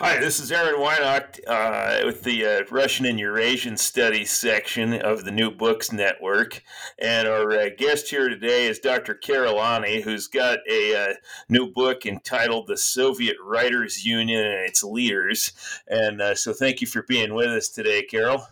Hi, 0.00 0.20
this 0.20 0.38
is 0.38 0.52
Aaron 0.52 0.80
Weinacht 0.80 1.40
uh, 1.48 2.06
with 2.06 2.22
the 2.22 2.46
uh, 2.46 2.62
Russian 2.70 3.04
and 3.04 3.18
Eurasian 3.18 3.76
Studies 3.76 4.30
section 4.30 4.94
of 4.94 5.24
the 5.24 5.32
New 5.32 5.50
Books 5.50 5.90
Network. 5.90 6.62
And 7.00 7.26
our 7.26 7.50
uh, 7.50 7.70
guest 7.76 8.08
here 8.08 8.28
today 8.28 8.68
is 8.68 8.78
Dr. 8.78 9.14
Carol 9.14 9.60
Any, 9.60 10.00
who's 10.00 10.28
got 10.28 10.60
a 10.70 10.94
uh, 10.94 11.14
new 11.48 11.72
book 11.72 12.06
entitled 12.06 12.68
The 12.68 12.76
Soviet 12.76 13.34
Writers 13.44 14.06
Union 14.06 14.44
and 14.44 14.68
Its 14.68 14.84
Leaders. 14.84 15.52
And 15.88 16.22
uh, 16.22 16.36
so 16.36 16.52
thank 16.52 16.80
you 16.80 16.86
for 16.86 17.02
being 17.02 17.34
with 17.34 17.48
us 17.48 17.68
today, 17.68 18.04
Carol. 18.04 18.46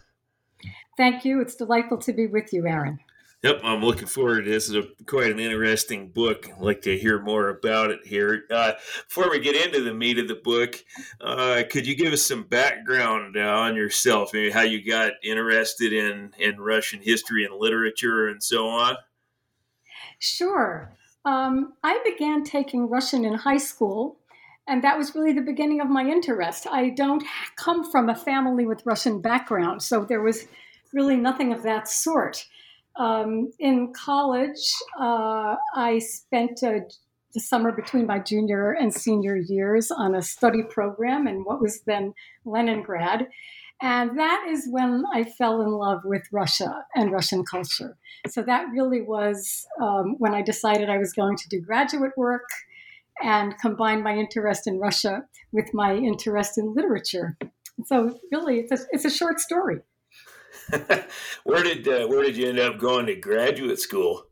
Thank 0.97 1.25
you. 1.25 1.41
It's 1.41 1.55
delightful 1.55 1.99
to 1.99 2.13
be 2.13 2.27
with 2.27 2.53
you, 2.53 2.67
Aaron. 2.67 2.99
Yep, 3.47 3.61
I'm 3.63 3.81
looking 3.81 4.09
forward 4.09 4.45
to 4.45 4.51
this. 4.51 4.69
Is 4.69 4.75
a 4.75 4.83
quite 5.07 5.31
an 5.31 5.39
interesting 5.39 6.09
book. 6.09 6.51
I'd 6.51 6.61
like 6.61 6.83
to 6.83 6.99
hear 6.99 7.23
more 7.23 7.49
about 7.51 7.93
it 7.93 8.01
here. 8.05 8.43
Uh, 8.51 8.73
before 9.07 9.31
we 9.31 9.39
get 9.39 9.55
into 9.55 9.85
the 9.85 9.95
meat 9.95 10.19
of 10.19 10.27
the 10.27 10.35
book, 10.35 10.83
uh, 11.21 11.63
could 11.71 11.87
you 11.87 11.95
give 11.95 12.13
us 12.13 12.23
some 12.23 12.43
background 12.43 13.37
uh, 13.37 13.43
on 13.43 13.77
yourself? 13.77 14.33
Maybe 14.33 14.51
how 14.51 14.63
you 14.63 14.85
got 14.85 15.13
interested 15.23 15.93
in 15.93 16.33
in 16.41 16.61
Russian 16.61 17.01
history 17.01 17.45
and 17.45 17.55
literature 17.55 18.27
and 18.27 18.43
so 18.43 18.67
on. 18.67 18.97
Sure. 20.19 20.93
Um, 21.25 21.75
I 21.85 22.01
began 22.05 22.43
taking 22.43 22.89
Russian 22.89 23.25
in 23.25 23.35
high 23.35 23.59
school, 23.59 24.19
and 24.67 24.83
that 24.83 24.99
was 24.99 25.15
really 25.15 25.33
the 25.33 25.41
beginning 25.41 25.81
of 25.81 25.89
my 25.89 26.03
interest. 26.03 26.67
I 26.69 26.89
don't 26.89 27.23
come 27.55 27.89
from 27.89 28.09
a 28.09 28.17
family 28.17 28.67
with 28.67 28.85
Russian 28.85 29.21
background, 29.21 29.85
so 29.85 30.05
there 30.05 30.21
was 30.21 30.49
really 30.93 31.17
nothing 31.17 31.53
of 31.53 31.63
that 31.63 31.87
sort. 31.87 32.45
Um, 32.99 33.53
in 33.59 33.93
college, 33.93 34.73
uh, 34.99 35.57
I 35.75 35.99
spent 35.99 36.63
uh, 36.63 36.81
the 37.35 37.41
summer 37.41 37.71
between 37.71 38.07
my 38.07 38.19
junior 38.19 38.73
and 38.73 38.93
senior 38.93 39.37
years 39.37 39.91
on 39.91 40.15
a 40.15 40.23
study 40.23 40.63
program 40.63 41.29
in 41.29 41.45
what 41.45 41.61
was 41.61 41.83
then 41.83 42.15
Leningrad. 42.47 43.29
And 43.83 44.19
that 44.19 44.47
is 44.49 44.67
when 44.71 45.05
I 45.13 45.25
fell 45.25 45.61
in 45.61 45.71
love 45.71 46.01
with 46.05 46.23
Russia 46.33 46.87
and 46.95 47.13
Russian 47.13 47.45
culture. 47.45 47.99
So 48.27 48.43
that 48.43 48.69
really 48.73 49.03
was 49.03 49.67
um, 49.81 50.17
when 50.19 50.35
I 50.35 50.41
decided 50.41 50.89
I 50.89 50.97
was 50.97 51.13
going 51.13 51.37
to 51.37 51.49
do 51.51 51.61
graduate 51.61 52.17
work 52.17 52.49
and 53.23 53.55
combine 53.59 54.03
my 54.03 54.17
interest 54.17 54.67
in 54.67 54.79
Russia 54.79 55.25
with 55.53 55.75
my 55.75 55.95
interest 55.95 56.57
in 56.57 56.75
literature. 56.75 57.37
So 57.85 58.19
really, 58.33 58.61
it's 58.61 58.73
a, 58.73 58.87
it's 58.93 59.05
a 59.05 59.11
short 59.11 59.41
story. 59.41 59.81
where 61.45 61.63
did 61.63 61.87
uh, 61.87 62.07
where 62.07 62.23
did 62.23 62.37
you 62.37 62.49
end 62.49 62.59
up 62.59 62.79
going 62.79 63.07
to 63.07 63.17
graduate 63.17 63.79
school? 63.79 64.27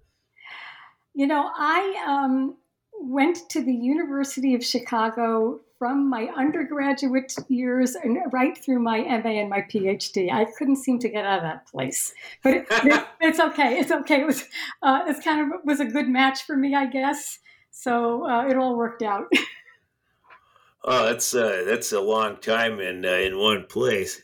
You 1.15 1.27
know, 1.27 1.51
I 1.55 2.05
um, 2.07 2.57
went 3.01 3.49
to 3.51 3.63
the 3.63 3.73
University 3.73 4.55
of 4.55 4.65
Chicago 4.65 5.61
from 5.79 6.09
my 6.09 6.29
undergraduate 6.37 7.35
years 7.49 7.95
and 7.95 8.19
right 8.33 8.57
through 8.57 8.81
my 8.81 9.01
MA 9.01 9.31
and 9.31 9.51
my 9.51 9.61
PhD. 9.61 10.33
I 10.33 10.47
couldn't 10.47 10.77
seem 10.77 10.99
to 11.01 11.09
get 11.09 11.25
out 11.25 11.39
of 11.39 11.43
that 11.43 11.67
place, 11.67 12.15
but 12.43 12.55
it, 12.55 12.67
it, 12.71 13.07
it's 13.21 13.41
okay. 13.41 13.79
It's 13.79 13.93
okay. 13.93 14.23
It 14.23 14.27
was 14.27 14.45
uh, 14.83 15.03
it's 15.07 15.23
kind 15.23 15.41
of 15.41 15.61
was 15.65 15.81
a 15.81 15.85
good 15.85 16.09
match 16.09 16.45
for 16.45 16.57
me, 16.57 16.75
I 16.75 16.87
guess. 16.87 17.39
So 17.71 18.25
uh, 18.25 18.47
it 18.47 18.57
all 18.57 18.77
worked 18.77 19.03
out. 19.03 19.27
oh, 20.85 21.07
that's 21.07 21.35
uh, 21.35 21.65
that's 21.67 21.93
a 21.93 22.01
long 22.01 22.39
time 22.39 22.81
in 22.81 23.05
uh, 23.05 23.11
in 23.11 23.39
one 23.39 23.67
place. 23.67 24.21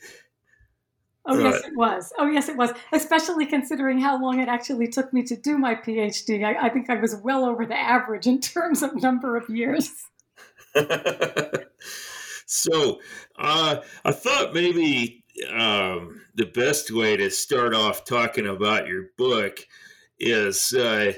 Oh, 1.25 1.37
right. 1.37 1.53
yes, 1.53 1.63
it 1.65 1.75
was. 1.75 2.13
Oh, 2.17 2.27
yes, 2.27 2.49
it 2.49 2.57
was. 2.57 2.71
Especially 2.91 3.45
considering 3.45 3.99
how 3.99 4.21
long 4.21 4.39
it 4.39 4.47
actually 4.47 4.87
took 4.87 5.13
me 5.13 5.23
to 5.23 5.35
do 5.35 5.57
my 5.57 5.75
PhD. 5.75 6.43
I, 6.43 6.65
I 6.65 6.69
think 6.69 6.89
I 6.89 6.95
was 6.95 7.15
well 7.23 7.45
over 7.45 7.65
the 7.65 7.77
average 7.77 8.27
in 8.27 8.39
terms 8.41 8.81
of 8.81 8.95
number 8.95 9.37
of 9.37 9.49
years. 9.49 9.91
so 12.45 12.99
uh, 13.37 13.77
I 14.05 14.11
thought 14.11 14.53
maybe 14.53 15.23
um, 15.49 16.21
the 16.35 16.45
best 16.45 16.91
way 16.91 17.17
to 17.17 17.29
start 17.29 17.73
off 17.73 18.05
talking 18.05 18.47
about 18.47 18.87
your 18.87 19.07
book 19.17 19.59
is 20.19 20.73
uh, 20.73 21.13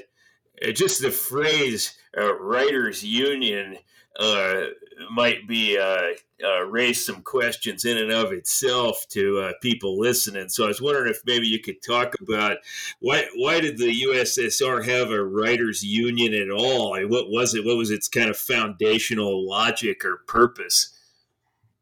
just 0.72 1.02
the 1.02 1.10
phrase 1.10 1.96
uh, 2.16 2.34
writers 2.38 3.04
union 3.04 3.76
uh, 4.18 4.64
might 5.10 5.46
be 5.46 5.78
uh, 5.78 6.12
uh, 6.44 6.64
raise 6.66 7.04
some 7.04 7.22
questions 7.22 7.84
in 7.84 7.98
and 7.98 8.12
of 8.12 8.32
itself 8.32 9.06
to 9.10 9.38
uh, 9.40 9.52
people 9.62 9.98
listening. 9.98 10.48
So 10.48 10.64
I 10.64 10.68
was 10.68 10.80
wondering 10.80 11.10
if 11.10 11.20
maybe 11.26 11.46
you 11.46 11.60
could 11.60 11.82
talk 11.82 12.14
about 12.20 12.58
why 13.00 13.26
why 13.36 13.60
did 13.60 13.78
the 13.78 14.02
USSR 14.02 14.84
have 14.84 15.10
a 15.10 15.24
writers' 15.24 15.82
union 15.82 16.34
at 16.34 16.50
all? 16.50 16.94
what 17.08 17.30
was 17.30 17.54
it? 17.54 17.64
What 17.64 17.76
was 17.76 17.90
its 17.90 18.08
kind 18.08 18.30
of 18.30 18.36
foundational 18.36 19.48
logic 19.48 20.04
or 20.04 20.18
purpose? 20.26 20.90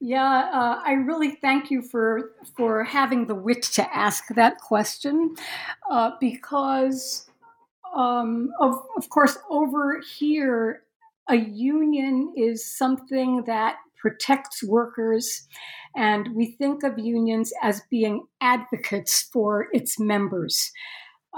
Yeah, 0.05 0.51
uh, 0.53 0.83
I 0.85 0.95
really 0.95 1.37
thank 1.37 1.71
you 1.71 1.81
for 1.81 2.33
for 2.57 2.83
having 2.83 3.27
the 3.27 3.37
wit 3.37 3.63
to 3.75 3.97
ask 3.97 4.27
that 4.35 4.59
question, 4.59 5.37
uh, 5.89 6.13
because 6.21 7.31
um, 7.95 8.53
of 8.61 8.85
of 8.97 9.09
course 9.11 9.39
over 9.49 10.01
here 10.01 10.83
a 11.29 11.37
union 11.37 12.33
is 12.37 12.77
something 12.77 13.45
that 13.47 13.77
protects 14.01 14.63
workers, 14.63 15.47
and 15.95 16.31
we 16.35 16.57
think 16.59 16.83
of 16.83 16.99
unions 16.99 17.53
as 17.63 17.83
being 17.91 18.27
advocates 18.41 19.29
for 19.33 19.69
its 19.73 19.99
members. 20.01 20.73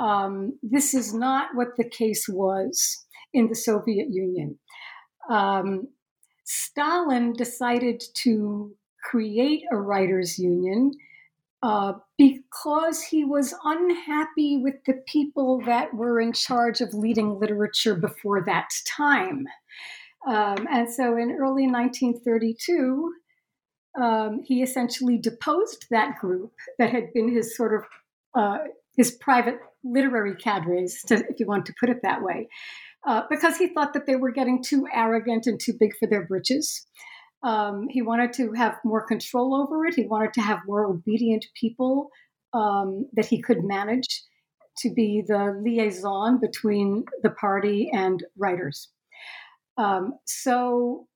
Um, 0.00 0.58
this 0.62 0.94
is 0.94 1.14
not 1.14 1.48
what 1.54 1.76
the 1.76 1.88
case 1.88 2.26
was 2.28 3.04
in 3.32 3.48
the 3.48 3.54
Soviet 3.54 4.08
Union. 4.10 4.58
Um, 5.30 5.88
Stalin 6.44 7.32
decided 7.34 8.02
to 8.22 8.74
create 9.02 9.62
a 9.70 9.76
writers' 9.76 10.38
union 10.38 10.92
uh, 11.64 11.94
because 12.18 13.02
he 13.02 13.24
was 13.24 13.54
unhappy 13.64 14.58
with 14.58 14.74
the 14.86 15.02
people 15.06 15.62
that 15.64 15.94
were 15.94 16.20
in 16.20 16.30
charge 16.30 16.82
of 16.82 16.92
leading 16.92 17.40
literature 17.40 17.94
before 17.94 18.44
that 18.44 18.68
time. 18.86 19.46
Um, 20.28 20.68
and 20.70 20.92
so 20.92 21.16
in 21.16 21.30
early 21.30 21.66
1932, 21.66 23.14
um, 23.98 24.42
he 24.44 24.62
essentially 24.62 25.16
deposed 25.16 25.86
that 25.90 26.18
group 26.18 26.52
that 26.78 26.90
had 26.90 27.14
been 27.14 27.32
his 27.32 27.56
sort 27.56 27.74
of 27.74 27.84
uh, 28.34 28.58
his 28.94 29.12
private 29.12 29.58
literary 29.84 30.36
cadres, 30.36 31.00
to, 31.06 31.14
if 31.30 31.40
you 31.40 31.46
want 31.46 31.64
to 31.64 31.74
put 31.80 31.88
it 31.88 32.00
that 32.02 32.22
way, 32.22 32.46
uh, 33.06 33.22
because 33.30 33.56
he 33.56 33.68
thought 33.68 33.94
that 33.94 34.06
they 34.06 34.16
were 34.16 34.32
getting 34.32 34.62
too 34.62 34.86
arrogant 34.92 35.46
and 35.46 35.58
too 35.58 35.72
big 35.80 35.92
for 35.98 36.06
their 36.08 36.26
britches. 36.26 36.86
Um, 37.44 37.88
he 37.88 38.02
wanted 38.02 38.32
to 38.34 38.52
have 38.52 38.78
more 38.84 39.06
control 39.06 39.54
over 39.54 39.86
it. 39.86 39.94
He 39.94 40.06
wanted 40.06 40.32
to 40.34 40.40
have 40.40 40.60
more 40.66 40.84
obedient 40.86 41.44
people 41.60 42.08
um, 42.54 43.06
that 43.12 43.26
he 43.26 43.42
could 43.42 43.62
manage 43.64 44.22
to 44.78 44.92
be 44.92 45.22
the 45.26 45.60
liaison 45.62 46.40
between 46.40 47.04
the 47.22 47.30
party 47.30 47.90
and 47.92 48.24
writers. 48.36 48.88
Um, 49.76 50.14
so 50.24 51.06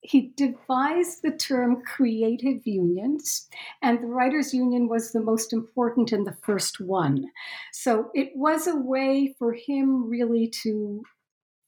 he 0.00 0.32
devised 0.36 1.22
the 1.22 1.32
term 1.32 1.82
creative 1.84 2.64
unions, 2.64 3.48
and 3.82 4.00
the 4.00 4.06
Writers' 4.06 4.54
Union 4.54 4.88
was 4.88 5.10
the 5.10 5.20
most 5.20 5.52
important 5.52 6.12
and 6.12 6.26
the 6.26 6.36
first 6.44 6.80
one. 6.80 7.24
So 7.72 8.10
it 8.14 8.30
was 8.36 8.68
a 8.68 8.76
way 8.76 9.34
for 9.38 9.52
him 9.52 10.08
really 10.08 10.48
to 10.62 11.02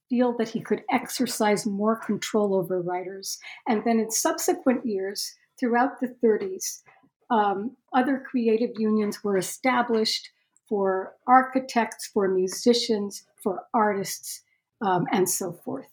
feel 0.09 0.37
that 0.39 0.49
he 0.49 0.61
could 0.61 0.83
exercise 0.91 1.67
more 1.67 1.97
control 1.97 2.55
over 2.55 2.81
writers. 2.81 3.39
And 3.67 3.83
then 3.85 3.99
in 3.99 4.11
subsequent 4.11 4.87
years, 4.87 5.35
throughout 5.59 6.01
the 6.01 6.15
30s, 6.25 6.83
um, 7.31 7.77
other 7.93 8.25
creative 8.31 8.71
unions 8.79 9.23
were 9.23 9.37
established 9.37 10.31
for 10.69 11.15
architects, 11.27 12.07
for 12.07 12.29
musicians, 12.29 13.25
for 13.43 13.65
artists, 13.75 14.43
um, 14.81 15.07
and 15.13 15.29
so 15.29 15.53
forth. 15.53 15.87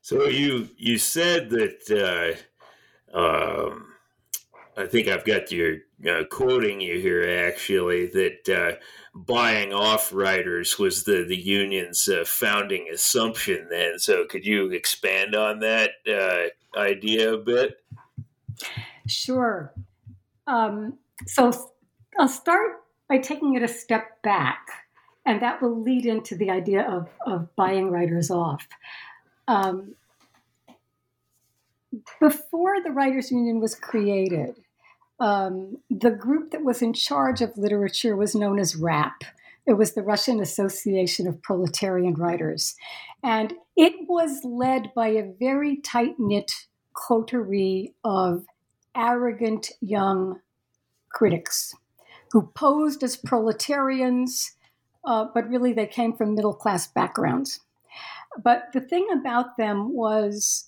So 0.00 0.26
you 0.26 0.68
you 0.76 0.98
said 0.98 1.50
that 1.50 2.38
uh, 3.14 3.18
um, 3.18 3.87
I 4.78 4.86
think 4.86 5.08
I've 5.08 5.24
got 5.24 5.50
your 5.50 5.78
uh, 6.08 6.22
quoting 6.30 6.80
you 6.80 7.00
here 7.00 7.44
actually 7.48 8.06
that 8.06 8.48
uh, 8.48 8.76
buying 9.12 9.72
off 9.72 10.12
writers 10.12 10.78
was 10.78 11.02
the 11.02 11.24
the 11.24 11.36
union's 11.36 12.08
uh, 12.08 12.22
founding 12.24 12.88
assumption. 12.94 13.66
Then, 13.68 13.98
so 13.98 14.24
could 14.26 14.46
you 14.46 14.70
expand 14.70 15.34
on 15.34 15.58
that 15.60 15.90
uh, 16.08 16.78
idea 16.78 17.34
a 17.34 17.38
bit? 17.38 17.82
Sure. 19.08 19.74
Um, 20.46 20.96
so 21.26 21.50
I'll 22.16 22.28
start 22.28 22.84
by 23.08 23.18
taking 23.18 23.54
it 23.54 23.64
a 23.64 23.68
step 23.68 24.22
back, 24.22 24.64
and 25.26 25.42
that 25.42 25.60
will 25.60 25.82
lead 25.82 26.06
into 26.06 26.36
the 26.36 26.50
idea 26.50 26.88
of 26.88 27.08
of 27.26 27.54
buying 27.56 27.90
writers 27.90 28.30
off. 28.30 28.68
Um, 29.48 29.96
before 32.20 32.80
the 32.80 32.90
Writers 32.92 33.32
Union 33.32 33.58
was 33.58 33.74
created, 33.74 34.54
um, 35.20 35.78
the 35.90 36.10
group 36.10 36.52
that 36.52 36.64
was 36.64 36.82
in 36.82 36.92
charge 36.92 37.40
of 37.40 37.56
literature 37.56 38.16
was 38.16 38.34
known 38.34 38.58
as 38.58 38.76
RAPP. 38.76 39.24
It 39.66 39.74
was 39.74 39.92
the 39.92 40.02
Russian 40.02 40.40
Association 40.40 41.26
of 41.26 41.42
Proletarian 41.42 42.14
Writers. 42.14 42.74
And 43.22 43.54
it 43.76 44.08
was 44.08 44.40
led 44.44 44.92
by 44.94 45.08
a 45.08 45.30
very 45.38 45.76
tight 45.76 46.14
knit 46.18 46.52
coterie 46.94 47.94
of 48.04 48.46
arrogant 48.96 49.70
young 49.80 50.40
critics 51.10 51.74
who 52.32 52.50
posed 52.54 53.02
as 53.02 53.16
proletarians, 53.16 54.52
uh, 55.04 55.26
but 55.34 55.48
really 55.48 55.72
they 55.72 55.86
came 55.86 56.16
from 56.16 56.34
middle 56.34 56.54
class 56.54 56.86
backgrounds. 56.86 57.60
But 58.42 58.68
the 58.72 58.80
thing 58.80 59.08
about 59.12 59.56
them 59.56 59.92
was 59.94 60.67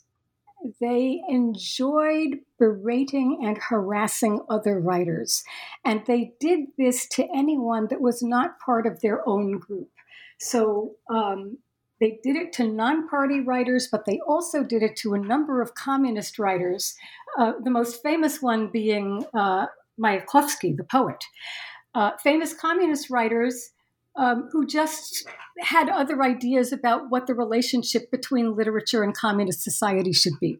they 0.80 1.22
enjoyed 1.28 2.40
berating 2.58 3.40
and 3.42 3.58
harassing 3.58 4.40
other 4.48 4.78
writers. 4.78 5.44
And 5.84 6.02
they 6.06 6.32
did 6.40 6.66
this 6.76 7.06
to 7.08 7.28
anyone 7.34 7.88
that 7.88 8.00
was 8.00 8.22
not 8.22 8.58
part 8.60 8.86
of 8.86 9.00
their 9.00 9.26
own 9.28 9.58
group. 9.58 9.90
So 10.38 10.96
um, 11.08 11.58
they 12.00 12.18
did 12.22 12.36
it 12.36 12.52
to 12.54 12.66
non 12.66 13.08
party 13.08 13.40
writers, 13.40 13.88
but 13.90 14.06
they 14.06 14.20
also 14.26 14.64
did 14.64 14.82
it 14.82 14.96
to 14.96 15.14
a 15.14 15.18
number 15.18 15.60
of 15.60 15.74
communist 15.74 16.38
writers, 16.38 16.94
uh, 17.38 17.52
the 17.62 17.70
most 17.70 18.02
famous 18.02 18.40
one 18.40 18.68
being 18.68 19.24
uh, 19.34 19.66
Mayakovsky, 20.00 20.76
the 20.76 20.84
poet. 20.84 21.24
Uh, 21.94 22.12
famous 22.22 22.54
communist 22.54 23.10
writers 23.10 23.70
um, 24.16 24.48
who 24.52 24.66
just 24.66 25.26
had 25.60 25.88
other 25.88 26.22
ideas 26.22 26.72
about 26.72 27.10
what 27.10 27.26
the 27.26 27.34
relationship 27.34 28.10
between 28.10 28.56
literature 28.56 29.02
and 29.02 29.16
communist 29.16 29.62
society 29.62 30.12
should 30.12 30.38
be. 30.40 30.58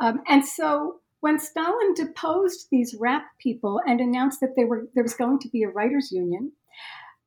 Um, 0.00 0.20
and 0.28 0.44
so 0.46 1.00
when 1.20 1.38
Stalin 1.38 1.94
deposed 1.94 2.68
these 2.70 2.94
RAPP 2.98 3.24
people 3.40 3.80
and 3.86 4.00
announced 4.00 4.40
that 4.40 4.54
were, 4.56 4.88
there 4.94 5.02
was 5.02 5.14
going 5.14 5.40
to 5.40 5.48
be 5.48 5.62
a 5.62 5.68
writers' 5.68 6.12
union, 6.12 6.52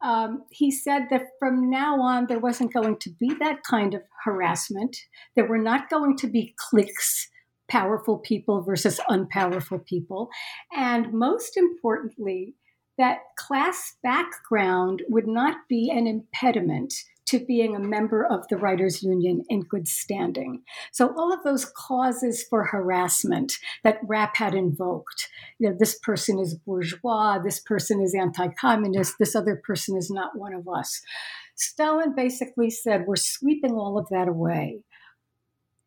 um, 0.02 0.44
he 0.50 0.72
said 0.72 1.08
that 1.12 1.24
from 1.40 1.70
now 1.70 2.02
on 2.02 2.26
there 2.28 2.40
wasn't 2.40 2.74
going 2.74 2.98
to 3.00 3.10
be 3.20 3.34
that 3.40 3.64
kind 3.64 3.94
of 3.94 4.02
harassment. 4.24 4.98
There 5.36 5.48
were 5.48 5.60
not 5.60 5.90
going 5.90 6.18
to 6.18 6.28
be 6.28 6.56
cliques, 6.58 7.28
powerful 7.70 8.18
people 8.18 8.64
versus 8.64 9.00
unpowerful 9.10 9.86
people. 9.86 10.30
And 10.76 11.14
most 11.14 11.56
importantly, 11.56 12.56
that 13.02 13.18
class 13.36 13.96
background 14.04 15.02
would 15.10 15.26
not 15.26 15.58
be 15.68 15.90
an 15.90 16.06
impediment 16.06 16.94
to 17.26 17.40
being 17.40 17.76
a 17.76 17.80
member 17.80 18.24
of 18.24 18.48
the 18.48 18.58
writers 18.58 19.02
union 19.02 19.42
in 19.50 19.62
good 19.62 19.88
standing. 19.88 20.62
So 20.92 21.12
all 21.18 21.34
of 21.34 21.42
those 21.44 21.66
causes 21.66 22.46
for 22.48 22.66
harassment 22.66 23.54
that 23.84 24.06
RAPP 24.06 24.36
had 24.36 24.54
invoked 24.54 25.30
you 25.58 25.68
know 25.68 25.76
this 25.80 25.98
person 25.98 26.38
is 26.38 26.54
bourgeois 26.54 27.40
this 27.40 27.60
person 27.60 28.02
is 28.02 28.14
anti-communist 28.14 29.16
this 29.18 29.36
other 29.36 29.56
person 29.56 29.98
is 29.98 30.12
not 30.12 30.38
one 30.38 30.54
of 30.54 30.68
us. 30.68 31.02
Stalin 31.56 32.14
basically 32.16 32.70
said 32.70 33.06
we're 33.08 33.16
sweeping 33.16 33.72
all 33.72 33.98
of 33.98 34.10
that 34.10 34.28
away 34.28 34.82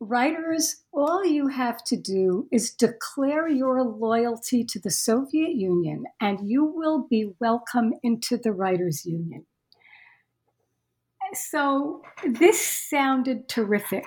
Writers, 0.01 0.83
all 0.91 1.25
you 1.25 1.47
have 1.47 1.81
to 1.85 1.95
do 1.95 2.47
is 2.51 2.71
declare 2.71 3.47
your 3.47 3.81
loyalty 3.81 4.65
to 4.65 4.77
the 4.79 4.91
Soviet 4.91 5.55
Union, 5.55 6.03
and 6.19 6.49
you 6.49 6.65
will 6.65 7.07
be 7.09 7.31
welcome 7.39 7.93
into 8.03 8.37
the 8.37 8.51
Writers' 8.51 9.05
Union. 9.05 9.45
So, 11.33 12.01
this 12.25 12.59
sounded 12.61 13.47
terrific, 13.47 14.05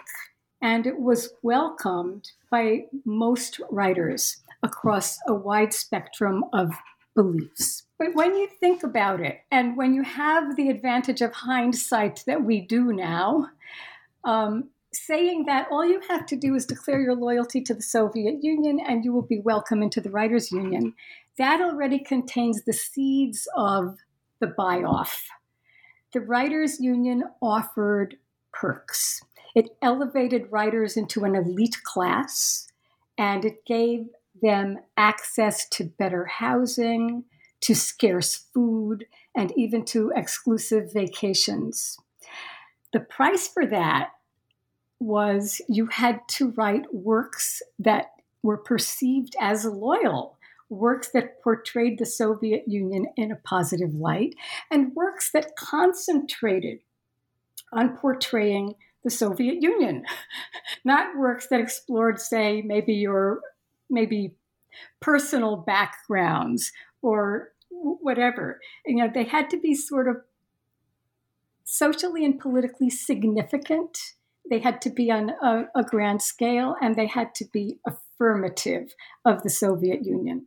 and 0.60 0.86
it 0.86 1.00
was 1.00 1.30
welcomed 1.42 2.32
by 2.50 2.84
most 3.06 3.58
writers 3.70 4.36
across 4.62 5.18
a 5.26 5.34
wide 5.34 5.72
spectrum 5.72 6.44
of 6.52 6.70
beliefs. 7.14 7.84
But 7.98 8.14
when 8.14 8.36
you 8.36 8.46
think 8.60 8.82
about 8.82 9.20
it, 9.20 9.40
and 9.50 9.76
when 9.76 9.94
you 9.94 10.02
have 10.02 10.54
the 10.54 10.68
advantage 10.68 11.22
of 11.22 11.32
hindsight 11.32 12.24
that 12.26 12.44
we 12.44 12.60
do 12.60 12.92
now, 12.92 13.48
um, 14.24 14.68
saying 15.06 15.46
that 15.46 15.68
all 15.70 15.84
you 15.84 16.00
have 16.08 16.26
to 16.26 16.36
do 16.36 16.54
is 16.54 16.66
declare 16.66 17.00
your 17.00 17.14
loyalty 17.14 17.60
to 17.62 17.74
the 17.74 17.82
Soviet 17.82 18.42
Union 18.42 18.80
and 18.80 19.04
you 19.04 19.12
will 19.12 19.22
be 19.22 19.40
welcome 19.40 19.82
into 19.82 20.00
the 20.00 20.10
Writers' 20.10 20.52
Union, 20.52 20.94
that 21.36 21.60
already 21.60 21.98
contains 21.98 22.62
the 22.62 22.72
seeds 22.72 23.48
of 23.56 23.98
the 24.40 24.46
buy 24.46 24.82
off. 24.82 25.28
The 26.12 26.20
Writers' 26.20 26.80
Union 26.80 27.24
offered 27.40 28.16
perks. 28.52 29.20
It 29.54 29.76
elevated 29.82 30.50
writers 30.50 30.96
into 30.96 31.24
an 31.24 31.34
elite 31.34 31.82
class 31.82 32.68
and 33.16 33.44
it 33.44 33.64
gave 33.66 34.06
them 34.40 34.78
access 34.96 35.68
to 35.70 35.84
better 35.84 36.26
housing, 36.26 37.24
to 37.60 37.74
scarce 37.74 38.36
food, 38.54 39.06
and 39.34 39.52
even 39.56 39.84
to 39.86 40.12
exclusive 40.14 40.92
vacations. 40.92 41.98
The 42.92 43.00
price 43.00 43.48
for 43.48 43.66
that 43.66 44.10
was 45.00 45.60
you 45.68 45.86
had 45.86 46.20
to 46.28 46.50
write 46.50 46.92
works 46.92 47.62
that 47.78 48.06
were 48.42 48.56
perceived 48.56 49.36
as 49.40 49.64
loyal, 49.64 50.38
works 50.68 51.08
that 51.14 51.42
portrayed 51.42 51.98
the 51.98 52.06
Soviet 52.06 52.64
Union 52.66 53.06
in 53.16 53.30
a 53.30 53.36
positive 53.36 53.94
light, 53.94 54.34
and 54.70 54.94
works 54.94 55.30
that 55.32 55.56
concentrated 55.56 56.80
on 57.72 57.96
portraying 57.96 58.74
the 59.04 59.10
Soviet 59.10 59.62
Union, 59.62 60.04
not 60.84 61.16
works 61.16 61.46
that 61.48 61.60
explored, 61.60 62.20
say, 62.20 62.62
maybe 62.62 62.94
your 62.94 63.40
maybe 63.90 64.34
personal 65.00 65.56
backgrounds 65.56 66.72
or 67.02 67.52
whatever. 67.70 68.60
You 68.84 68.96
know, 68.96 69.10
they 69.12 69.24
had 69.24 69.50
to 69.50 69.60
be 69.60 69.74
sort 69.74 70.08
of 70.08 70.16
socially 71.64 72.24
and 72.24 72.38
politically 72.38 72.90
significant 72.90 74.14
they 74.50 74.58
had 74.58 74.80
to 74.82 74.90
be 74.90 75.10
on 75.10 75.30
a, 75.42 75.64
a 75.74 75.82
grand 75.82 76.22
scale 76.22 76.74
and 76.80 76.96
they 76.96 77.06
had 77.06 77.34
to 77.36 77.44
be 77.52 77.78
affirmative 77.86 78.94
of 79.24 79.42
the 79.42 79.50
Soviet 79.50 80.04
Union. 80.04 80.46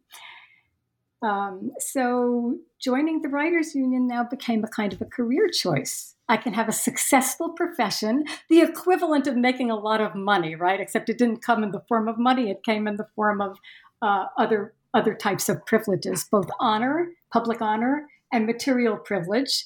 Um, 1.21 1.71
so 1.77 2.57
joining 2.79 3.21
the 3.21 3.29
Writers 3.29 3.75
Union 3.75 4.07
now 4.07 4.23
became 4.23 4.63
a 4.63 4.67
kind 4.67 4.91
of 4.91 5.01
a 5.01 5.05
career 5.05 5.49
choice. 5.49 6.15
I 6.27 6.37
can 6.37 6.53
have 6.53 6.67
a 6.67 6.73
successful 6.73 7.49
profession, 7.49 8.23
the 8.49 8.61
equivalent 8.61 9.27
of 9.27 9.35
making 9.35 9.69
a 9.69 9.75
lot 9.75 10.01
of 10.01 10.15
money, 10.15 10.55
right? 10.55 10.79
Except 10.79 11.09
it 11.09 11.17
didn't 11.17 11.43
come 11.43 11.63
in 11.63 11.71
the 11.71 11.83
form 11.87 12.07
of 12.07 12.17
money; 12.17 12.49
it 12.49 12.63
came 12.63 12.87
in 12.87 12.95
the 12.95 13.07
form 13.15 13.41
of 13.41 13.57
uh, 14.01 14.25
other 14.37 14.73
other 14.93 15.13
types 15.13 15.49
of 15.49 15.65
privileges, 15.65 16.25
both 16.29 16.49
honor, 16.59 17.11
public 17.31 17.61
honor, 17.61 18.07
and 18.31 18.45
material 18.45 18.97
privilege. 18.97 19.65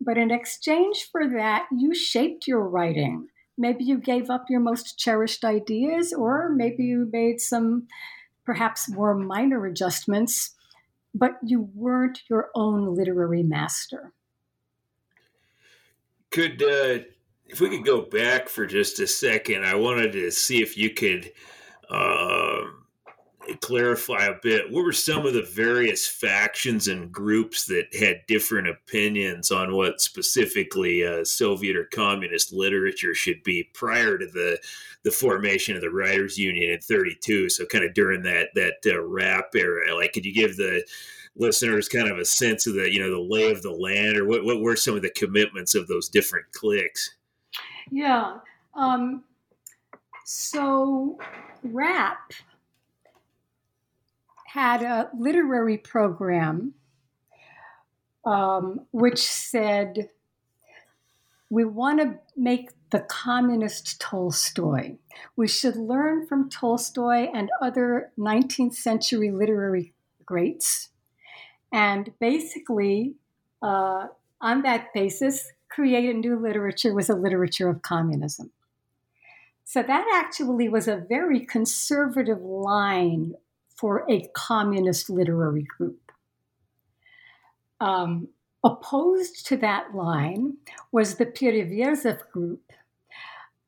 But 0.00 0.18
in 0.18 0.30
exchange 0.30 1.08
for 1.10 1.28
that, 1.28 1.66
you 1.76 1.94
shaped 1.94 2.46
your 2.46 2.68
writing 2.68 3.28
maybe 3.56 3.84
you 3.84 3.98
gave 3.98 4.30
up 4.30 4.46
your 4.48 4.60
most 4.60 4.98
cherished 4.98 5.44
ideas, 5.44 6.12
or 6.12 6.48
maybe 6.48 6.84
you 6.84 7.08
made 7.12 7.40
some 7.40 7.86
perhaps 8.44 8.88
more 8.88 9.14
minor 9.14 9.66
adjustments, 9.66 10.54
but 11.14 11.38
you 11.42 11.70
weren't 11.74 12.22
your 12.28 12.50
own 12.54 12.94
literary 12.94 13.42
master. 13.42 14.12
Could, 16.30 16.62
uh, 16.62 17.04
if 17.46 17.60
we 17.60 17.68
could 17.68 17.84
go 17.84 18.00
back 18.00 18.48
for 18.48 18.66
just 18.66 18.98
a 18.98 19.06
second, 19.06 19.64
I 19.64 19.74
wanted 19.74 20.12
to 20.12 20.30
see 20.30 20.62
if 20.62 20.76
you 20.76 20.90
could. 20.90 21.32
Uh, 21.90 22.62
clarify 23.60 24.26
a 24.26 24.38
bit 24.42 24.70
what 24.70 24.84
were 24.84 24.92
some 24.92 25.26
of 25.26 25.34
the 25.34 25.42
various 25.42 26.06
factions 26.06 26.88
and 26.88 27.10
groups 27.10 27.66
that 27.66 27.86
had 27.94 28.20
different 28.26 28.68
opinions 28.68 29.50
on 29.50 29.74
what 29.74 30.00
specifically 30.00 31.04
uh, 31.06 31.24
soviet 31.24 31.76
or 31.76 31.84
communist 31.86 32.52
literature 32.52 33.14
should 33.14 33.42
be 33.42 33.68
prior 33.74 34.16
to 34.18 34.26
the 34.26 34.58
the 35.04 35.10
formation 35.10 35.74
of 35.74 35.82
the 35.82 35.90
writers 35.90 36.38
union 36.38 36.70
in 36.70 36.80
32 36.80 37.48
so 37.48 37.66
kind 37.66 37.84
of 37.84 37.94
during 37.94 38.22
that 38.22 38.48
that 38.54 38.74
uh, 38.86 39.02
RAPP 39.02 39.54
era? 39.54 39.94
Like 39.94 40.12
could 40.12 40.24
you 40.24 40.34
give 40.34 40.56
the 40.56 40.84
listeners 41.36 41.88
kind 41.88 42.08
of 42.08 42.18
a 42.18 42.24
sense 42.24 42.66
of 42.66 42.74
the 42.74 42.92
you 42.92 43.00
know 43.00 43.10
the 43.10 43.34
lay 43.34 43.50
of 43.50 43.62
the 43.62 43.70
land 43.70 44.16
or 44.16 44.26
what, 44.26 44.44
what 44.44 44.60
were 44.60 44.76
some 44.76 44.96
of 44.96 45.02
the 45.02 45.10
commitments 45.10 45.74
of 45.74 45.88
those 45.88 46.08
different 46.08 46.46
cliques? 46.52 47.14
Yeah 47.90 48.38
um, 48.74 49.24
so 50.24 51.18
RAPP 51.64 52.32
had 54.52 54.82
a 54.82 55.08
literary 55.18 55.78
program 55.78 56.74
um, 58.26 58.80
which 58.90 59.22
said, 59.22 60.10
We 61.48 61.64
want 61.64 62.00
to 62.00 62.18
make 62.36 62.68
the 62.90 63.00
communist 63.00 63.98
Tolstoy. 63.98 64.96
We 65.36 65.48
should 65.48 65.76
learn 65.76 66.26
from 66.26 66.50
Tolstoy 66.50 67.30
and 67.32 67.48
other 67.62 68.12
19th 68.18 68.74
century 68.74 69.30
literary 69.30 69.94
greats. 70.26 70.90
And 71.72 72.12
basically, 72.20 73.14
uh, 73.62 74.08
on 74.42 74.60
that 74.62 74.92
basis, 74.92 75.50
create 75.70 76.14
a 76.14 76.18
new 76.18 76.38
literature 76.38 76.92
was 76.92 77.08
a 77.08 77.14
literature 77.14 77.70
of 77.70 77.80
communism. 77.80 78.50
So 79.64 79.82
that 79.82 80.04
actually 80.12 80.68
was 80.68 80.88
a 80.88 80.96
very 81.08 81.40
conservative 81.40 82.42
line 82.42 83.36
for 83.82 84.06
a 84.08 84.28
communist 84.32 85.10
literary 85.10 85.66
group. 85.76 86.12
Um, 87.80 88.28
opposed 88.62 89.44
to 89.46 89.56
that 89.56 89.92
line 89.92 90.56
was 90.92 91.16
the 91.16 91.26
Pereverzev 91.26 92.20
group, 92.30 92.62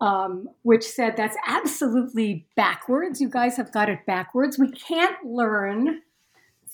um, 0.01 0.49
which 0.63 0.85
said 0.85 1.17
that's 1.17 1.37
absolutely 1.49 2.47
backwards. 2.55 3.21
You 3.21 3.29
guys 3.29 3.57
have 3.57 3.73
got 3.73 3.89
it 3.89 4.07
backwards. 4.07 4.57
We 4.57 4.71
can't 4.71 5.17
learn 5.25 6.03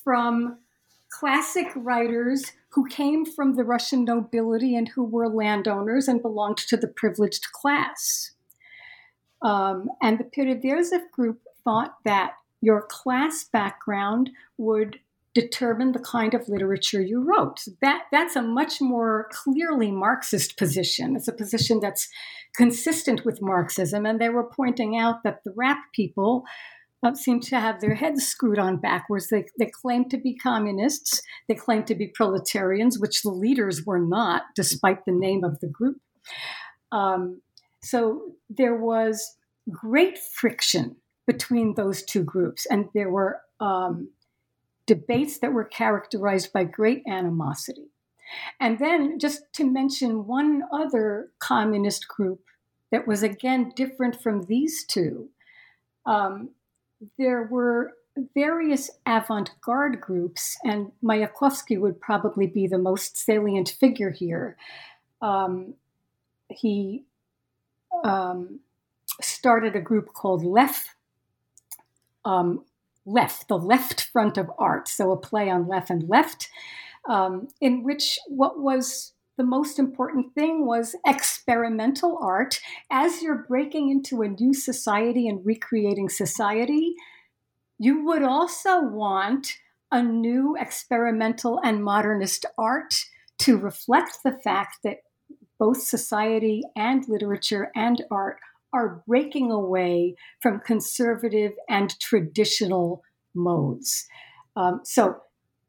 from 0.04 0.58
classic 1.10 1.68
writers 1.74 2.52
who 2.72 2.86
came 2.88 3.24
from 3.24 3.56
the 3.56 3.64
Russian 3.64 4.04
nobility 4.04 4.76
and 4.76 4.86
who 4.86 5.02
were 5.02 5.30
landowners 5.30 6.08
and 6.08 6.20
belonged 6.20 6.58
to 6.58 6.76
the 6.76 6.88
privileged 6.88 7.52
class. 7.52 8.32
Um, 9.42 9.88
and 10.02 10.18
the 10.18 10.24
Pereverzev 10.24 11.10
group 11.10 11.40
thought 11.64 11.94
that 12.04 12.32
your 12.60 12.86
class 12.88 13.44
background 13.44 14.30
would 14.58 15.00
determine 15.34 15.92
the 15.92 16.00
kind 16.00 16.34
of 16.34 16.48
literature 16.48 17.00
you 17.00 17.22
wrote. 17.22 17.60
That 17.80 18.04
that's 18.10 18.36
a 18.36 18.42
much 18.42 18.80
more 18.80 19.28
clearly 19.32 19.90
Marxist 19.90 20.56
position. 20.56 21.16
It's 21.16 21.28
a 21.28 21.32
position 21.32 21.80
that's 21.80 22.08
consistent 22.54 23.24
with 23.24 23.40
Marxism, 23.40 24.06
and 24.06 24.20
they 24.20 24.28
were 24.28 24.50
pointing 24.50 24.96
out 24.96 25.22
that 25.22 25.44
the 25.44 25.52
RAPP 25.52 25.78
people 25.94 26.44
uh, 27.02 27.14
seem 27.14 27.40
to 27.40 27.58
have 27.58 27.80
their 27.80 27.94
heads 27.94 28.26
screwed 28.26 28.58
on 28.58 28.76
backwards. 28.76 29.28
They 29.28 29.44
they 29.58 29.70
claim 29.70 30.08
to 30.08 30.18
be 30.18 30.34
communists. 30.34 31.22
They 31.48 31.54
claim 31.54 31.84
to 31.84 31.94
be 31.94 32.08
proletarians, 32.08 32.98
which 32.98 33.22
the 33.22 33.30
leaders 33.30 33.86
were 33.86 34.00
not, 34.00 34.42
despite 34.56 35.04
the 35.04 35.12
name 35.12 35.44
of 35.44 35.60
the 35.60 35.68
group. 35.68 36.00
Um, 36.92 37.40
so 37.82 38.32
there 38.48 38.74
was 38.74 39.36
great 39.70 40.18
friction 40.18 40.96
between 41.30 41.74
those 41.74 42.02
two 42.02 42.24
groups, 42.24 42.66
and 42.66 42.88
there 42.92 43.08
were 43.08 43.40
um, 43.60 44.08
debates 44.84 45.38
that 45.38 45.52
were 45.52 45.64
characterized 45.64 46.52
by 46.52 46.64
great 46.64 47.04
animosity. 47.06 47.86
And 48.58 48.80
then, 48.80 49.20
just 49.20 49.42
to 49.52 49.64
mention 49.64 50.26
one 50.26 50.64
other 50.72 51.30
communist 51.38 52.08
group 52.08 52.40
that 52.90 53.06
was 53.06 53.22
again 53.22 53.72
different 53.76 54.20
from 54.20 54.46
these 54.46 54.84
two, 54.84 55.28
um, 56.04 56.50
there 57.16 57.44
were 57.44 57.92
various 58.34 58.90
avant 59.06 59.52
garde 59.62 60.00
groups, 60.00 60.58
and 60.64 60.90
Mayakovsky 61.00 61.78
would 61.78 62.00
probably 62.00 62.48
be 62.48 62.66
the 62.66 62.84
most 62.90 63.16
salient 63.16 63.68
figure 63.68 64.10
here. 64.10 64.56
Um, 65.22 65.74
he 66.48 67.04
um, 68.02 68.58
started 69.20 69.76
a 69.76 69.80
group 69.80 70.12
called 70.12 70.44
LEF, 70.44 70.96
um, 72.24 72.64
LEF, 73.06 73.46
the 73.48 73.58
left 73.58 74.02
front 74.12 74.36
of 74.36 74.50
art, 74.58 74.88
so 74.88 75.10
a 75.10 75.16
play 75.16 75.50
on 75.50 75.66
left 75.66 75.90
and 75.90 76.08
left, 76.08 76.48
um, 77.08 77.48
in 77.60 77.82
which 77.82 78.18
what 78.28 78.58
was 78.58 79.12
the 79.36 79.44
most 79.44 79.78
important 79.78 80.34
thing 80.34 80.66
was 80.66 80.94
experimental 81.06 82.18
art. 82.20 82.60
As 82.90 83.22
you're 83.22 83.46
breaking 83.48 83.90
into 83.90 84.20
a 84.20 84.28
new 84.28 84.52
society 84.52 85.28
and 85.28 85.44
recreating 85.44 86.10
society, 86.10 86.94
you 87.78 88.04
would 88.04 88.22
also 88.22 88.82
want 88.82 89.54
a 89.90 90.02
new 90.02 90.56
experimental 90.60 91.58
and 91.64 91.82
modernist 91.82 92.44
art 92.58 92.94
to 93.38 93.56
reflect 93.56 94.18
the 94.22 94.38
fact 94.44 94.78
that 94.84 94.98
both 95.58 95.82
society 95.82 96.62
and 96.76 97.08
literature 97.08 97.70
and 97.74 98.04
art 98.10 98.38
are 98.72 99.02
breaking 99.06 99.50
away 99.50 100.14
from 100.40 100.60
conservative 100.60 101.52
and 101.68 101.98
traditional 102.00 103.02
modes. 103.34 104.06
Um, 104.56 104.80
so, 104.84 105.16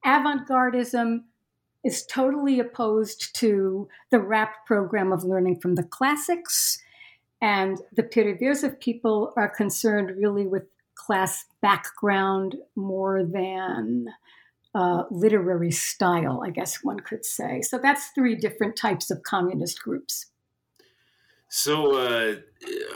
avant 0.05 0.47
gardism 0.47 1.21
is 1.83 2.05
totally 2.05 2.59
opposed 2.59 3.35
to 3.35 3.87
the 4.11 4.19
RAPP 4.19 4.53
program 4.65 5.11
of 5.11 5.23
learning 5.23 5.59
from 5.59 5.75
the 5.75 5.83
classics. 5.83 6.79
And 7.41 7.79
the 7.95 8.03
Pereverzev 8.03 8.79
people 8.79 9.33
are 9.35 9.49
concerned 9.49 10.11
really 10.17 10.45
with 10.45 10.63
class 10.95 11.45
background 11.61 12.55
more 12.75 13.23
than 13.23 14.07
uh, 14.75 15.03
literary 15.09 15.71
style, 15.71 16.43
I 16.45 16.51
guess 16.51 16.83
one 16.83 16.99
could 16.99 17.25
say. 17.25 17.61
So 17.61 17.77
that's 17.77 18.09
three 18.15 18.35
different 18.35 18.75
types 18.75 19.09
of 19.09 19.23
communist 19.23 19.81
groups. 19.81 20.27
So 21.53 21.97
uh, 21.97 22.35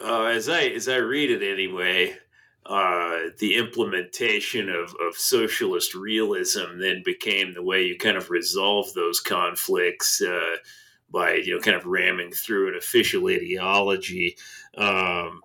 uh, 0.02 0.24
as 0.28 0.48
I 0.48 0.62
as 0.68 0.88
I 0.88 0.96
read 0.96 1.30
it 1.30 1.44
anyway, 1.44 2.16
uh, 2.66 3.32
the 3.38 3.58
implementation 3.58 4.70
of, 4.70 4.96
of 5.06 5.18
socialist 5.18 5.94
realism 5.94 6.80
then 6.80 7.04
became 7.04 7.54
the 7.54 7.62
way 7.62 7.84
you 7.84 7.98
kind 7.98 8.16
of 8.16 8.30
resolve 8.30 8.94
those 8.94 9.20
conflicts 9.20 10.22
uh, 10.22 10.56
by 11.12 11.34
you 11.34 11.54
know 11.54 11.60
kind 11.60 11.76
of 11.76 11.86
ramming 11.86 12.32
through 12.32 12.70
an 12.70 12.78
official 12.78 13.28
ideology. 13.28 14.38
Um, 14.78 15.42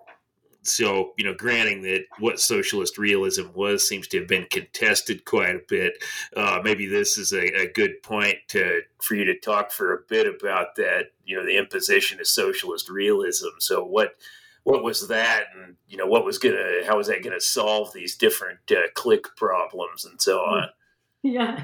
so 0.63 1.11
you 1.17 1.25
know 1.25 1.33
granting 1.33 1.81
that 1.81 2.05
what 2.19 2.39
socialist 2.39 2.97
realism 2.97 3.47
was 3.53 3.87
seems 3.87 4.07
to 4.07 4.19
have 4.19 4.27
been 4.27 4.45
contested 4.51 5.25
quite 5.25 5.55
a 5.55 5.61
bit 5.67 5.93
uh, 6.37 6.59
maybe 6.63 6.85
this 6.85 7.17
is 7.17 7.33
a, 7.33 7.63
a, 7.63 7.71
good 7.73 8.01
point 8.03 8.35
to 8.47 8.81
for 9.01 9.15
you 9.15 9.25
to 9.25 9.39
talk 9.39 9.71
for 9.71 9.93
a 9.93 10.01
bit 10.07 10.27
about 10.27 10.75
that 10.75 11.05
you 11.31 11.37
know 11.37 11.45
the 11.45 11.57
imposition 11.57 12.19
of 12.19 12.27
socialist 12.27 12.89
realism 12.89 13.47
so 13.59 13.83
what 13.83 14.15
what 14.63 14.83
was 14.83 15.07
that 15.07 15.45
and 15.55 15.77
you 15.87 15.95
know 15.95 16.05
what 16.05 16.25
was 16.25 16.37
gonna 16.37 16.81
how 16.85 16.97
was 16.97 17.07
that 17.07 17.23
gonna 17.23 17.39
solve 17.39 17.93
these 17.93 18.15
different 18.15 18.59
uh, 18.69 18.81
click 18.93 19.23
problems 19.37 20.03
and 20.03 20.21
so 20.21 20.39
on 20.39 20.67
yeah 21.23 21.63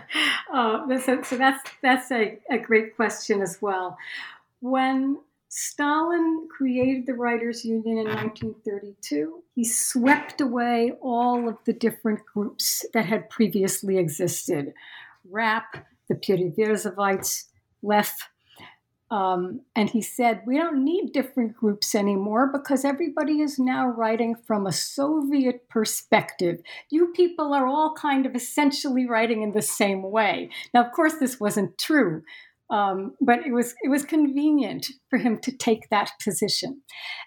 uh, 0.53 0.79
so, 0.99 1.21
so 1.21 1.37
that's 1.37 1.69
that's 1.83 2.11
a, 2.11 2.39
a 2.49 2.57
great 2.57 2.95
question 2.95 3.41
as 3.41 3.57
well 3.61 3.97
when 4.61 5.17
Stalin 5.49 6.47
created 6.55 7.05
the 7.05 7.13
Writers' 7.13 7.63
Union 7.63 7.99
in 7.99 8.07
1932. 8.07 9.43
He 9.55 9.63
swept 9.63 10.41
away 10.41 10.91
all 11.01 11.47
of 11.47 11.57
the 11.63 11.71
different 11.71 12.19
groups 12.25 12.85
that 12.93 13.05
had 13.05 13.29
previously 13.29 13.97
existed 13.97 14.73
RAPP, 15.29 15.85
the 16.09 16.15
Pereverzevites, 16.15 17.45
LEF. 17.81 18.29
Um, 19.09 19.61
and 19.75 19.89
he 19.89 20.01
said, 20.01 20.41
We 20.45 20.57
don't 20.57 20.83
need 20.83 21.13
different 21.13 21.55
groups 21.55 21.95
anymore 21.95 22.49
because 22.51 22.83
everybody 22.83 23.39
is 23.41 23.57
now 23.57 23.87
writing 23.87 24.35
from 24.45 24.67
a 24.67 24.73
Soviet 24.73 25.69
perspective. 25.69 26.59
You 26.89 27.13
people 27.13 27.53
are 27.53 27.67
all 27.67 27.93
kind 27.93 28.25
of 28.25 28.35
essentially 28.35 29.07
writing 29.07 29.43
in 29.43 29.53
the 29.53 29.61
same 29.61 30.03
way. 30.03 30.49
Now, 30.73 30.83
of 30.83 30.91
course, 30.91 31.15
this 31.19 31.39
wasn't 31.39 31.77
true. 31.77 32.23
Um, 32.69 33.13
but 33.21 33.45
it 33.45 33.53
was 33.53 33.75
it 33.81 33.87
was 33.87 34.03
convenient 34.03 34.87
for 35.09 35.17
him 35.17 35.39
to 35.39 35.55
take 35.55 35.89
that 35.89 36.11
position, 36.21 36.81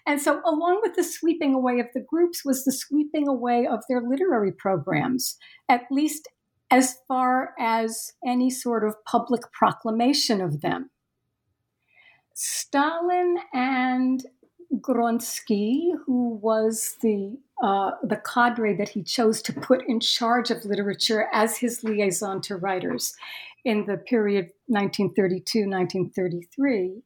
and 0.05 0.21
so 0.21 0.39
along 0.45 0.81
with 0.83 0.93
the 0.93 1.03
sweeping 1.03 1.55
away 1.55 1.79
of 1.79 1.87
the 1.95 2.05
groups 2.07 2.45
was 2.45 2.63
the 2.63 2.71
sweeping 2.71 3.27
away 3.27 3.65
of 3.65 3.79
their 3.89 4.01
literary 4.01 4.51
programs, 4.51 5.37
at 5.67 5.85
least 5.89 6.27
as 6.69 6.99
far 7.07 7.55
as 7.59 8.13
any 8.23 8.51
sort 8.51 8.87
of 8.87 9.03
public 9.03 9.41
proclamation 9.51 10.41
of 10.41 10.61
them. 10.61 10.90
Stalin 12.43 13.37
and 13.53 14.25
Gronsky, 14.77 15.91
who 16.05 16.39
was 16.41 16.95
the 17.01 17.37
uh, 17.61 17.91
the 18.01 18.15
cadre 18.15 18.75
that 18.75 18.89
he 18.89 19.03
chose 19.03 19.41
to 19.43 19.53
put 19.53 19.83
in 19.87 19.99
charge 19.99 20.49
of 20.49 20.65
literature 20.65 21.27
as 21.31 21.57
his 21.57 21.83
liaison 21.83 22.41
to 22.41 22.55
writers, 22.55 23.15
in 23.63 23.85
the 23.85 23.97
period 23.97 24.49
1932 24.67 25.69
1933 25.69 27.03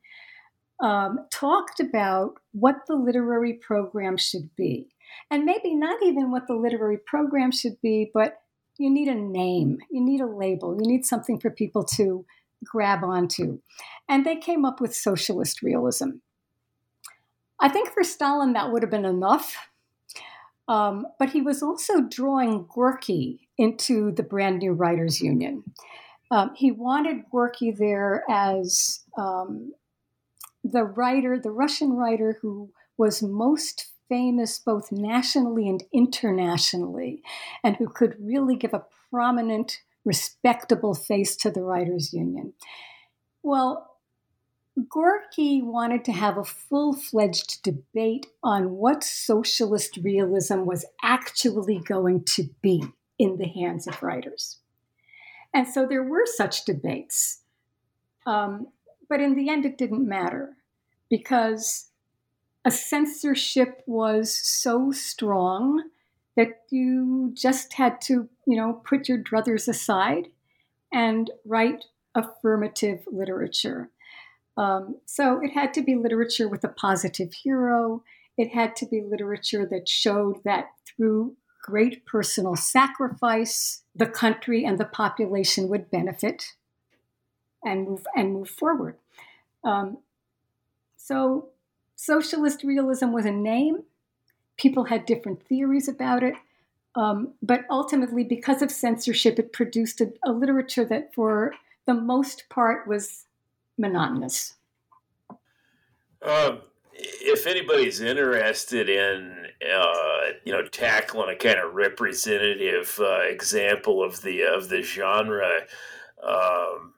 um, 0.81 1.19
talked 1.31 1.79
about 1.79 2.35
what 2.51 2.77
the 2.87 2.95
literary 2.95 3.53
program 3.53 4.17
should 4.17 4.49
be. 4.55 4.87
And 5.31 5.45
maybe 5.45 5.75
not 5.75 6.01
even 6.03 6.31
what 6.31 6.47
the 6.47 6.55
literary 6.55 6.97
program 6.97 7.51
should 7.51 7.79
be, 7.81 8.11
but 8.13 8.41
you 8.77 8.89
need 8.89 9.07
a 9.07 9.15
name, 9.15 9.79
you 9.89 10.03
need 10.03 10.21
a 10.21 10.25
label, 10.25 10.77
you 10.79 10.87
need 10.87 11.05
something 11.05 11.39
for 11.39 11.49
people 11.49 11.83
to 11.95 12.25
grab 12.65 13.03
onto. 13.03 13.59
And 14.09 14.25
they 14.25 14.35
came 14.35 14.65
up 14.65 14.81
with 14.81 14.95
socialist 14.95 15.61
realism. 15.61 16.09
I 17.59 17.69
think 17.69 17.89
for 17.89 18.03
Stalin 18.03 18.53
that 18.53 18.71
would 18.71 18.81
have 18.81 18.91
been 18.91 19.05
enough. 19.05 19.55
Um, 20.67 21.05
but 21.19 21.29
he 21.29 21.41
was 21.41 21.61
also 21.61 22.01
drawing 22.01 22.67
Gorky 22.73 23.47
into 23.57 24.11
the 24.11 24.23
brand 24.23 24.59
new 24.59 24.73
Writers 24.73 25.21
Union. 25.21 25.63
Um, 26.31 26.51
he 26.55 26.71
wanted 26.71 27.29
Gorky 27.31 27.71
there 27.71 28.23
as 28.29 29.03
um, 29.17 29.73
the 30.63 30.83
writer, 30.83 31.39
the 31.39 31.51
Russian 31.51 31.93
writer 31.93 32.39
who 32.41 32.71
was 32.97 33.21
most 33.21 33.91
famous 34.09 34.59
both 34.59 34.91
nationally 34.91 35.67
and 35.69 35.83
internationally, 35.93 37.21
and 37.63 37.75
who 37.75 37.87
could 37.87 38.15
really 38.19 38.55
give 38.55 38.73
a 38.73 38.85
prominent, 39.11 39.81
respectable 40.05 40.93
face 40.93 41.35
to 41.37 41.51
the 41.51 41.63
Writers 41.63 42.13
Union. 42.13 42.53
Well, 43.43 43.95
Gorky 44.89 45.61
wanted 45.61 46.03
to 46.05 46.11
have 46.11 46.37
a 46.37 46.43
full 46.43 46.93
fledged 46.93 47.63
debate 47.63 48.27
on 48.43 48.71
what 48.71 49.03
socialist 49.03 49.97
realism 49.97 50.65
was 50.65 50.85
actually 51.01 51.79
going 51.79 52.23
to 52.35 52.49
be 52.61 52.83
in 53.17 53.37
the 53.37 53.47
hands 53.47 53.87
of 53.87 54.03
writers. 54.03 54.59
And 55.53 55.67
so 55.67 55.85
there 55.85 56.03
were 56.03 56.25
such 56.25 56.65
debates. 56.65 57.41
Um, 58.25 58.67
but 59.07 59.21
in 59.21 59.35
the 59.35 59.49
end, 59.49 59.65
it 59.65 59.77
didn't 59.77 60.07
matter 60.07 60.57
because 61.09 61.89
a 62.65 62.71
censorship 62.71 63.81
was 63.85 64.35
so 64.35 64.91
strong 64.91 65.83
that 66.35 66.63
you 66.69 67.31
just 67.33 67.73
had 67.73 68.01
to, 68.01 68.29
you 68.45 68.57
know, 68.57 68.81
put 68.85 69.07
your 69.07 69.17
druthers 69.17 69.67
aside 69.67 70.27
and 70.91 71.31
write 71.45 71.85
affirmative 72.13 73.03
literature. 73.11 73.89
Um, 74.57 74.97
so 75.05 75.41
it 75.41 75.51
had 75.51 75.73
to 75.75 75.81
be 75.81 75.95
literature 75.95 76.47
with 76.47 76.63
a 76.63 76.69
positive 76.69 77.33
hero. 77.33 78.03
It 78.37 78.53
had 78.53 78.75
to 78.77 78.85
be 78.85 79.01
literature 79.01 79.65
that 79.69 79.89
showed 79.89 80.43
that 80.43 80.71
through 80.85 81.35
great 81.61 82.05
personal 82.05 82.55
sacrifice, 82.55 83.81
the 83.95 84.05
country 84.05 84.63
and 84.63 84.77
the 84.77 84.85
population 84.85 85.67
would 85.67 85.89
benefit 85.89 86.53
and 87.63 87.87
move 87.87 88.05
and 88.15 88.33
move 88.33 88.49
forward. 88.49 88.97
Um, 89.63 89.97
so 90.95 91.49
socialist 91.95 92.63
realism 92.63 93.11
was 93.11 93.25
a 93.25 93.31
name. 93.31 93.83
People 94.57 94.85
had 94.85 95.05
different 95.05 95.45
theories 95.47 95.87
about 95.87 96.23
it. 96.23 96.35
Um, 96.95 97.33
but 97.41 97.65
ultimately, 97.69 98.23
because 98.23 98.61
of 98.61 98.71
censorship, 98.71 99.37
it 99.37 99.51
produced 99.51 99.99
a, 99.99 100.13
a 100.23 100.31
literature 100.31 100.85
that, 100.85 101.13
for 101.13 101.53
the 101.85 101.93
most 101.93 102.45
part, 102.49 102.87
was 102.87 103.25
monotonous. 103.77 104.55
Um, 106.21 106.61
if 106.93 107.45
anybody's 107.45 107.99
interested 107.99 108.89
in, 108.89 109.47
uh, 109.61 110.21
you 110.45 110.53
know, 110.53 110.65
tackling 110.67 111.29
a 111.29 111.35
kind 111.37 111.59
of 111.59 111.73
representative 111.73 112.97
uh, 113.01 113.19
example 113.23 114.01
of 114.01 114.21
the 114.21 114.43
of 114.43 114.69
the 114.69 114.81
genre, 114.81 115.61
um, 116.23 116.93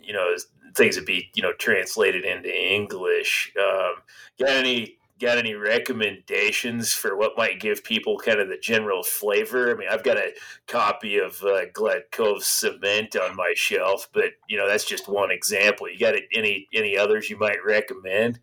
you 0.00 0.12
know, 0.12 0.34
things 0.74 0.96
would 0.96 1.06
be 1.06 1.30
you 1.34 1.42
know 1.42 1.52
translated 1.54 2.24
into 2.24 2.48
English. 2.48 3.52
Um, 3.60 3.94
got 4.38 4.50
any 4.50 4.97
got 5.18 5.38
any 5.38 5.54
recommendations 5.54 6.92
for 6.92 7.16
what 7.16 7.36
might 7.36 7.60
give 7.60 7.84
people 7.84 8.18
kind 8.18 8.40
of 8.40 8.48
the 8.48 8.58
general 8.58 9.02
flavor? 9.02 9.70
I 9.70 9.74
mean, 9.74 9.88
I've 9.90 10.04
got 10.04 10.16
a 10.16 10.32
copy 10.66 11.18
of 11.18 11.42
uh, 11.42 11.62
Cement 12.40 13.16
on 13.16 13.36
my 13.36 13.52
shelf, 13.54 14.08
but 14.12 14.32
you 14.48 14.56
know 14.56 14.68
that's 14.68 14.84
just 14.84 15.08
one 15.08 15.30
example. 15.30 15.88
You 15.88 15.98
got 15.98 16.14
any 16.34 16.68
any 16.72 16.96
others 16.96 17.30
you 17.30 17.38
might 17.38 17.64
recommend? 17.64 18.40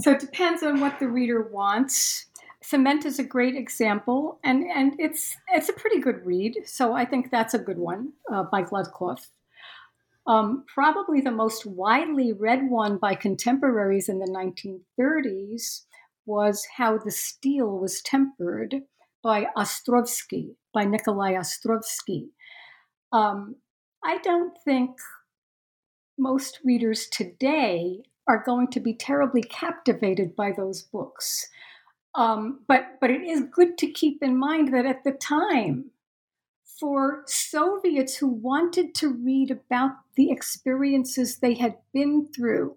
So 0.00 0.12
it 0.12 0.20
depends 0.20 0.62
on 0.62 0.80
what 0.80 1.00
the 1.00 1.08
reader 1.08 1.42
wants. 1.42 2.26
Cement 2.60 3.04
is 3.04 3.18
a 3.18 3.24
great 3.24 3.56
example, 3.56 4.38
and 4.44 4.64
and 4.64 4.94
it's 4.98 5.36
it's 5.52 5.68
a 5.68 5.72
pretty 5.72 6.00
good 6.00 6.24
read. 6.24 6.56
So 6.66 6.92
I 6.92 7.04
think 7.04 7.30
that's 7.30 7.54
a 7.54 7.58
good 7.58 7.78
one 7.78 8.12
uh, 8.32 8.44
by 8.44 8.62
Gladkov. 8.62 9.26
Um, 10.28 10.64
probably 10.72 11.22
the 11.22 11.30
most 11.30 11.64
widely 11.64 12.34
read 12.34 12.68
one 12.68 12.98
by 12.98 13.14
contemporaries 13.14 14.10
in 14.10 14.18
the 14.18 14.26
1930s 14.26 15.84
was 16.26 16.66
How 16.76 16.98
the 16.98 17.10
Steel 17.10 17.78
Was 17.78 18.02
Tempered 18.02 18.82
by 19.22 19.46
Ostrovsky, 19.56 20.56
by 20.74 20.84
Nikolai 20.84 21.32
Ostrovsky. 21.32 22.28
Um, 23.10 23.56
I 24.04 24.18
don't 24.18 24.52
think 24.66 24.90
most 26.18 26.60
readers 26.62 27.08
today 27.10 28.02
are 28.28 28.42
going 28.44 28.68
to 28.68 28.80
be 28.80 28.92
terribly 28.92 29.42
captivated 29.42 30.36
by 30.36 30.52
those 30.54 30.82
books. 30.82 31.48
Um, 32.14 32.60
but 32.68 32.98
but 33.00 33.10
it 33.10 33.22
is 33.22 33.44
good 33.50 33.78
to 33.78 33.90
keep 33.90 34.22
in 34.22 34.38
mind 34.38 34.74
that 34.74 34.84
at 34.84 35.04
the 35.04 35.12
time, 35.12 35.90
for 36.78 37.24
Soviets 37.26 38.16
who 38.16 38.28
wanted 38.28 38.94
to 38.96 39.08
read 39.08 39.50
about 39.50 39.92
the 40.16 40.30
experiences 40.30 41.38
they 41.38 41.54
had 41.54 41.76
been 41.92 42.28
through 42.34 42.76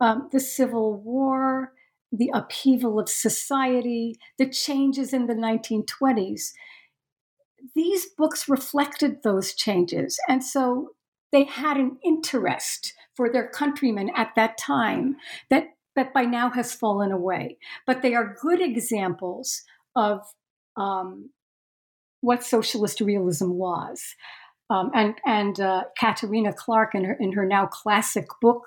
um, 0.00 0.28
the 0.32 0.40
Civil 0.40 0.94
War, 0.94 1.72
the 2.12 2.30
upheaval 2.32 3.00
of 3.00 3.08
society, 3.08 4.18
the 4.38 4.48
changes 4.48 5.12
in 5.12 5.26
the 5.26 5.34
1920s. 5.34 6.52
These 7.74 8.06
books 8.16 8.48
reflected 8.48 9.22
those 9.22 9.54
changes. 9.54 10.18
And 10.28 10.44
so 10.44 10.90
they 11.32 11.44
had 11.44 11.76
an 11.76 11.98
interest 12.04 12.94
for 13.14 13.30
their 13.32 13.48
countrymen 13.48 14.10
at 14.14 14.34
that 14.36 14.58
time 14.58 15.16
that, 15.50 15.68
that 15.96 16.12
by 16.12 16.22
now 16.22 16.50
has 16.50 16.74
fallen 16.74 17.10
away. 17.10 17.58
But 17.86 18.02
they 18.02 18.14
are 18.14 18.36
good 18.40 18.60
examples 18.60 19.62
of 19.96 20.20
um, 20.76 21.30
what 22.20 22.44
socialist 22.44 23.00
realism 23.00 23.50
was. 23.50 24.02
Um, 24.68 24.90
and 24.94 25.14
and 25.24 25.60
uh, 25.60 25.84
Katerina 25.98 26.52
Clark, 26.52 26.94
in 26.94 27.04
her, 27.04 27.16
in 27.20 27.32
her 27.32 27.46
now 27.46 27.66
classic 27.66 28.26
book, 28.40 28.66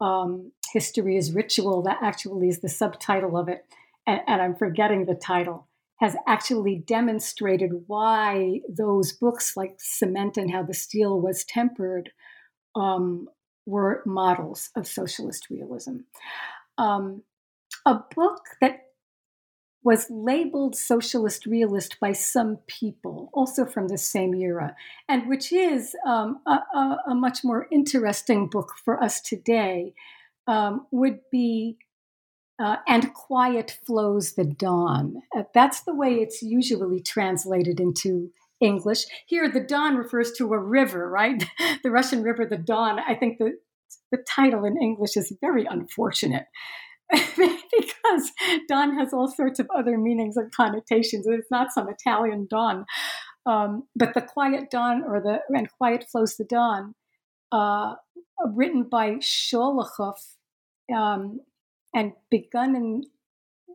um, 0.00 0.52
History 0.72 1.16
is 1.16 1.32
Ritual, 1.32 1.82
that 1.82 1.98
actually 2.02 2.48
is 2.48 2.60
the 2.60 2.68
subtitle 2.68 3.36
of 3.36 3.48
it, 3.48 3.64
and, 4.06 4.20
and 4.26 4.40
I'm 4.42 4.54
forgetting 4.54 5.04
the 5.04 5.14
title, 5.14 5.66
has 5.96 6.14
actually 6.28 6.76
demonstrated 6.76 7.70
why 7.86 8.60
those 8.68 9.12
books, 9.12 9.56
like 9.56 9.76
Cement 9.78 10.36
and 10.36 10.50
How 10.50 10.62
the 10.62 10.74
Steel 10.74 11.20
Was 11.20 11.44
Tempered, 11.44 12.12
um, 12.76 13.28
were 13.64 14.02
models 14.06 14.70
of 14.76 14.86
socialist 14.86 15.48
realism. 15.50 15.98
Um, 16.78 17.22
a 17.84 18.00
book 18.14 18.42
that 18.60 18.85
was 19.86 20.10
labeled 20.10 20.74
socialist 20.74 21.46
realist 21.46 22.00
by 22.00 22.10
some 22.10 22.58
people, 22.66 23.30
also 23.32 23.64
from 23.64 23.86
the 23.86 23.96
same 23.96 24.34
era, 24.34 24.74
and 25.08 25.28
which 25.28 25.52
is 25.52 25.94
um, 26.04 26.40
a, 26.44 26.58
a, 26.76 26.98
a, 27.10 27.14
much 27.14 27.44
more 27.44 27.68
interesting 27.70 28.48
book 28.48 28.72
for 28.84 29.00
us 29.00 29.20
today, 29.20 29.94
um, 30.48 30.84
would 30.90 31.20
be 31.30 31.78
uh, 32.58 32.78
And 32.88 33.14
Quiet 33.14 33.78
Flows 33.86 34.32
the 34.32 34.44
Don. 34.44 35.22
Uh, 35.36 35.44
that's 35.54 35.82
the 35.82 35.94
way 35.94 36.14
it's 36.14 36.42
usually 36.42 37.00
translated 37.00 37.78
into 37.78 38.32
English. 38.60 39.04
Here, 39.28 39.48
the 39.48 39.60
Don 39.60 39.94
refers 39.94 40.32
to 40.32 40.52
a 40.52 40.58
river, 40.58 41.08
right? 41.08 41.44
the 41.84 41.92
Russian 41.92 42.24
river, 42.24 42.44
the 42.44 42.58
Don. 42.58 42.98
I 42.98 43.14
think 43.14 43.38
the, 43.38 43.52
the 44.10 44.18
title 44.28 44.64
in 44.64 44.82
English 44.82 45.16
is 45.16 45.32
very 45.40 45.64
unfortunate. 45.64 46.46
because 47.36 48.32
Don 48.68 48.98
has 48.98 49.12
all 49.12 49.28
sorts 49.28 49.58
of 49.58 49.68
other 49.76 49.96
meanings 49.96 50.36
and 50.36 50.52
connotations. 50.52 51.26
It's 51.28 51.50
not 51.50 51.72
some 51.72 51.88
Italian 51.88 52.46
Don. 52.50 52.84
Um, 53.46 53.84
but 53.94 54.14
the 54.14 54.22
Quiet 54.22 54.70
Dawn 54.70 55.04
or 55.04 55.20
the 55.20 55.40
and 55.56 55.70
Quiet 55.70 56.06
Flows 56.10 56.36
the 56.36 56.44
Don, 56.44 56.94
uh, 57.52 57.94
written 58.52 58.84
by 58.84 59.12
Sholokhov 59.14 60.16
um, 60.94 61.40
and 61.94 62.12
begun 62.28 62.74
in 62.74 63.04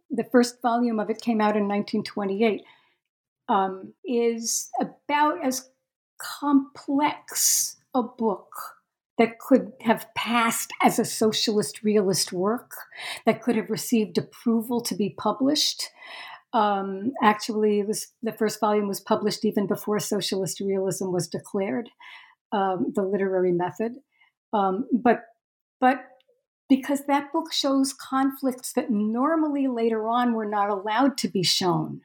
the 0.09 0.25
first 0.29 0.61
volume 0.61 0.99
of 0.99 1.09
it 1.09 1.21
came 1.21 1.39
out 1.39 1.55
in 1.55 1.69
1928, 1.69 2.63
um, 3.47 3.93
is 4.05 4.69
about 4.81 5.43
as 5.43 5.69
complex 6.19 7.77
a 7.93 8.03
book 8.03 8.51
that 9.17 9.39
could 9.39 9.71
have 9.81 10.07
passed 10.15 10.71
as 10.81 10.97
a 10.97 11.05
socialist 11.05 11.83
realist 11.83 12.31
work, 12.31 12.71
that 13.25 13.41
could 13.41 13.55
have 13.55 13.69
received 13.69 14.17
approval 14.17 14.81
to 14.81 14.95
be 14.95 15.15
published. 15.17 15.89
Um, 16.53 17.11
actually, 17.21 17.83
was 17.83 18.07
the 18.21 18.33
first 18.33 18.59
volume 18.59 18.87
was 18.87 18.99
published 18.99 19.45
even 19.45 19.67
before 19.67 19.99
socialist 19.99 20.59
realism 20.59 21.11
was 21.11 21.27
declared, 21.27 21.89
um, 22.51 22.91
the 22.95 23.03
literary 23.03 23.51
method. 23.51 23.93
Um, 24.53 24.87
but 24.91 25.21
but 25.79 26.03
because 26.67 27.05
that 27.05 27.31
book 27.33 27.51
shows 27.51 27.93
conflicts 27.93 28.73
that 28.73 28.89
normally 28.89 29.67
later 29.67 30.07
on 30.07 30.33
were 30.33 30.45
not 30.45 30.69
allowed 30.69 31.17
to 31.17 31.27
be 31.27 31.43
shown, 31.43 32.01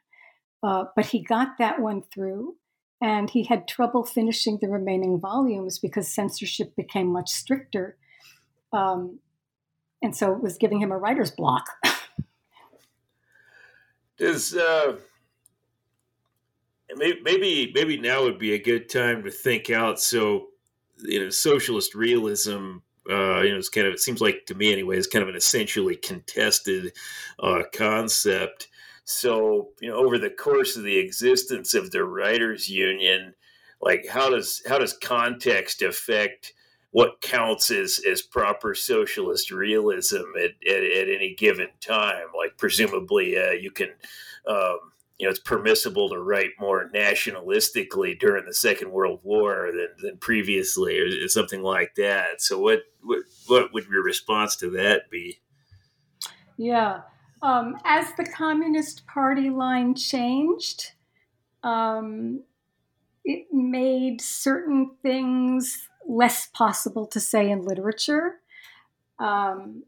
uh, 0.63 0.85
but 0.95 1.07
he 1.07 1.23
got 1.23 1.59
that 1.59 1.81
one 1.81 2.03
through 2.13 2.57
and 3.01 3.31
he 3.31 3.45
had 3.45 3.69
trouble 3.69 4.05
finishing 4.05 4.59
the 4.61 4.69
remaining 4.69 5.19
volumes 5.21 5.79
because 5.79 6.13
censorship 6.13 6.75
became 6.77 7.09
much 7.09 7.31
stricter. 7.31 7.97
Um, 8.73 9.19
and 10.03 10.17
so 10.17 10.33
it 10.33 10.43
was 10.43 10.57
giving 10.57 10.81
him 10.81 10.93
a 10.93 10.99
writer's 10.99 11.31
block. 11.31 11.67
does 14.19 14.57
uh, 14.57 14.97
maybe 16.97 17.73
maybe 17.75 17.99
now 17.99 18.23
would 18.23 18.39
be 18.39 18.55
a 18.55 18.63
good 18.63 18.89
time 18.89 19.23
to 19.25 19.31
think 19.31 19.71
out. 19.71 20.01
So, 20.01 20.49
you 20.99 21.21
know, 21.21 21.31
socialist 21.31 21.95
realism. 21.95 22.79
Uh, 23.09 23.41
you 23.43 23.53
know, 23.53 23.59
it's 23.59 23.69
kind 23.69 23.87
of 23.87 23.95
it 23.95 24.01
seems 24.01 24.21
like 24.21 24.47
to 24.47 24.55
me 24.55 24.73
anyway, 24.73 24.97
it's 24.97 25.07
kind 25.07 25.23
of 25.23 25.29
an 25.29 25.37
essentially 25.37 25.95
contested 25.97 26.93
uh, 27.39 27.63
concept. 27.73 28.69
So, 29.07 29.69
you 29.81 29.89
know, 29.89 29.97
over 29.97 30.19
the 30.19 30.31
course 30.31 30.77
of 30.77 30.83
the 30.83 30.99
existence 30.99 31.75
of 31.75 31.93
the 31.93 32.05
writers' 32.05 32.69
union, 32.69 33.35
like 33.81 34.05
how 34.09 34.31
does 34.31 34.63
how 34.69 34.79
does 34.79 34.99
context 34.99 35.81
affect 35.81 36.53
what 36.91 37.21
counts 37.21 37.71
as 37.71 38.01
as 38.05 38.21
proper 38.21 38.75
socialist 38.75 39.53
realism 39.53 40.23
at, 40.37 40.51
at, 40.69 40.83
at 40.83 41.09
any 41.09 41.37
given 41.39 41.69
time? 41.81 42.27
Like 42.37 42.59
presumably, 42.59 43.39
uh, 43.39 43.53
you 43.53 43.71
can. 43.71 43.91
Um, 44.47 44.79
you 45.19 45.25
know, 45.25 45.31
it's 45.31 45.41
permissible 45.41 46.11
to 46.11 46.21
write 46.21 46.51
more 46.61 46.91
nationalistically 46.95 48.19
during 48.21 48.45
the 48.45 48.53
Second 48.53 48.91
World 48.91 49.21
War 49.23 49.71
than, 49.73 49.89
than 50.03 50.19
previously, 50.19 50.99
or 50.99 51.27
something 51.29 51.63
like 51.63 51.95
that. 51.95 52.43
So, 52.43 52.59
what, 52.59 52.83
what 53.03 53.23
what 53.47 53.73
would 53.73 53.87
your 53.87 54.03
response 54.03 54.57
to 54.57 54.69
that 54.73 55.09
be? 55.11 55.41
Yeah, 56.59 57.01
um, 57.43 57.77
as 57.85 58.13
the 58.17 58.25
Communist 58.25 59.07
Party 59.07 59.51
line 59.51 59.95
changed, 59.95 60.93
um, 61.63 62.43
it 63.25 63.47
made 63.53 64.21
certain 64.21 64.93
things 65.03 65.89
less 66.09 66.49
possible 66.55 67.07
to 67.07 67.21
say 67.21 67.51
in 67.51 67.63
literature. 67.63 68.37
Um, 69.19 69.85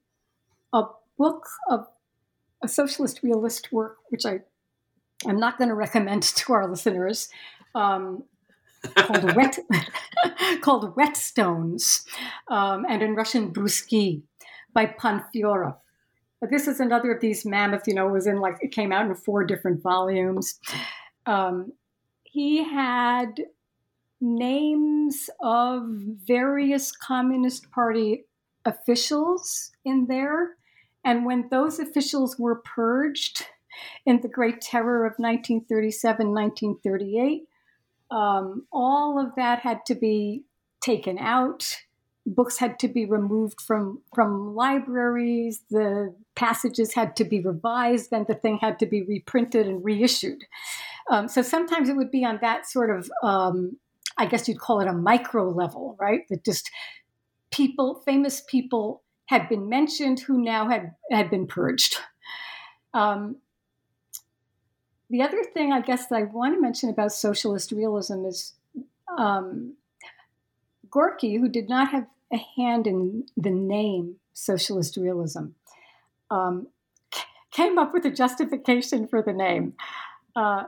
a 0.72 0.84
book 1.16 1.46
of 1.70 1.86
a 2.62 2.68
socialist 2.68 3.22
realist 3.22 3.72
work, 3.72 3.98
which 4.10 4.26
I 4.26 4.40
I'm 5.26 5.40
not 5.40 5.58
going 5.58 5.68
to 5.68 5.74
recommend 5.74 6.22
to 6.36 6.52
our 6.52 6.68
listeners, 6.68 7.28
um, 7.74 8.24
called 8.96 9.34
Wet 9.36 9.58
called 10.60 10.94
Whetstones, 10.96 12.04
um, 12.48 12.84
and 12.88 13.02
in 13.02 13.14
Russian 13.14 13.52
Bruski 13.52 14.22
by 14.72 14.86
Panfyorov. 14.86 15.76
But 16.40 16.50
this 16.50 16.68
is 16.68 16.80
another 16.80 17.12
of 17.12 17.20
these 17.20 17.44
mammoth, 17.44 17.86
you 17.86 17.94
know, 17.94 18.08
it 18.08 18.12
was 18.12 18.26
in 18.26 18.40
like 18.40 18.58
it 18.60 18.72
came 18.72 18.92
out 18.92 19.06
in 19.06 19.14
four 19.14 19.44
different 19.44 19.82
volumes. 19.82 20.58
Um, 21.26 21.72
he 22.22 22.62
had 22.62 23.40
names 24.20 25.30
of 25.40 25.84
various 26.26 26.92
Communist 26.92 27.70
Party 27.70 28.24
officials 28.64 29.72
in 29.84 30.06
there. 30.06 30.56
And 31.04 31.24
when 31.24 31.48
those 31.50 31.78
officials 31.78 32.38
were 32.38 32.56
purged 32.56 33.46
in 34.04 34.20
the 34.20 34.28
Great 34.28 34.60
Terror 34.60 35.06
of 35.06 35.14
1937 35.18 36.32
1938, 36.32 37.42
um, 38.10 38.66
all 38.72 39.18
of 39.18 39.34
that 39.36 39.60
had 39.60 39.84
to 39.86 39.94
be 39.94 40.44
taken 40.80 41.18
out. 41.18 41.76
Books 42.26 42.58
had 42.58 42.78
to 42.80 42.88
be 42.88 43.06
removed 43.06 43.60
from, 43.60 44.02
from 44.14 44.54
libraries. 44.54 45.62
The 45.70 46.14
passages 46.38 46.94
had 46.94 47.16
to 47.16 47.24
be 47.24 47.40
revised. 47.40 48.10
Then 48.10 48.24
the 48.28 48.34
thing 48.34 48.58
had 48.58 48.78
to 48.78 48.86
be 48.86 49.02
reprinted 49.02 49.66
and 49.66 49.84
reissued. 49.84 50.44
Um, 51.10 51.26
so 51.26 51.42
sometimes 51.42 51.88
it 51.88 51.96
would 51.96 52.12
be 52.12 52.24
on 52.24 52.38
that 52.42 52.66
sort 52.66 52.96
of, 52.96 53.10
um, 53.24 53.76
I 54.16 54.26
guess 54.26 54.46
you'd 54.46 54.60
call 54.60 54.80
it 54.80 54.86
a 54.86 54.92
micro 54.92 55.50
level, 55.50 55.96
right? 55.98 56.20
That 56.30 56.44
just 56.44 56.70
people, 57.50 58.02
famous 58.04 58.42
people, 58.48 59.02
had 59.26 59.48
been 59.48 59.68
mentioned 59.68 60.20
who 60.20 60.42
now 60.42 60.68
had 60.68 60.94
had 61.10 61.28
been 61.28 61.46
purged. 61.46 61.96
Um, 62.94 63.36
the 65.10 65.22
other 65.22 65.42
thing 65.42 65.72
I 65.72 65.80
guess 65.80 66.06
that 66.06 66.16
I 66.16 66.22
want 66.22 66.54
to 66.54 66.60
mention 66.60 66.88
about 66.88 67.12
socialist 67.12 67.72
realism 67.72 68.24
is 68.24 68.54
um, 69.18 69.74
Gorky, 70.90 71.36
who 71.36 71.48
did 71.48 71.68
not 71.68 71.90
have 71.90 72.06
a 72.32 72.38
hand 72.56 72.86
in 72.86 73.26
the 73.36 73.50
name 73.50 74.16
socialist 74.32 74.96
realism, 74.96 75.46
um, 76.30 76.68
came 77.50 77.78
up 77.78 77.92
with 77.92 78.04
a 78.04 78.10
justification 78.10 79.06
for 79.08 79.22
the 79.22 79.32
name. 79.32 79.74
Uh, 80.36 80.64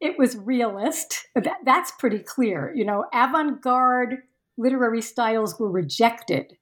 it 0.00 0.18
was 0.18 0.36
realist. 0.36 1.28
That, 1.34 1.58
that's 1.64 1.92
pretty 1.92 2.18
clear. 2.18 2.72
You 2.74 2.84
know, 2.84 3.06
avant 3.12 3.62
garde 3.62 4.18
literary 4.56 5.02
styles 5.02 5.58
were 5.58 5.70
rejected. 5.70 6.56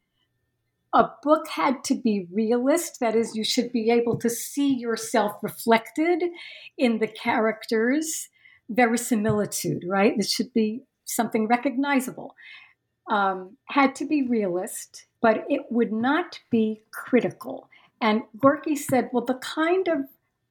A 0.93 1.11
book 1.23 1.49
had 1.49 1.83
to 1.85 1.95
be 1.95 2.29
realist, 2.33 3.01
that 3.01 3.17
is, 3.17 3.35
you 3.35 3.43
should 3.43 3.73
be 3.73 3.91
able 3.91 4.17
to 4.19 4.31
see 4.31 4.73
yourself 4.73 5.33
reflected 5.43 6.23
in 6.79 6.99
the 6.99 7.09
characters, 7.09 8.29
verisimilitude, 8.69 9.83
right? 9.87 10.15
It 10.17 10.29
should 10.29 10.53
be 10.55 10.83
something 11.05 11.49
recognizable. 11.49 12.37
Um, 13.11 13.57
had 13.67 13.97
to 13.97 14.07
be 14.07 14.23
realist, 14.23 15.07
but 15.21 15.45
it 15.49 15.63
would 15.71 15.93
not 15.93 16.39
be 16.51 16.83
critical. 16.93 17.69
And 18.01 18.23
Gorky 18.39 18.77
said, 18.77 19.11
well, 19.13 19.25
the 19.25 19.35
kind 19.35 19.89
of 19.89 20.01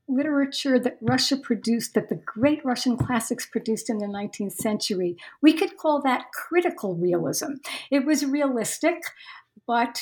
literature 0.08 0.80
that 0.80 0.98
Russia 1.02 1.38
produced, 1.38 1.94
that 1.94 2.10
the 2.10 2.16
great 2.26 2.64
Russian 2.66 2.98
classics 2.98 3.46
produced 3.46 3.90
in 3.90 4.00
the 4.00 4.06
19th 4.06 4.54
century, 4.54 5.18
we 5.42 5.54
could 5.54 5.78
call 5.78 6.02
that 6.02 6.32
critical 6.34 6.96
realism. 6.96 7.54
It 7.90 8.06
was 8.06 8.26
realistic, 8.26 9.02
but 9.66 10.02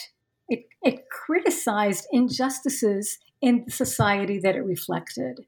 it, 0.49 0.65
it 0.83 1.09
criticized 1.09 2.07
injustices 2.11 3.19
in 3.41 3.63
the 3.65 3.71
society 3.71 4.39
that 4.39 4.55
it 4.55 4.65
reflected. 4.65 5.45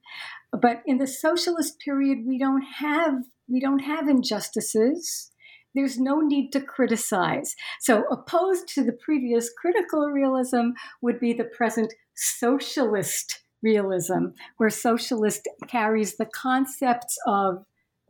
But 0.52 0.84
in 0.86 0.98
the 0.98 1.08
socialist 1.08 1.80
period, 1.80 2.26
we 2.26 2.38
don't 2.38 2.62
have 2.62 3.24
we 3.50 3.60
don't 3.60 3.80
have 3.80 4.08
injustices. 4.08 5.32
There's 5.76 6.00
no 6.00 6.20
need 6.20 6.52
to 6.52 6.62
criticize. 6.62 7.56
So, 7.80 8.06
opposed 8.12 8.68
to 8.70 8.84
the 8.84 8.94
previous 8.94 9.50
critical 9.52 10.08
realism 10.10 10.72
would 11.02 11.20
be 11.20 11.34
the 11.34 11.44
present 11.44 11.94
socialist 12.16 13.42
realism, 13.62 14.28
where 14.58 14.70
socialist 14.70 15.48
carries 15.68 16.18
the 16.18 16.26
concepts 16.26 17.18
of 17.26 17.66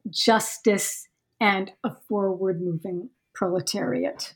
justice 0.10 1.08
and 1.39 1.71
a 1.84 1.95
forward 2.08 2.62
moving 2.62 3.10
proletariat. 3.34 4.34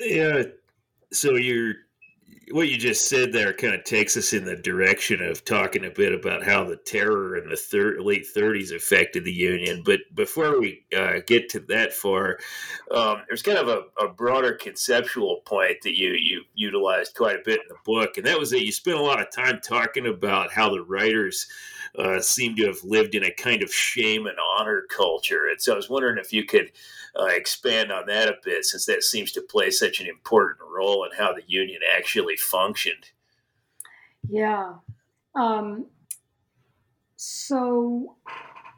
Yeah. 0.00 0.44
So 1.12 1.36
you're 1.36 1.74
what 2.50 2.68
you 2.68 2.76
just 2.76 3.08
said 3.08 3.32
there 3.32 3.52
kind 3.52 3.74
of 3.74 3.84
takes 3.84 4.16
us 4.16 4.32
in 4.32 4.44
the 4.44 4.56
direction 4.56 5.22
of 5.22 5.44
talking 5.44 5.84
a 5.84 5.90
bit 5.90 6.12
about 6.12 6.42
how 6.42 6.64
the 6.64 6.76
terror 6.76 7.36
in 7.36 7.48
the 7.48 7.56
thir- 7.56 8.00
late 8.00 8.26
30s 8.34 8.74
affected 8.74 9.24
the 9.24 9.32
union. 9.32 9.82
But 9.84 10.00
before 10.14 10.60
we 10.60 10.84
uh, 10.96 11.20
get 11.26 11.48
to 11.50 11.60
that 11.60 11.92
far, 11.92 12.38
um, 12.90 13.22
there's 13.28 13.42
kind 13.42 13.58
of 13.58 13.68
a, 13.68 14.04
a, 14.04 14.08
broader 14.08 14.52
conceptual 14.52 15.42
point 15.44 15.78
that 15.82 15.96
you 15.96 16.12
you 16.12 16.42
utilized 16.54 17.14
quite 17.14 17.36
a 17.36 17.42
bit 17.44 17.60
in 17.60 17.68
the 17.68 17.76
book, 17.84 18.16
and 18.16 18.26
that 18.26 18.38
was 18.38 18.50
that 18.50 18.64
you 18.64 18.72
spent 18.72 18.98
a 18.98 19.02
lot 19.02 19.20
of 19.20 19.30
time 19.30 19.60
talking 19.62 20.06
about 20.06 20.52
how 20.52 20.68
the 20.68 20.82
writers 20.82 21.48
uh, 21.98 22.20
seem 22.20 22.56
to 22.56 22.66
have 22.66 22.82
lived 22.84 23.14
in 23.14 23.24
a 23.24 23.30
kind 23.30 23.62
of 23.62 23.72
shame 23.72 24.26
and 24.26 24.36
honor 24.58 24.84
culture. 24.88 25.48
And 25.48 25.60
so 25.60 25.72
I 25.72 25.76
was 25.76 25.90
wondering 25.90 26.18
if 26.18 26.32
you 26.32 26.44
could 26.44 26.72
uh, 27.18 27.26
expand 27.26 27.92
on 27.92 28.06
that 28.06 28.28
a 28.28 28.36
bit, 28.42 28.64
since 28.64 28.86
that 28.86 29.02
seems 29.02 29.32
to 29.32 29.42
play 29.42 29.70
such 29.70 30.00
an 30.00 30.06
important 30.06 30.60
role 30.74 31.04
in 31.04 31.10
how 31.16 31.32
the 31.32 31.42
union 31.46 31.80
actually 31.96 32.36
functioned. 32.36 33.10
Yeah. 34.28 34.74
Um, 35.34 35.86
so 37.16 38.16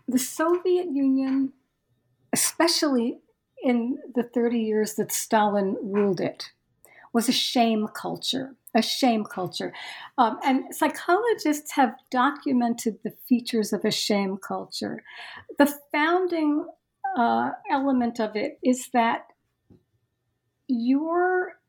the 0.09 0.19
Soviet 0.19 0.87
Union, 0.93 1.53
especially 2.33 3.21
in 3.63 3.99
the 4.15 4.23
30 4.23 4.59
years 4.59 4.95
that 4.95 5.13
Stalin 5.13 5.77
ruled 5.81 6.21
it, 6.21 6.51
was 7.15 7.29
a 7.29 7.33
shame 7.33 7.87
culture, 7.95 8.57
a 8.75 8.83
shame 8.83 9.25
culture. 9.25 9.73
Um, 10.19 10.39
and 10.45 10.75
psychologists 10.75 11.73
have 11.77 11.95
documented 12.11 12.99
the 13.05 13.15
features 13.29 13.73
of 13.73 13.85
a 13.85 13.91
shame 13.93 14.37
culture. 14.37 15.03
The 15.57 15.73
founding 15.93 16.67
uh, 17.17 17.53
element 17.71 18.21
of 18.21 18.35
it 18.35 18.59
is 18.65 18.89
that 18.93 19.29
your 20.67 21.61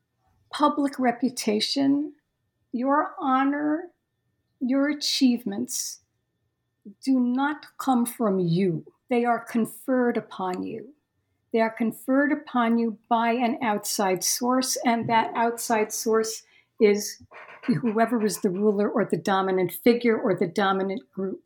public 0.52 0.98
reputation, 0.98 2.14
your 2.72 3.14
honor, 3.20 3.84
your 4.60 4.88
achievements 4.88 6.00
do 7.04 7.20
not 7.20 7.66
come 7.78 8.04
from 8.04 8.40
you. 8.40 8.84
They 9.08 9.24
are 9.24 9.38
conferred 9.38 10.16
upon 10.16 10.64
you. 10.64 10.95
They 11.56 11.62
are 11.62 11.70
conferred 11.70 12.32
upon 12.32 12.76
you 12.76 12.98
by 13.08 13.30
an 13.30 13.56
outside 13.62 14.22
source, 14.22 14.76
and 14.84 15.08
that 15.08 15.32
outside 15.34 15.90
source 15.90 16.42
is 16.82 17.22
whoever 17.64 18.22
is 18.22 18.42
the 18.42 18.50
ruler 18.50 18.90
or 18.90 19.06
the 19.06 19.16
dominant 19.16 19.72
figure 19.72 20.20
or 20.20 20.34
the 20.34 20.48
dominant 20.48 21.10
group 21.10 21.40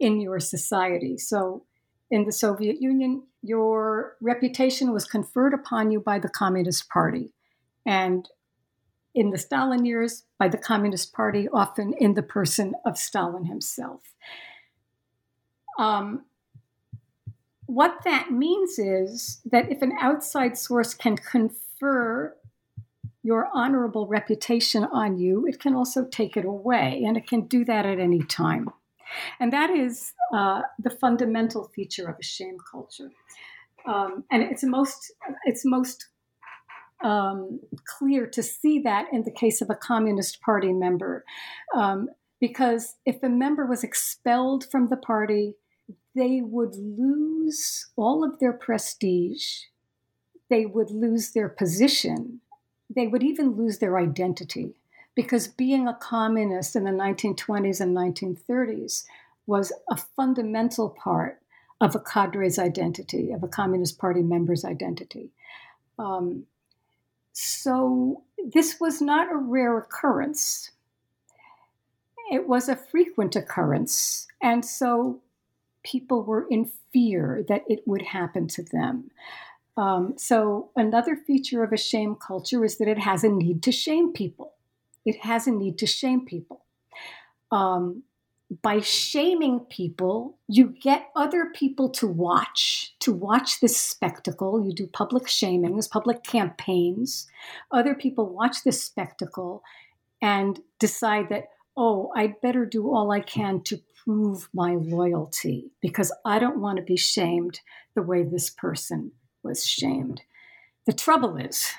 in 0.00 0.22
your 0.22 0.40
society. 0.40 1.18
So 1.18 1.66
in 2.10 2.24
the 2.24 2.32
Soviet 2.32 2.80
Union, 2.80 3.24
your 3.42 4.16
reputation 4.22 4.90
was 4.90 5.04
conferred 5.04 5.52
upon 5.52 5.90
you 5.90 6.00
by 6.00 6.18
the 6.18 6.30
Communist 6.30 6.88
Party. 6.88 7.34
And 7.84 8.26
in 9.14 9.32
the 9.32 9.38
Stalin 9.38 9.84
years 9.84 10.24
by 10.38 10.48
the 10.48 10.56
Communist 10.56 11.12
Party, 11.12 11.46
often 11.52 11.92
in 11.98 12.14
the 12.14 12.22
person 12.22 12.72
of 12.86 12.96
Stalin 12.96 13.44
himself. 13.44 14.00
Um, 15.78 16.24
what 17.66 17.98
that 18.04 18.30
means 18.30 18.78
is 18.78 19.40
that 19.44 19.70
if 19.70 19.82
an 19.82 19.92
outside 20.00 20.58
source 20.58 20.94
can 20.94 21.16
confer 21.16 22.34
your 23.22 23.48
honorable 23.54 24.06
reputation 24.06 24.84
on 24.84 25.16
you, 25.16 25.46
it 25.46 25.60
can 25.60 25.74
also 25.74 26.04
take 26.04 26.36
it 26.36 26.44
away, 26.44 27.02
and 27.06 27.16
it 27.16 27.26
can 27.26 27.46
do 27.46 27.64
that 27.64 27.86
at 27.86 28.00
any 28.00 28.22
time. 28.24 28.68
And 29.38 29.52
that 29.52 29.70
is 29.70 30.12
uh, 30.34 30.62
the 30.78 30.90
fundamental 30.90 31.70
feature 31.74 32.08
of 32.08 32.16
a 32.18 32.24
shame 32.24 32.56
culture. 32.70 33.10
Um, 33.86 34.24
and 34.30 34.42
it's 34.42 34.64
most 34.64 35.12
it's 35.44 35.64
most 35.64 36.06
um, 37.04 37.60
clear 37.98 38.26
to 38.28 38.42
see 38.42 38.80
that 38.80 39.06
in 39.12 39.24
the 39.24 39.32
case 39.32 39.60
of 39.60 39.70
a 39.70 39.74
Communist 39.74 40.40
Party 40.40 40.72
member, 40.72 41.24
um, 41.74 42.08
because 42.40 42.96
if 43.06 43.22
a 43.22 43.28
member 43.28 43.66
was 43.66 43.84
expelled 43.84 44.64
from 44.70 44.88
the 44.88 44.96
party, 44.96 45.54
they 46.14 46.40
would 46.40 46.74
lose 46.76 47.86
all 47.96 48.24
of 48.24 48.38
their 48.38 48.52
prestige, 48.52 49.62
they 50.50 50.66
would 50.66 50.90
lose 50.90 51.32
their 51.32 51.48
position, 51.48 52.40
they 52.94 53.06
would 53.06 53.22
even 53.22 53.56
lose 53.56 53.78
their 53.78 53.98
identity. 53.98 54.74
Because 55.14 55.46
being 55.46 55.86
a 55.86 55.94
communist 55.94 56.74
in 56.74 56.84
the 56.84 56.90
1920s 56.90 57.80
and 57.80 57.94
1930s 57.94 59.04
was 59.46 59.72
a 59.90 59.96
fundamental 59.96 60.88
part 60.88 61.42
of 61.82 61.94
a 61.94 62.00
cadre's 62.00 62.58
identity, 62.58 63.32
of 63.32 63.42
a 63.42 63.48
Communist 63.48 63.98
Party 63.98 64.22
member's 64.22 64.64
identity. 64.64 65.30
Um, 65.98 66.46
so 67.32 68.22
this 68.52 68.78
was 68.80 69.02
not 69.02 69.32
a 69.32 69.36
rare 69.36 69.76
occurrence. 69.78 70.70
It 72.30 72.46
was 72.46 72.68
a 72.68 72.76
frequent 72.76 73.34
occurrence. 73.36 74.28
And 74.40 74.64
so 74.64 75.20
people 75.82 76.22
were 76.22 76.46
in 76.50 76.70
fear 76.92 77.44
that 77.48 77.62
it 77.68 77.82
would 77.86 78.02
happen 78.02 78.46
to 78.48 78.62
them. 78.62 79.10
Um, 79.76 80.14
so, 80.18 80.70
another 80.76 81.16
feature 81.16 81.62
of 81.62 81.72
a 81.72 81.78
shame 81.78 82.14
culture 82.14 82.64
is 82.64 82.78
that 82.78 82.88
it 82.88 82.98
has 82.98 83.24
a 83.24 83.28
need 83.28 83.62
to 83.62 83.72
shame 83.72 84.12
people. 84.12 84.52
It 85.04 85.20
has 85.24 85.46
a 85.46 85.50
need 85.50 85.78
to 85.78 85.86
shame 85.86 86.26
people. 86.26 86.64
Um, 87.50 88.02
by 88.60 88.80
shaming 88.80 89.60
people, 89.60 90.36
you 90.46 90.66
get 90.68 91.08
other 91.16 91.46
people 91.54 91.88
to 91.90 92.06
watch, 92.06 92.94
to 93.00 93.12
watch 93.12 93.60
this 93.60 93.76
spectacle. 93.76 94.62
You 94.62 94.74
do 94.74 94.86
public 94.86 95.24
shamings, 95.24 95.88
public 95.88 96.22
campaigns. 96.22 97.28
Other 97.70 97.94
people 97.94 98.26
watch 98.26 98.62
this 98.64 98.82
spectacle 98.82 99.62
and 100.20 100.60
decide 100.78 101.30
that, 101.30 101.48
oh, 101.76 102.12
I'd 102.14 102.40
better 102.42 102.66
do 102.66 102.92
all 102.92 103.10
I 103.10 103.20
can 103.20 103.62
to 103.62 103.80
prove 104.04 104.48
my 104.52 104.74
loyalty 104.74 105.70
because 105.80 106.12
I 106.24 106.38
don't 106.38 106.60
want 106.60 106.78
to 106.78 106.82
be 106.82 106.96
shamed 106.96 107.60
the 107.94 108.02
way 108.02 108.22
this 108.22 108.50
person 108.50 109.12
was 109.42 109.66
shamed. 109.66 110.22
The 110.86 110.92
trouble 110.92 111.36
is, 111.36 111.70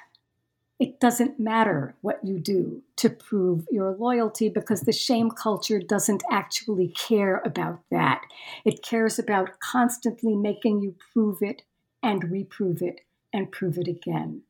it 0.79 0.99
doesn't 0.99 1.39
matter 1.39 1.95
what 2.01 2.19
you 2.23 2.39
do 2.39 2.81
to 2.97 3.09
prove 3.09 3.65
your 3.71 3.91
loyalty 3.91 4.49
because 4.49 4.81
the 4.81 4.91
shame 4.91 5.29
culture 5.31 5.79
doesn't 5.79 6.23
actually 6.31 6.89
care 6.89 7.41
about 7.45 7.79
that. 7.91 8.21
It 8.65 8.83
cares 8.83 9.19
about 9.19 9.59
constantly 9.59 10.35
making 10.35 10.81
you 10.81 10.95
prove 11.13 11.37
it 11.41 11.61
and 12.01 12.31
reprove 12.31 12.81
it 12.81 13.01
and 13.31 13.51
prove 13.51 13.77
it 13.77 13.87
again. 13.87 14.41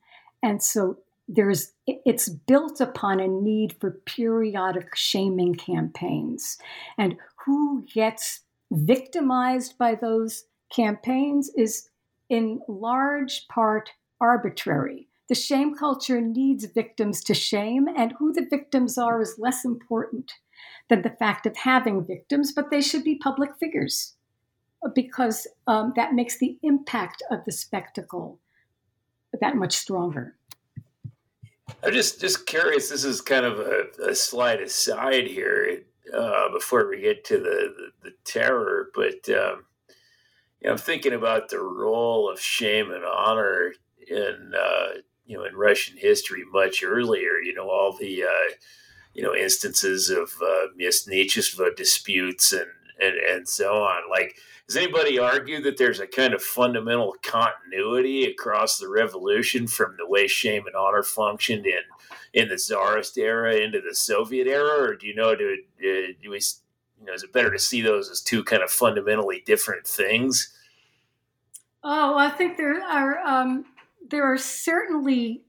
And 0.41 0.61
so 0.63 0.97
there's 1.27 1.71
it's 1.87 2.29
built 2.29 2.81
upon 2.81 3.19
a 3.19 3.27
need 3.27 3.75
for 3.79 3.91
periodic 3.91 4.95
shaming 4.95 5.55
campaigns. 5.55 6.57
And 6.97 7.17
who 7.45 7.85
gets 7.93 8.41
victimized 8.71 9.77
by 9.77 9.95
those 9.95 10.45
campaigns 10.73 11.51
is 11.55 11.89
in 12.29 12.61
large 12.67 13.47
part 13.47 13.91
arbitrary 14.19 15.07
the 15.29 15.35
shame 15.35 15.73
culture 15.73 16.19
needs 16.19 16.65
victims 16.65 17.23
to 17.23 17.33
shame, 17.33 17.87
and 17.87 18.13
who 18.19 18.33
the 18.33 18.45
victims 18.49 18.97
are 18.97 19.21
is 19.21 19.39
less 19.39 19.63
important 19.63 20.33
than 20.89 21.01
the 21.01 21.09
fact 21.09 21.45
of 21.45 21.55
having 21.55 22.05
victims, 22.05 22.51
but 22.51 22.69
they 22.69 22.81
should 22.81 23.03
be 23.03 23.15
public 23.15 23.55
figures 23.55 24.15
because 24.93 25.47
um, 25.65 25.93
that 25.95 26.13
makes 26.13 26.37
the 26.37 26.57
impact 26.61 27.23
of 27.31 27.45
the 27.45 27.51
spectacle 27.53 28.39
that 29.39 29.55
much 29.55 29.73
stronger. 29.75 30.35
I'm 31.81 31.93
just 31.93 32.19
just 32.19 32.45
curious. 32.45 32.89
This 32.89 33.05
is 33.05 33.21
kind 33.21 33.45
of 33.45 33.59
a, 33.59 34.09
a 34.09 34.15
slide 34.15 34.59
aside 34.59 35.27
here 35.27 35.83
uh, 36.11 36.49
before 36.49 36.89
we 36.89 37.01
get 37.01 37.23
to 37.25 37.37
the, 37.37 37.73
the, 37.75 38.09
the 38.09 38.15
terror, 38.25 38.89
but 38.93 39.29
um, 39.29 39.65
you 40.59 40.67
know, 40.67 40.71
I'm 40.71 40.77
thinking 40.77 41.13
about 41.13 41.49
the 41.49 41.59
role 41.59 42.29
of 42.29 42.39
shame 42.39 42.91
and 42.91 43.03
honor 43.03 43.73
in 44.07 44.53
uh, 44.57 44.99
you 45.25 45.37
know 45.37 45.43
in 45.45 45.55
Russian 45.55 45.97
history 45.97 46.43
much 46.51 46.83
earlier. 46.83 47.39
You 47.43 47.53
know, 47.53 47.69
all 47.69 47.95
the 47.97 48.23
uh, 48.23 48.53
you 49.13 49.23
know 49.23 49.35
instances 49.35 50.09
of 50.09 50.31
uh, 50.41 50.67
disputes 51.75 52.53
and, 52.53 52.67
and 53.01 53.15
and 53.15 53.47
so 53.47 53.83
on. 53.83 54.09
Like, 54.09 54.35
does 54.67 54.77
anybody 54.77 55.19
argue 55.19 55.61
that 55.63 55.77
there's 55.77 55.99
a 55.99 56.07
kind 56.07 56.33
of 56.33 56.41
fundamental 56.41 57.15
continuity 57.21 58.25
across 58.25 58.77
the 58.77 58.89
revolution 58.89 59.67
from 59.67 59.95
the 59.97 60.07
way 60.07 60.27
shame 60.27 60.65
and 60.65 60.75
honor 60.75 61.03
functioned 61.03 61.65
in 61.65 61.81
in 62.33 62.49
the 62.49 62.57
czarist 62.57 63.17
era 63.17 63.55
into 63.55 63.79
the 63.79 63.95
Soviet 63.95 64.47
era, 64.47 64.81
or 64.81 64.95
do 64.95 65.07
you 65.07 65.15
know 65.15 65.35
do, 65.35 65.57
uh, 65.79 66.13
do 66.21 66.31
we 66.31 66.41
you 66.99 67.05
know 67.05 67.13
is 67.13 67.23
it 67.23 67.33
better 67.33 67.51
to 67.51 67.59
see 67.59 67.81
those 67.81 68.09
as 68.09 68.21
two 68.21 68.43
kind 68.43 68.63
of 68.63 68.71
fundamentally 68.71 69.43
different 69.45 69.85
things? 69.85 70.53
Oh, 71.83 72.17
I 72.17 72.29
think 72.29 72.57
there 72.57 72.81
are. 72.81 73.19
Um 73.19 73.65
there 74.09 74.23
are 74.31 74.37
certainly 74.37 75.43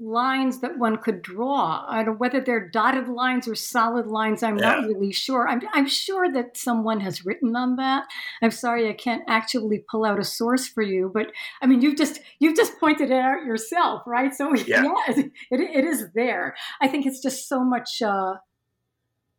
lines 0.00 0.60
that 0.60 0.78
one 0.78 0.96
could 0.96 1.20
draw. 1.22 1.84
I 1.86 2.02
don't 2.02 2.18
whether 2.18 2.40
they're 2.40 2.68
dotted 2.68 3.08
lines 3.08 3.46
or 3.46 3.54
solid 3.54 4.06
lines. 4.06 4.42
I'm 4.42 4.58
yeah. 4.58 4.76
not 4.76 4.86
really 4.86 5.12
sure. 5.12 5.48
I'm, 5.48 5.60
I'm 5.72 5.86
sure 5.86 6.32
that 6.32 6.56
someone 6.56 7.00
has 7.00 7.24
written 7.24 7.54
on 7.54 7.76
that. 7.76 8.04
I'm 8.42 8.50
sorry 8.50 8.88
I 8.88 8.94
can't 8.94 9.22
actually 9.28 9.84
pull 9.90 10.04
out 10.04 10.18
a 10.18 10.24
source 10.24 10.66
for 10.66 10.82
you, 10.82 11.10
but 11.12 11.32
I 11.60 11.66
mean 11.66 11.82
you've 11.82 11.96
just 11.96 12.20
you've 12.38 12.56
just 12.56 12.78
pointed 12.80 13.10
it 13.10 13.20
out 13.20 13.44
yourself, 13.44 14.02
right? 14.06 14.34
So 14.34 14.54
yeah, 14.66 14.84
yeah 14.84 15.14
it, 15.16 15.32
it 15.50 15.84
is 15.84 16.10
there. 16.14 16.56
I 16.80 16.88
think 16.88 17.06
it's 17.06 17.20
just 17.20 17.48
so 17.48 17.62
much 17.62 18.00
uh, 18.00 18.36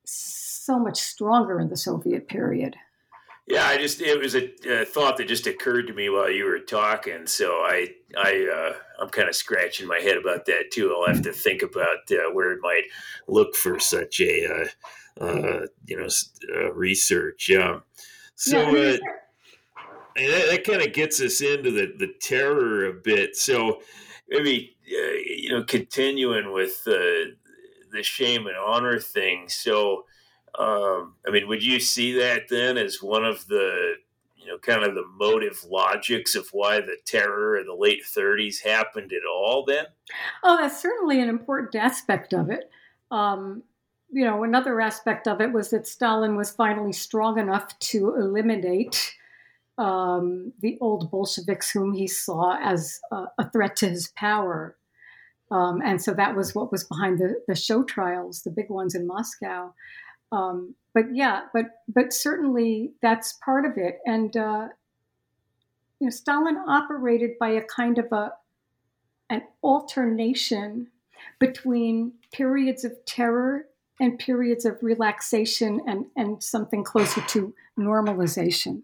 so 0.05 0.77
much 0.77 0.99
stronger 0.99 1.59
in 1.59 1.69
the 1.69 1.77
Soviet 1.77 2.27
period. 2.27 2.75
Yeah, 3.51 3.65
I 3.65 3.77
just 3.77 3.99
it 3.99 4.17
was 4.17 4.33
a, 4.33 4.85
thought 4.85 5.17
that 5.17 5.27
just 5.27 5.45
occurred 5.45 5.87
to 5.87 5.93
me 5.93 6.09
while 6.09 6.31
you 6.31 6.45
were 6.45 6.59
talking, 6.59 7.27
so 7.27 7.55
I 7.55 7.89
I 8.17 8.47
uh, 8.47 8.73
I'm 9.01 9.09
kind 9.09 9.27
of 9.27 9.35
scratching 9.35 9.87
my 9.87 9.99
head 9.99 10.15
about 10.15 10.45
that 10.45 10.71
too. 10.71 10.95
I'll 10.95 11.13
have 11.13 11.21
to 11.23 11.33
think 11.33 11.61
about 11.61 11.97
uh, 12.11 12.31
where 12.31 12.53
it 12.53 12.61
might 12.61 12.83
look 13.27 13.53
for 13.55 13.77
such 13.77 14.21
a 14.21 14.69
uh, 15.19 15.23
uh 15.23 15.65
you 15.85 15.99
know 15.99 16.07
uh, 16.55 16.71
research. 16.71 17.51
Um, 17.51 17.83
so 18.35 18.57
yeah, 18.71 18.93
uh, 18.93 18.97
that, 20.15 20.47
that 20.51 20.63
kind 20.63 20.81
of 20.81 20.93
gets 20.93 21.19
us 21.19 21.41
into 21.41 21.71
the 21.71 21.93
the 21.99 22.13
terror 22.21 22.85
a 22.85 22.93
bit. 22.93 23.35
So 23.35 23.81
maybe 24.29 24.77
you 24.85 25.49
know 25.49 25.65
continuing 25.65 26.53
with 26.53 26.81
the 26.85 27.35
the 27.91 28.01
shame 28.01 28.47
and 28.47 28.55
honor 28.55 28.97
thing. 28.97 29.49
So 29.49 30.05
um, 30.57 31.15
I 31.27 31.31
mean, 31.31 31.47
would 31.47 31.63
you 31.63 31.79
see 31.79 32.13
that 32.13 32.49
then 32.49 32.77
as 32.77 33.01
one 33.01 33.23
of 33.25 33.47
the, 33.47 33.95
you 34.35 34.47
know, 34.47 34.57
kind 34.57 34.83
of 34.83 34.95
the 34.95 35.05
motive 35.17 35.63
logics 35.69 36.35
of 36.35 36.49
why 36.51 36.81
the 36.81 36.97
terror 37.05 37.57
of 37.57 37.65
the 37.65 37.73
late 37.73 38.03
30s 38.03 38.61
happened 38.61 39.13
at 39.13 39.27
all 39.27 39.63
then? 39.65 39.85
Oh, 40.43 40.57
that's 40.57 40.81
certainly 40.81 41.21
an 41.21 41.29
important 41.29 41.75
aspect 41.75 42.33
of 42.33 42.49
it. 42.49 42.69
Um, 43.11 43.63
you 44.11 44.25
know, 44.25 44.43
another 44.43 44.81
aspect 44.81 45.27
of 45.27 45.39
it 45.39 45.53
was 45.53 45.69
that 45.69 45.87
Stalin 45.87 46.35
was 46.35 46.51
finally 46.51 46.91
strong 46.91 47.39
enough 47.39 47.77
to 47.79 48.15
eliminate 48.15 49.15
um, 49.77 50.51
the 50.59 50.77
old 50.81 51.09
Bolsheviks 51.09 51.71
whom 51.71 51.93
he 51.93 52.07
saw 52.07 52.57
as 52.61 52.99
a, 53.11 53.25
a 53.39 53.49
threat 53.51 53.77
to 53.77 53.89
his 53.89 54.11
power. 54.15 54.75
Um, 55.49 55.81
and 55.83 56.01
so 56.01 56.13
that 56.13 56.35
was 56.35 56.53
what 56.53 56.71
was 56.71 56.83
behind 56.83 57.19
the, 57.19 57.41
the 57.47 57.55
show 57.55 57.83
trials, 57.83 58.41
the 58.41 58.51
big 58.51 58.69
ones 58.69 58.95
in 58.95 59.07
Moscow. 59.07 59.73
Um, 60.31 60.75
but 60.93 61.05
yeah, 61.13 61.43
but 61.53 61.65
but 61.87 62.13
certainly 62.13 62.93
that's 63.01 63.33
part 63.43 63.65
of 63.65 63.77
it. 63.77 63.99
And 64.05 64.35
uh, 64.35 64.67
you 65.99 66.07
know, 66.07 66.09
Stalin 66.09 66.57
operated 66.67 67.31
by 67.39 67.49
a 67.49 67.61
kind 67.63 67.97
of 67.97 68.11
a 68.11 68.33
an 69.29 69.43
alternation 69.63 70.87
between 71.39 72.13
periods 72.33 72.83
of 72.83 72.93
terror 73.05 73.65
and 73.99 74.17
periods 74.17 74.65
of 74.65 74.77
relaxation 74.81 75.79
and, 75.87 76.05
and 76.15 76.43
something 76.43 76.83
closer 76.83 77.21
to 77.21 77.53
normalization. 77.79 78.81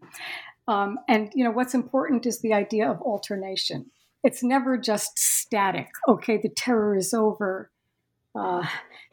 Um, 0.67 0.99
and 1.07 1.31
you 1.33 1.43
know 1.43 1.51
what's 1.51 1.73
important 1.73 2.25
is 2.25 2.39
the 2.39 2.53
idea 2.53 2.89
of 2.89 3.01
alternation. 3.01 3.87
It's 4.23 4.43
never 4.43 4.77
just 4.77 5.17
static. 5.17 5.89
Okay, 6.07 6.37
the 6.37 6.49
terror 6.49 6.95
is 6.95 7.13
over 7.13 7.71
uh, 8.37 8.65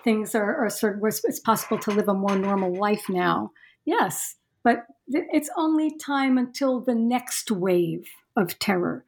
things 0.03 0.35
are, 0.35 0.65
are 0.65 0.71
sort 0.71 0.97
of 0.97 1.03
it's 1.25 1.41
possible 1.41 1.79
to 1.79 1.91
live 1.91 2.09
a 2.09 2.15
more 2.15 2.37
normal 2.37 2.75
life 2.75 3.09
now. 3.09 3.51
Yes, 3.85 4.37
but 4.63 4.87
it's 5.09 5.51
only 5.57 5.97
time 5.97 6.39
until 6.39 6.81
the 6.81 6.95
next 6.95 7.51
wave 7.51 8.07
of 8.37 8.59
terror. 8.59 9.05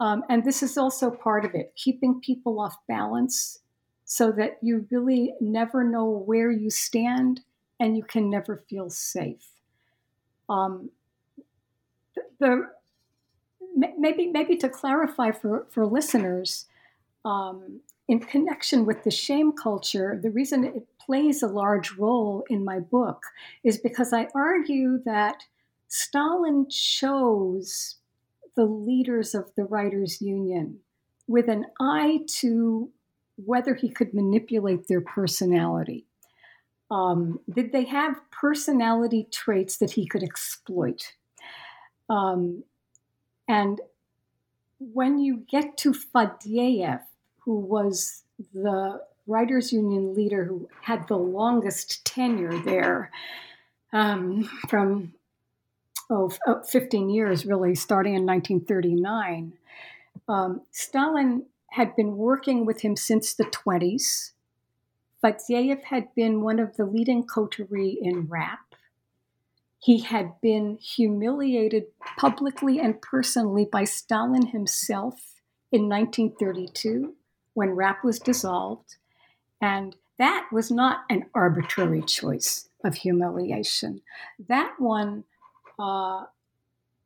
Um, 0.00 0.22
and 0.28 0.44
this 0.44 0.62
is 0.62 0.78
also 0.78 1.10
part 1.10 1.44
of 1.44 1.54
it, 1.54 1.72
keeping 1.76 2.20
people 2.20 2.60
off 2.60 2.76
balance 2.86 3.60
so 4.04 4.32
that 4.32 4.58
you 4.62 4.86
really 4.90 5.34
never 5.40 5.82
know 5.84 6.04
where 6.04 6.50
you 6.50 6.70
stand 6.70 7.40
and 7.80 7.96
you 7.96 8.02
can 8.02 8.30
never 8.30 8.64
feel 8.68 8.90
safe. 8.90 9.48
Um, 10.48 10.90
the, 12.38 12.70
maybe 13.76 14.30
maybe 14.30 14.56
to 14.56 14.68
clarify 14.68 15.30
for, 15.32 15.66
for 15.70 15.84
listeners, 15.86 16.66
um, 17.24 17.80
in 18.08 18.20
connection 18.20 18.86
with 18.86 19.04
the 19.04 19.10
shame 19.10 19.52
culture, 19.52 20.18
the 20.20 20.30
reason 20.30 20.64
it 20.64 20.86
plays 20.98 21.42
a 21.42 21.46
large 21.46 21.92
role 21.92 22.42
in 22.48 22.64
my 22.64 22.80
book 22.80 23.22
is 23.62 23.78
because 23.78 24.12
I 24.12 24.28
argue 24.34 24.98
that 25.04 25.44
Stalin 25.88 26.68
chose 26.70 27.96
the 28.56 28.64
leaders 28.64 29.34
of 29.34 29.54
the 29.56 29.64
writers' 29.64 30.22
union 30.22 30.80
with 31.26 31.48
an 31.48 31.66
eye 31.80 32.20
to 32.26 32.90
whether 33.36 33.74
he 33.74 33.88
could 33.88 34.14
manipulate 34.14 34.88
their 34.88 35.02
personality. 35.02 36.06
Um, 36.90 37.40
did 37.54 37.72
they 37.72 37.84
have 37.84 38.16
personality 38.30 39.28
traits 39.30 39.76
that 39.76 39.92
he 39.92 40.06
could 40.06 40.22
exploit? 40.22 41.14
Um, 42.08 42.64
and 43.46 43.80
when 44.78 45.18
you 45.18 45.44
get 45.50 45.76
to 45.78 45.92
Fadeev, 45.92 47.02
who 47.48 47.60
was 47.60 48.24
the 48.52 49.00
writers' 49.26 49.72
union 49.72 50.14
leader 50.14 50.44
who 50.44 50.68
had 50.82 51.08
the 51.08 51.16
longest 51.16 52.04
tenure 52.04 52.58
there 52.62 53.10
um, 53.90 54.44
from 54.68 55.14
oh, 56.10 56.30
15 56.68 57.08
years, 57.08 57.46
really, 57.46 57.74
starting 57.74 58.12
in 58.14 58.26
1939. 58.26 59.54
Um, 60.28 60.60
Stalin 60.72 61.46
had 61.70 61.96
been 61.96 62.18
working 62.18 62.66
with 62.66 62.82
him 62.82 62.96
since 62.96 63.32
the 63.32 63.44
20s. 63.44 64.32
Fadeev 65.24 65.84
had 65.84 66.14
been 66.14 66.42
one 66.42 66.58
of 66.58 66.76
the 66.76 66.84
leading 66.84 67.24
coterie 67.24 67.96
in 67.98 68.26
RAPP. 68.28 68.76
He 69.78 70.02
had 70.02 70.38
been 70.42 70.76
humiliated 70.76 71.84
publicly 72.18 72.78
and 72.78 73.00
personally 73.00 73.64
by 73.64 73.84
Stalin 73.84 74.48
himself 74.48 75.32
in 75.72 75.88
1932 75.88 77.14
when 77.58 77.74
RAPP 77.74 78.04
was 78.04 78.20
dissolved. 78.20 78.98
And 79.60 79.96
that 80.16 80.46
was 80.52 80.70
not 80.70 81.00
an 81.10 81.24
arbitrary 81.34 82.02
choice 82.02 82.68
of 82.84 82.94
humiliation. 82.94 84.00
That 84.48 84.74
one 84.78 85.24
uh, 85.76 86.26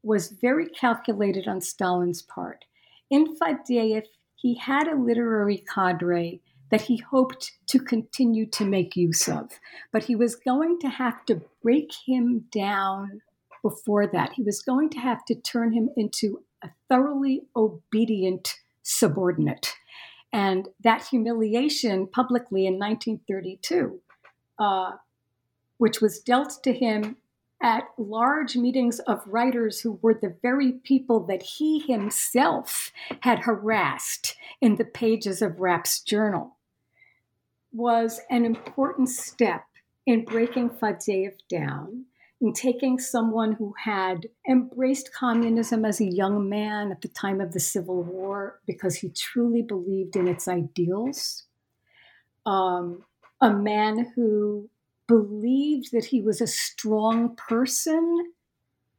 was 0.03 0.29
very 0.29 0.69
calculated 0.69 1.49
on 1.49 1.62
Stalin's 1.62 2.21
part. 2.21 2.67
In 3.09 3.35
Fadeev, 3.35 4.05
he 4.37 4.55
had 4.57 4.88
a 4.88 4.95
literary 4.95 5.65
cadre 5.75 6.43
that 6.71 6.83
he 6.83 6.99
hoped 6.99 7.53
to 7.69 7.79
continue 7.79 8.45
to 8.51 8.67
make 8.67 8.95
use 8.95 9.31
of, 9.31 9.53
but 9.91 10.05
he 10.05 10.15
was 10.15 10.37
going 10.37 10.79
to 10.81 10.88
have 10.91 11.25
to 11.25 11.41
break 11.62 11.93
him 12.07 12.45
down 12.53 13.23
before 13.62 14.07
that. 14.07 14.35
He 14.35 14.43
was 14.43 14.61
going 14.61 14.91
to 14.91 14.99
have 14.99 15.25
to 15.27 15.35
turn 15.35 15.73
him 15.73 15.88
into 15.97 16.43
a 16.62 16.69
thoroughly 16.91 17.45
obedient 17.57 18.57
subordinate. 18.83 19.77
And 20.33 20.68
that 20.83 21.07
humiliation 21.07 22.07
publicly 22.07 22.66
in 22.66 22.79
1932, 22.79 24.01
uh, 24.59 24.92
which 25.79 26.01
was 26.01 26.21
dealt 26.21 26.62
to 26.64 26.73
him 26.73 27.16
at 27.62 27.88
large 27.97 28.57
meetings 28.57 28.99
of 29.01 29.27
writers 29.27 29.81
who 29.81 29.99
were 30.03 30.14
the 30.14 30.37
very 30.42 30.73
people 30.73 31.21
that 31.27 31.42
he 31.42 31.79
himself 31.79 32.90
had 33.21 33.40
harassed 33.40 34.37
in 34.61 34.77
the 34.77 34.85
pages 34.85 35.42
of 35.42 35.61
RAPP's 35.61 36.01
journal, 36.01 36.57
was 37.73 38.21
an 38.31 38.45
important 38.45 39.09
step 39.09 39.64
in 40.07 40.25
breaking 40.25 40.71
Fadeev 40.71 41.35
down 41.49 42.07
in 42.42 42.52
taking 42.52 42.98
someone 42.98 43.52
who 43.52 43.72
had 43.85 44.26
embraced 44.48 45.14
communism 45.14 45.85
as 45.85 46.00
a 46.00 46.05
young 46.05 46.48
man 46.48 46.90
at 46.90 47.00
the 47.00 47.09
time 47.09 47.40
of 47.40 47.52
the 47.52 47.61
Civil 47.61 48.02
War 48.02 48.59
because 48.66 48.96
he 48.96 49.11
truly 49.11 49.62
believed 49.62 50.16
in 50.16 50.26
its 50.26 50.48
ideals, 50.48 51.44
um, 52.44 53.05
a 53.40 53.52
man 53.52 54.12
who 54.16 54.68
believed 55.07 55.92
that 55.92 56.07
he 56.07 56.20
was 56.20 56.40
a 56.40 56.46
strong 56.48 57.37
person 57.37 58.33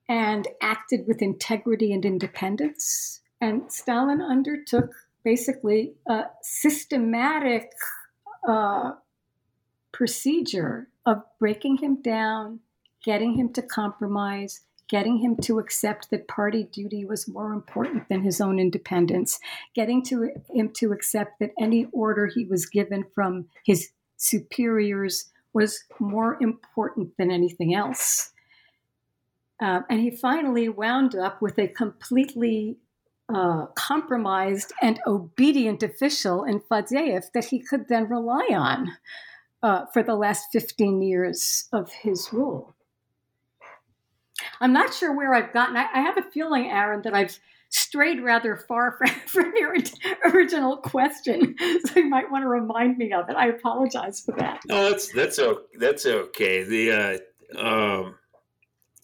and 0.07 0.47
acted 0.61 1.05
with 1.05 1.21
integrity 1.21 1.91
and 1.91 2.05
independence. 2.05 3.19
And 3.41 3.69
Stalin 3.69 4.21
undertook 4.21 4.89
basically 5.25 5.95
a 6.07 6.23
systematic 6.41 7.71
uh, 8.47 8.91
procedure 9.91 10.87
of 11.05 11.23
breaking 11.39 11.77
him 11.77 12.01
down, 12.01 12.61
getting 13.03 13.33
him 13.33 13.51
to 13.53 13.61
compromise, 13.61 14.61
getting 14.87 15.17
him 15.17 15.35
to 15.37 15.59
accept 15.59 16.09
that 16.09 16.27
party 16.27 16.63
duty 16.63 17.05
was 17.05 17.27
more 17.27 17.53
important 17.53 18.07
than 18.09 18.23
his 18.23 18.39
own 18.39 18.59
independence, 18.59 19.39
getting 19.73 20.03
to 20.03 20.29
him 20.53 20.71
to 20.75 20.91
accept 20.91 21.39
that 21.39 21.51
any 21.59 21.87
order 21.91 22.27
he 22.27 22.45
was 22.45 22.65
given 22.65 23.03
from 23.13 23.45
his 23.65 23.89
superiors 24.17 25.31
was 25.53 25.83
more 25.99 26.37
important 26.41 27.15
than 27.17 27.31
anything 27.31 27.73
else. 27.73 28.31
Uh, 29.61 29.81
and 29.89 30.01
he 30.01 30.09
finally 30.09 30.67
wound 30.67 31.15
up 31.15 31.41
with 31.41 31.57
a 31.57 31.67
completely 31.67 32.77
uh, 33.33 33.67
compromised 33.75 34.73
and 34.81 34.99
obedient 35.07 35.81
official 35.81 36.43
in 36.43 36.59
Fadeev 36.59 37.31
that 37.33 37.45
he 37.45 37.59
could 37.59 37.87
then 37.87 38.09
rely 38.09 38.47
on 38.51 38.91
uh, 39.61 39.85
for 39.93 40.03
the 40.03 40.15
last 40.15 40.47
15 40.51 41.01
years 41.01 41.67
of 41.71 41.91
his 41.91 42.29
rule. 42.33 42.75
I'm 44.63 44.71
not 44.71 44.93
sure 44.93 45.13
where 45.13 45.33
I've 45.33 45.51
gotten. 45.51 45.75
I, 45.75 45.87
I 45.93 45.99
have 45.99 46.17
a 46.17 46.21
feeling, 46.21 46.71
Aaron, 46.71 47.01
that 47.01 47.13
I've 47.13 47.37
strayed 47.67 48.23
rather 48.23 48.55
far 48.55 48.91
from, 48.97 49.09
from 49.27 49.53
your 49.57 49.75
original 50.25 50.77
question, 50.77 51.55
so 51.85 51.99
you 51.99 52.09
might 52.09 52.31
want 52.31 52.43
to 52.43 52.47
remind 52.47 52.97
me 52.97 53.11
of 53.11 53.29
it. 53.29 53.35
I 53.35 53.47
apologize 53.47 54.21
for 54.21 54.33
that. 54.37 54.61
No, 54.67 54.89
that's 54.89 55.11
that's 55.11 55.37
that's 55.77 56.05
okay. 56.05 56.63
The 56.63 57.21
uh, 57.57 57.59
um, 57.59 58.15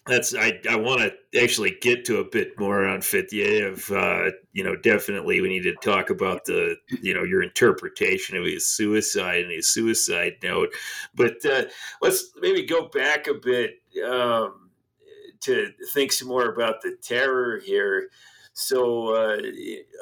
that's 0.08 0.34
I 0.34 0.62
I 0.70 0.78
want 0.78 1.02
to 1.02 1.44
actually 1.44 1.76
get 1.82 2.06
to 2.06 2.20
a 2.20 2.24
bit 2.24 2.58
more 2.58 2.86
on 2.86 3.00
Fadeev. 3.00 3.92
Uh, 3.92 4.32
you 4.54 4.64
know, 4.64 4.78
definitely 4.78 5.42
we 5.42 5.50
need 5.50 5.64
to 5.64 5.76
talk 5.84 6.10
about 6.10 6.46
the 6.46 6.78
you 7.02 7.14
know 7.14 7.24
your 7.24 7.44
interpretation 7.44 8.38
of 8.38 8.46
his 8.46 8.66
suicide 8.66 9.42
and 9.42 9.52
his 9.52 9.68
suicide 9.68 10.38
note. 10.42 10.70
But 11.14 11.46
uh, 11.46 11.66
let's 12.02 12.32
maybe 12.40 12.66
go 12.66 12.88
back 12.88 13.28
a 13.28 13.34
bit. 13.34 13.82
Um, 14.10 14.69
to 15.42 15.72
think 15.92 16.12
some 16.12 16.28
more 16.28 16.52
about 16.52 16.82
the 16.82 16.98
terror 17.02 17.60
here. 17.60 18.10
So 18.54 19.14
uh, 19.16 19.42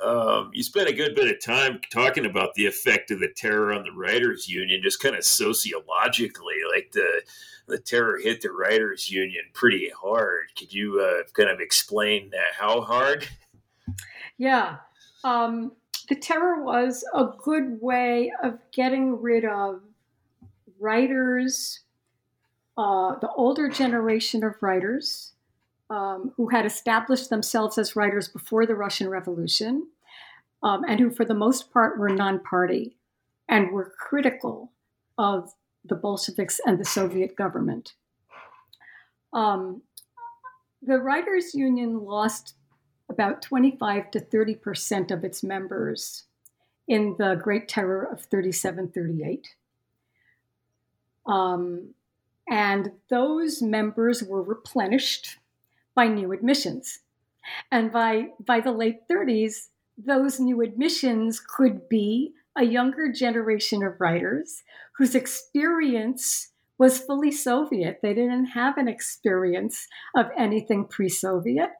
um, 0.04 0.50
you 0.54 0.63
spent 0.63 0.89
a 0.89 0.93
good 0.93 1.13
bit 1.13 1.30
of 1.30 1.43
time 1.43 1.80
talking 1.91 2.26
about 2.26 2.56
the 2.56 2.65
effect 2.65 3.12
of 3.12 3.19
the 3.19 3.30
terror 3.36 3.71
on 3.71 3.84
the 3.84 3.91
writers' 3.91 4.50
union, 4.50 4.82
just 4.82 5.02
kind 5.02 5.15
of 5.15 5.23
sociologically, 5.23 6.56
like 6.73 6.91
the 6.91 7.21
the 7.67 7.78
terror 7.78 8.17
hit 8.17 8.41
the 8.41 8.52
writers' 8.52 9.12
union 9.12 9.43
pretty 9.54 9.91
hard. 10.02 10.47
Could 10.58 10.73
you 10.73 11.00
uh, 11.02 11.23
kind 11.34 11.50
of 11.50 11.60
explain 11.60 12.30
that 12.32 12.54
how 12.58 12.82
hard? 12.82 13.28
Yeah, 14.38 14.78
um, 15.23 15.73
the 16.10 16.15
terror 16.15 16.63
was 16.63 17.04
a 17.13 17.26
good 17.43 17.80
way 17.82 18.32
of 18.41 18.60
getting 18.71 19.21
rid 19.21 19.45
of 19.45 19.82
writers, 20.80 21.82
uh, 22.78 23.18
the 23.20 23.32
older 23.36 23.70
generation 23.70 24.44
of 24.44 24.62
writers 24.62 25.34
um, 25.90 26.34
who 26.36 26.50
had 26.50 26.66
established 26.66 27.30
themselves 27.30 27.78
as 27.78 27.96
writers 27.96 28.28
before 28.28 28.66
the 28.66 28.76
Russian 28.76 29.10
Revolution, 29.10 29.88
um, 30.62 30.84
and 30.88 31.00
who, 31.00 31.10
for 31.10 31.25
the 31.25 31.34
most 31.34 31.71
part, 31.71 31.98
were 31.98 32.10
non 32.10 32.40
party 32.40 32.98
and 33.48 33.71
were 33.71 33.94
critical 33.98 34.71
of 35.17 35.54
the 35.86 35.96
Bolsheviks 35.96 36.60
and 36.65 36.80
the 36.80 36.86
Soviet 36.86 37.36
government. 37.36 37.94
Um, 39.34 39.82
the 40.82 41.00
Writers' 41.00 41.56
Union 41.56 42.04
lost 42.04 42.56
about 43.10 43.42
25 43.42 44.12
to 44.12 44.19
30 44.19 44.56
percent 44.56 45.12
of 45.12 45.23
its 45.23 45.42
members 45.42 46.25
in 46.88 47.15
the 47.17 47.36
Great 47.36 47.67
Terror 47.67 48.04
of 48.04 48.21
37 48.25 48.90
38. 48.90 49.48
Um, 51.25 51.94
and 52.50 52.91
those 53.10 53.62
members 53.62 54.23
were 54.23 54.41
replenished 54.41 55.37
by 55.95 56.08
new 56.08 56.31
admissions. 56.31 57.00
And 57.71 57.91
by, 57.91 58.29
by 58.39 58.60
the 58.60 58.71
late 58.71 59.08
30s, 59.10 59.67
those 59.98 60.39
new 60.39 60.62
admissions 60.62 61.39
could 61.39 61.89
be 61.89 62.33
a 62.56 62.63
younger 62.63 63.12
generation 63.12 63.83
of 63.83 64.00
writers 64.00 64.63
whose 64.98 65.15
experience 65.15 66.50
was 66.77 67.00
fully 67.00 67.31
Soviet. 67.31 68.00
They 68.02 68.13
didn't 68.13 68.48
have 68.48 68.77
an 68.77 68.87
experience 68.87 69.87
of 70.15 70.27
anything 70.37 70.85
pre 70.85 71.10
Soviet 71.10 71.71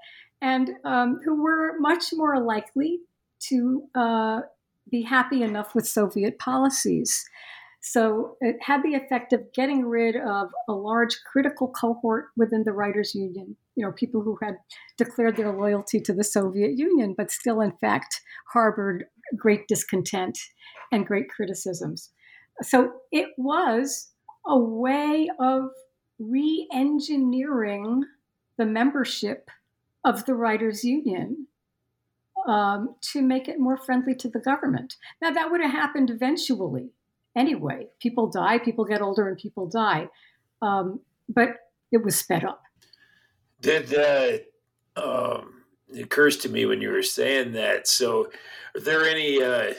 and 0.42 0.72
um, 0.84 1.20
who 1.24 1.42
were 1.42 1.80
much 1.80 2.06
more 2.14 2.40
likely 2.40 3.00
to 3.40 3.84
uh, 3.96 4.42
be 4.90 5.04
happy 5.04 5.44
enough 5.44 5.76
with 5.76 5.88
Soviet 5.88 6.40
policies. 6.40 7.26
So 7.80 8.38
it 8.42 8.58
had 8.62 8.84
the 8.84 8.96
effect 8.96 9.34
of 9.34 9.54
getting 9.54 9.86
rid 9.86 10.16
of 10.16 10.50
a 10.68 10.74
large 10.74 11.18
critical 11.32 11.70
cohort 11.70 12.26
within 12.36 12.64
the 12.64 12.74
writers' 12.74 13.16
union. 13.16 13.56
You 13.76 13.86
know, 13.86 13.92
people 13.92 14.22
who 14.22 14.38
had 14.42 14.58
declared 14.98 15.38
their 15.38 15.54
loyalty 15.54 16.00
to 16.02 16.14
the 16.14 16.24
Soviet 16.24 16.78
Union, 16.78 17.14
but 17.18 17.32
still, 17.32 17.62
in 17.62 17.72
fact, 17.74 18.22
harbored 18.52 19.06
great 19.36 19.68
discontent 19.68 20.38
and 20.92 21.06
great 21.06 21.30
criticisms. 21.30 22.12
So 22.62 22.94
it 23.12 23.30
was 23.38 24.12
a 24.46 24.58
way 24.58 25.30
of 25.40 25.70
re 26.20 26.68
engineering 26.74 28.06
the 28.58 28.66
membership 28.66 29.50
of 30.04 30.26
the 30.26 30.34
writers' 30.34 30.84
union 30.84 31.48
um, 32.48 32.96
to 33.02 33.22
make 33.22 33.48
it 33.48 33.60
more 33.60 33.78
friendly 33.78 34.16
to 34.16 34.30
the 34.30 34.40
government. 34.40 34.96
Now, 35.22 35.32
that 35.32 35.52
would 35.52 35.62
have 35.62 35.72
happened 35.72 36.10
eventually 36.10 36.92
anyway. 37.38 37.88
People 38.00 38.28
die, 38.28 38.60
people 38.60 38.84
get 38.84 39.02
older, 39.02 39.28
and 39.28 39.38
people 39.38 39.68
die. 39.68 40.10
Um, 40.62 41.00
but 41.30 41.50
it 41.92 42.04
was 42.04 42.18
sped 42.18 42.44
up. 42.44 42.64
Did 43.62 43.94
uh, 43.94 44.38
um, 45.02 45.64
it 45.94 46.04
occurs 46.04 46.38
to 46.38 46.50
me 46.50 46.66
when 46.66 46.82
you 46.82 46.90
were 46.90 47.04
saying 47.04 47.54
that? 47.54 47.88
So, 47.88 48.30
are 48.76 48.82
there 48.82 49.06
any 49.06 49.42
uh, 49.42 49.74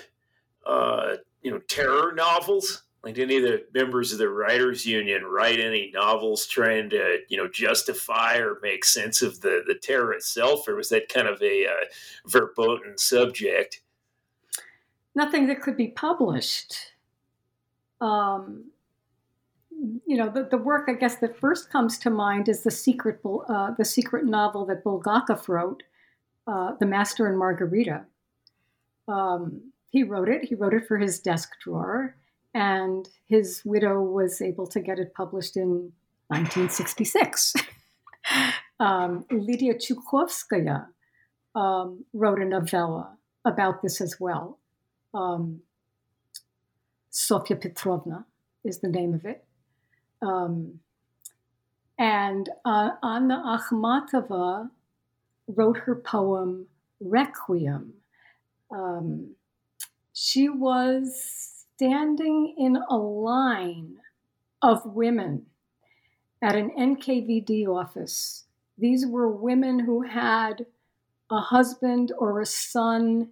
uh, 0.66 1.16
you 1.42 1.50
know 1.50 1.58
terror 1.58 2.12
novels 2.12 2.82
like, 3.04 3.14
did 3.14 3.30
any 3.30 3.36
of 3.36 3.42
the 3.44 3.64
members 3.72 4.12
of 4.12 4.18
the 4.18 4.28
writers' 4.28 4.84
union 4.84 5.24
write 5.24 5.60
any 5.60 5.90
novels 5.94 6.46
trying 6.46 6.90
to, 6.90 7.20
you 7.28 7.36
know, 7.36 7.48
justify 7.48 8.38
or 8.38 8.58
make 8.60 8.84
sense 8.84 9.22
of 9.22 9.40
the 9.40 9.62
the 9.66 9.74
terror 9.74 10.12
itself, 10.12 10.66
or 10.66 10.74
was 10.74 10.88
that 10.88 11.08
kind 11.08 11.28
of 11.28 11.40
a 11.40 11.66
uh, 11.66 11.84
verboten 12.26 12.98
subject? 12.98 13.82
Nothing 15.14 15.46
that 15.46 15.62
could 15.62 15.76
be 15.76 15.88
published. 15.88 16.92
Um, 18.00 18.70
you 20.06 20.16
know, 20.16 20.28
the, 20.28 20.44
the 20.44 20.58
work 20.58 20.88
I 20.88 20.94
guess 20.94 21.16
that 21.16 21.38
first 21.38 21.70
comes 21.70 21.98
to 21.98 22.10
mind 22.10 22.48
is 22.48 22.62
the 22.62 22.70
secret 22.70 23.20
uh, 23.24 23.72
the 23.78 23.84
secret 23.84 24.24
novel 24.24 24.66
that 24.66 24.84
Bulgakov 24.84 25.48
wrote, 25.48 25.82
uh, 26.46 26.72
"The 26.80 26.86
Master 26.86 27.26
and 27.26 27.38
Margarita." 27.38 28.04
Um, 29.06 29.72
he 29.90 30.02
wrote 30.02 30.28
it. 30.28 30.44
He 30.44 30.54
wrote 30.54 30.74
it 30.74 30.86
for 30.86 30.98
his 30.98 31.20
desk 31.20 31.50
drawer 31.62 32.16
and 32.54 33.08
his 33.28 33.62
widow 33.64 34.00
was 34.02 34.40
able 34.40 34.66
to 34.66 34.80
get 34.80 34.98
it 34.98 35.14
published 35.14 35.56
in 35.56 35.92
1966. 36.28 37.54
um, 38.80 39.24
Lydia 39.30 39.74
Chukovskaya 39.74 40.86
um, 41.54 42.04
wrote 42.12 42.40
a 42.40 42.44
novella 42.44 43.16
about 43.44 43.82
this 43.82 44.00
as 44.00 44.16
well. 44.18 44.58
Um, 45.14 45.60
Sofia 47.18 47.56
Petrovna 47.56 48.24
is 48.64 48.78
the 48.78 48.88
name 48.88 49.12
of 49.12 49.24
it. 49.24 49.44
Um, 50.22 50.78
and 51.98 52.48
uh, 52.64 52.90
Anna 53.02 53.42
Akhmatova 53.44 54.70
wrote 55.48 55.78
her 55.78 55.96
poem 55.96 56.66
Requiem. 57.00 57.94
Um, 58.70 59.34
she 60.12 60.48
was 60.48 61.64
standing 61.74 62.54
in 62.56 62.76
a 62.88 62.96
line 62.96 63.96
of 64.62 64.86
women 64.86 65.46
at 66.40 66.54
an 66.54 66.70
NKVD 66.78 67.66
office. 67.66 68.44
These 68.78 69.04
were 69.06 69.28
women 69.28 69.80
who 69.80 70.02
had 70.02 70.66
a 71.30 71.40
husband 71.40 72.12
or 72.16 72.40
a 72.40 72.46
son 72.46 73.30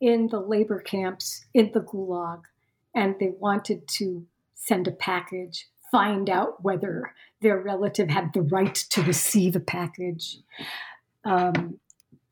in 0.00 0.28
the 0.28 0.40
labor 0.40 0.80
camps 0.80 1.44
in 1.52 1.72
the 1.72 1.80
gulag, 1.80 2.42
and 2.94 3.16
they 3.18 3.32
wanted 3.38 3.86
to 3.88 4.26
send 4.54 4.86
a 4.88 4.92
package, 4.92 5.68
find 5.90 6.28
out 6.28 6.62
whether 6.62 7.14
their 7.40 7.58
relative 7.58 8.08
had 8.08 8.32
the 8.32 8.42
right 8.42 8.74
to 8.74 9.02
receive 9.02 9.56
a 9.56 9.60
package. 9.60 10.38
Um, 11.24 11.78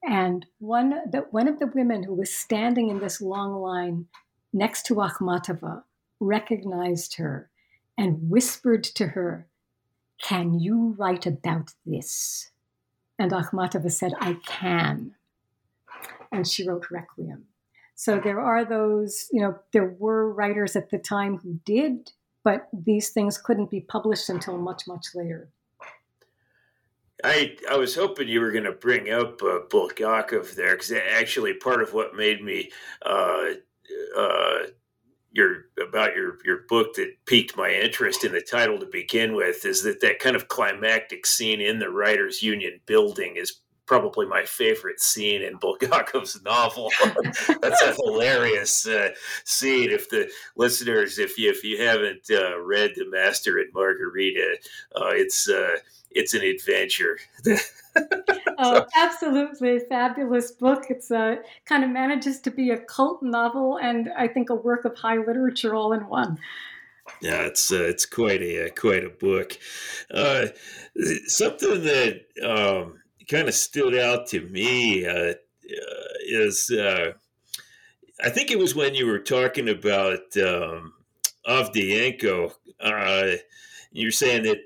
and 0.03 0.47
one, 0.59 0.91
the, 1.11 1.27
one 1.31 1.49
of 1.49 1.59
the 1.59 1.67
women 1.67 2.05
who 2.05 2.15
was 2.15 2.35
standing 2.35 2.89
in 2.89 3.01
this 3.01 3.21
long 3.21 3.61
line 3.61 4.07
next 4.53 4.87
to 4.87 4.95
Akhmatova, 4.95 5.83
recognized 6.21 7.17
her 7.17 7.51
and 7.97 8.31
whispered 8.31 8.85
to 8.85 9.09
her, 9.09 9.47
Can 10.23 10.59
you 10.59 10.95
write 10.99 11.27
about 11.27 11.75
this? 11.85 12.51
And 13.19 13.33
Akhmatova 13.33 13.91
said, 13.91 14.13
I 14.21 14.35
can. 14.47 15.15
And 16.31 16.47
she 16.47 16.67
wrote 16.67 16.91
Requiem. 16.91 17.45
So 17.99 18.21
there 18.21 18.39
are 18.39 18.65
those, 18.65 19.27
you 19.33 19.43
know, 19.43 19.59
there 19.73 19.97
were 19.99 20.33
writers 20.33 20.77
at 20.77 20.89
the 20.91 20.99
time 20.99 21.39
who 21.39 21.59
did, 21.65 22.13
but 22.45 22.69
these 22.73 23.11
things 23.11 23.39
couldn't 23.39 23.73
be 23.73 23.81
published 23.81 24.29
until 24.29 24.57
much, 24.57 24.85
much 24.87 25.07
later. 25.17 25.51
I 27.25 27.57
I 27.69 27.77
was 27.77 27.97
hoping 27.97 28.29
you 28.29 28.41
were 28.41 28.53
going 28.53 28.63
to 28.63 28.71
bring 28.71 29.11
up 29.11 29.43
uh, 29.43 29.67
Bulgakov 29.69 30.55
there 30.55 30.77
because 30.77 30.93
actually 30.93 31.55
part 31.55 31.83
of 31.83 31.93
what 31.93 32.15
made 32.15 32.41
me 32.41 32.71
uh, 33.05 33.47
uh, 34.17 34.59
your 35.33 35.65
about 35.85 36.15
your 36.15 36.39
your 36.45 36.59
book 36.69 36.95
that 36.95 37.17
piqued 37.27 37.57
my 37.57 37.73
interest 37.73 38.23
in 38.23 38.31
the 38.31 38.41
title 38.41 38.79
to 38.79 38.87
begin 38.87 39.35
with 39.35 39.65
is 39.65 39.83
that 39.83 40.01
that 40.03 40.21
kind 40.21 40.37
of 40.37 40.47
climactic 40.47 41.27
scene 41.27 41.61
in 41.61 41.81
the 41.81 41.91
writers 41.91 42.45
union 42.45 42.79
building 42.87 43.35
is 43.35 43.59
probably 43.89 44.27
my 44.27 44.45
favorite 44.45 45.01
scene 45.01 45.43
in 45.43 45.57
Bulgakov's 45.57 46.41
novel. 46.45 46.91
That's 47.61 47.83
a 47.83 47.95
hilarious 47.95 48.87
uh, 48.87 49.11
scene. 49.45 49.91
If 49.91 50.11
the 50.11 50.31
listeners, 50.57 51.19
if 51.19 51.39
you 51.39 51.51
if 51.51 51.65
you 51.65 51.83
haven't 51.83 52.31
uh, 52.31 52.61
read 52.61 52.93
The 52.95 53.09
Master 53.09 53.59
and 53.59 53.73
Margarita, 53.75 54.59
uh, 54.95 55.11
it's 55.13 55.49
uh, 55.49 55.79
it's 56.11 56.35
an 56.35 56.43
adventure. 56.43 57.19
oh, 58.59 58.87
absolutely 58.97 59.81
fabulous 59.89 60.53
book. 60.53 60.85
It's 60.91 61.11
a 61.11 61.39
kind 61.65 61.83
of 61.83 61.91
manages 61.91 62.41
to 62.43 62.51
be 62.51 62.71
a 62.71 62.79
cult 62.79 63.23
novel 63.23 63.79
and 63.79 64.11
I 64.17 64.29
think 64.29 64.51
a 64.51 64.55
work 64.55 64.85
of 64.85 64.97
high 64.97 65.17
literature 65.17 65.75
all 65.75 65.93
in 65.93 66.09
one. 66.09 66.39
Yeah, 67.23 67.47
it's 67.47 67.73
uh, 67.73 67.85
it's 67.85 68.05
quite 68.05 68.43
a 68.43 68.67
uh, 68.67 68.69
quite 68.71 69.05
a 69.05 69.09
book. 69.09 69.59
Uh, 70.13 70.49
something 71.27 71.83
that 71.85 72.27
um, 72.45 73.01
kind 73.29 73.49
of 73.49 73.55
stood 73.55 73.95
out 73.95 74.27
to 74.29 74.41
me 74.49 75.07
uh, 75.07 75.33
uh, 75.33 75.35
is 76.27 76.71
uh, 76.71 77.13
I 78.23 78.31
think 78.31 78.51
it 78.51 78.59
was 78.59 78.75
when 78.75 78.95
you 78.95 79.07
were 79.07 79.19
talking 79.19 79.69
about 79.69 80.37
um, 80.39 80.95
Avdiyenko. 81.47 82.53
you're 83.93 84.11
saying 84.11 84.43
that 84.45 84.59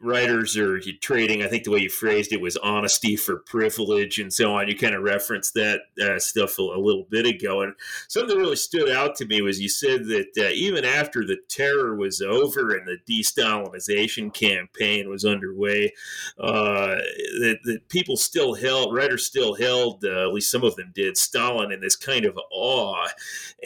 writers 0.00 0.56
are 0.56 0.80
trading. 1.00 1.42
I 1.42 1.48
think 1.48 1.64
the 1.64 1.70
way 1.70 1.80
you 1.80 1.90
phrased 1.90 2.32
it 2.32 2.40
was 2.40 2.56
honesty 2.58 3.16
for 3.16 3.38
privilege 3.38 4.18
and 4.18 4.32
so 4.32 4.54
on. 4.54 4.68
You 4.68 4.76
kind 4.76 4.94
of 4.94 5.02
referenced 5.02 5.54
that 5.54 5.80
uh, 6.00 6.18
stuff 6.18 6.58
a, 6.58 6.62
a, 6.62 6.78
little 6.78 7.06
bit 7.10 7.26
ago, 7.26 7.62
and 7.62 7.74
something 8.06 8.36
that 8.36 8.40
really 8.40 8.56
stood 8.56 8.90
out 8.90 9.16
to 9.16 9.26
me 9.26 9.42
was 9.42 9.60
you 9.60 9.68
said 9.68 10.04
that 10.06 10.28
uh, 10.38 10.50
even 10.54 10.84
after 10.84 11.24
the 11.24 11.38
terror 11.48 11.96
was 11.96 12.20
over 12.20 12.76
and 12.76 12.86
the 12.86 12.98
de-Stalinization 13.06 14.32
campaign 14.32 15.08
was 15.08 15.24
underway, 15.24 15.92
uh, 16.38 16.96
that, 17.40 17.58
that, 17.64 17.88
people 17.88 18.16
still 18.16 18.54
held 18.54 18.94
writers 18.94 19.24
still 19.24 19.54
held 19.54 20.04
uh, 20.04 20.28
at 20.28 20.32
least 20.32 20.50
some 20.50 20.62
of 20.62 20.76
them 20.76 20.92
did 20.94 21.16
Stalin 21.16 21.72
in 21.72 21.80
this 21.80 21.96
kind 21.96 22.24
of 22.24 22.38
awe, 22.52 23.06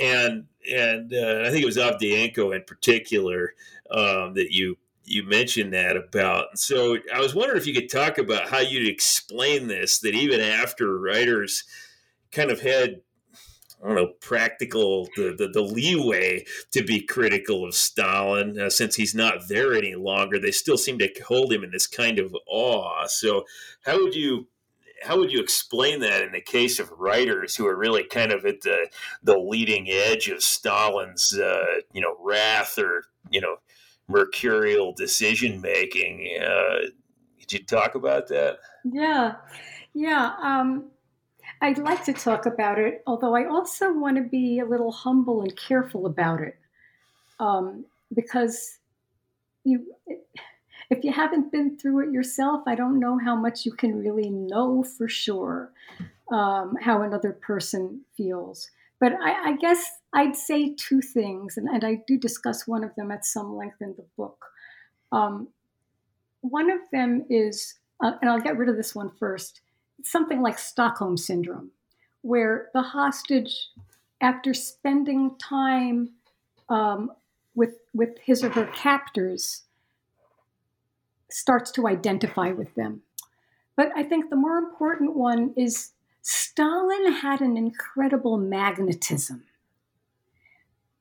and 0.00 0.44
and 0.70 1.12
uh, 1.12 1.42
I 1.44 1.50
think 1.50 1.62
it 1.62 1.66
was 1.66 1.76
Avdiyenko 1.76 2.54
in 2.54 2.62
particular 2.64 3.54
um, 3.90 4.34
that 4.34 4.48
you 4.52 4.76
you 5.04 5.24
mentioned 5.24 5.72
that 5.72 5.96
about. 5.96 6.58
So 6.58 6.96
I 7.12 7.20
was 7.20 7.34
wondering 7.34 7.60
if 7.60 7.66
you 7.66 7.74
could 7.74 7.90
talk 7.90 8.18
about 8.18 8.48
how 8.48 8.60
you'd 8.60 8.88
explain 8.88 9.66
this 9.66 9.98
that 10.00 10.14
even 10.14 10.40
after 10.40 10.98
writers 10.98 11.64
kind 12.30 12.50
of 12.50 12.60
had 12.60 13.00
I 13.82 13.88
don't 13.88 13.96
know, 13.96 14.12
practical 14.20 15.08
the, 15.16 15.34
the, 15.36 15.48
the 15.48 15.60
leeway 15.60 16.44
to 16.70 16.84
be 16.84 17.00
critical 17.00 17.64
of 17.64 17.74
Stalin 17.74 18.56
uh, 18.56 18.70
since 18.70 18.94
he's 18.94 19.12
not 19.12 19.48
there 19.48 19.74
any 19.74 19.96
longer. 19.96 20.38
They 20.38 20.52
still 20.52 20.78
seem 20.78 20.98
to 21.00 21.10
hold 21.26 21.52
him 21.52 21.64
in 21.64 21.72
this 21.72 21.88
kind 21.88 22.20
of 22.20 22.36
awe. 22.46 23.06
So 23.08 23.44
how 23.84 24.00
would 24.00 24.14
you 24.14 24.46
how 25.02 25.18
would 25.18 25.32
you 25.32 25.40
explain 25.40 25.98
that 25.98 26.22
in 26.22 26.30
the 26.30 26.40
case 26.40 26.78
of 26.78 26.92
writers 26.92 27.56
who 27.56 27.66
are 27.66 27.76
really 27.76 28.04
kind 28.04 28.30
of 28.30 28.46
at 28.46 28.60
the 28.60 28.88
the 29.22 29.36
leading 29.36 29.90
edge 29.90 30.28
of 30.28 30.44
Stalin's 30.44 31.36
uh, 31.36 31.64
you 31.92 32.00
know 32.00 32.16
wrath 32.20 32.78
or 32.78 33.06
you 33.30 33.40
know 33.40 33.56
mercurial 34.12 34.92
decision 34.92 35.60
making. 35.60 36.38
Uh, 36.40 36.90
could 37.40 37.52
you 37.52 37.64
talk 37.64 37.94
about 37.94 38.28
that? 38.28 38.58
Yeah, 38.84 39.34
yeah. 39.94 40.34
Um, 40.40 40.90
I'd 41.60 41.78
like 41.78 42.04
to 42.04 42.12
talk 42.12 42.46
about 42.46 42.78
it, 42.78 43.02
although 43.06 43.34
I 43.34 43.46
also 43.46 43.92
want 43.92 44.16
to 44.16 44.22
be 44.22 44.60
a 44.60 44.64
little 44.64 44.92
humble 44.92 45.42
and 45.42 45.56
careful 45.56 46.06
about 46.06 46.40
it, 46.40 46.56
um, 47.40 47.84
because 48.14 48.78
you, 49.64 49.94
if 50.90 51.04
you 51.04 51.12
haven't 51.12 51.52
been 51.52 51.78
through 51.78 52.08
it 52.08 52.12
yourself, 52.12 52.62
I 52.66 52.74
don't 52.74 53.00
know 53.00 53.18
how 53.18 53.36
much 53.36 53.64
you 53.64 53.72
can 53.72 53.98
really 53.98 54.30
know 54.30 54.82
for 54.82 55.08
sure 55.08 55.72
um, 56.32 56.76
how 56.80 57.02
another 57.02 57.32
person 57.32 58.00
feels. 58.16 58.70
But 59.02 59.14
I, 59.20 59.48
I, 59.48 59.56
guess 59.56 59.84
I'd 60.12 60.36
say 60.36 60.76
two 60.76 61.00
things, 61.00 61.56
and, 61.56 61.68
and, 61.68 61.82
I 61.82 62.04
do 62.06 62.16
discuss 62.16 62.68
one 62.68 62.84
of 62.84 62.94
them 62.94 63.10
at 63.10 63.24
some 63.24 63.56
length 63.56 63.78
in 63.80 63.96
the 63.96 64.04
book. 64.16 64.46
Um, 65.10 65.48
one 66.42 66.70
of 66.70 66.78
them 66.92 67.24
is, 67.28 67.80
uh, 68.00 68.12
and 68.20 68.30
I'll 68.30 68.40
get 68.40 68.56
rid 68.56 68.68
of 68.68 68.76
this 68.76 68.94
one 68.94 69.10
first, 69.18 69.60
something 70.04 70.40
like 70.40 70.56
Stockholm 70.56 71.16
Syndrome, 71.16 71.72
where 72.20 72.68
the 72.74 72.82
hostage, 72.82 73.70
after 74.20 74.54
spending 74.54 75.34
time 75.36 76.10
um, 76.68 77.10
with, 77.56 77.78
with 77.92 78.10
his 78.24 78.44
or 78.44 78.50
her 78.50 78.66
captors, 78.66 79.64
starts 81.28 81.72
to 81.72 81.88
identify 81.88 82.52
with 82.52 82.72
them. 82.76 83.02
But 83.74 83.88
I 83.96 84.04
think 84.04 84.30
the 84.30 84.36
more 84.36 84.58
important 84.58 85.16
one 85.16 85.54
is 85.56 85.90
Stalin 86.22 87.12
had 87.12 87.40
an 87.40 87.56
incredible 87.56 88.38
magnetism. 88.38 89.44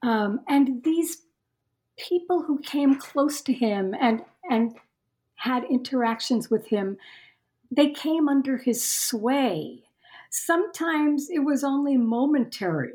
Um, 0.02 0.42
and 0.48 0.84
these 0.84 1.22
people 1.98 2.44
who 2.44 2.60
came 2.60 2.96
close 2.96 3.42
to 3.42 3.54
him 3.54 3.96
and, 4.00 4.24
and 4.50 4.76
had 5.36 5.64
interactions 5.66 6.50
with 6.50 6.68
him, 6.68 6.98
they 7.70 7.92
came 7.92 8.28
under 8.28 8.58
his 8.58 8.84
sway. 8.84 9.84
Sometimes 10.32 11.30
it 11.30 11.40
was 11.40 11.64
only 11.64 11.98
momentary. 11.98 12.94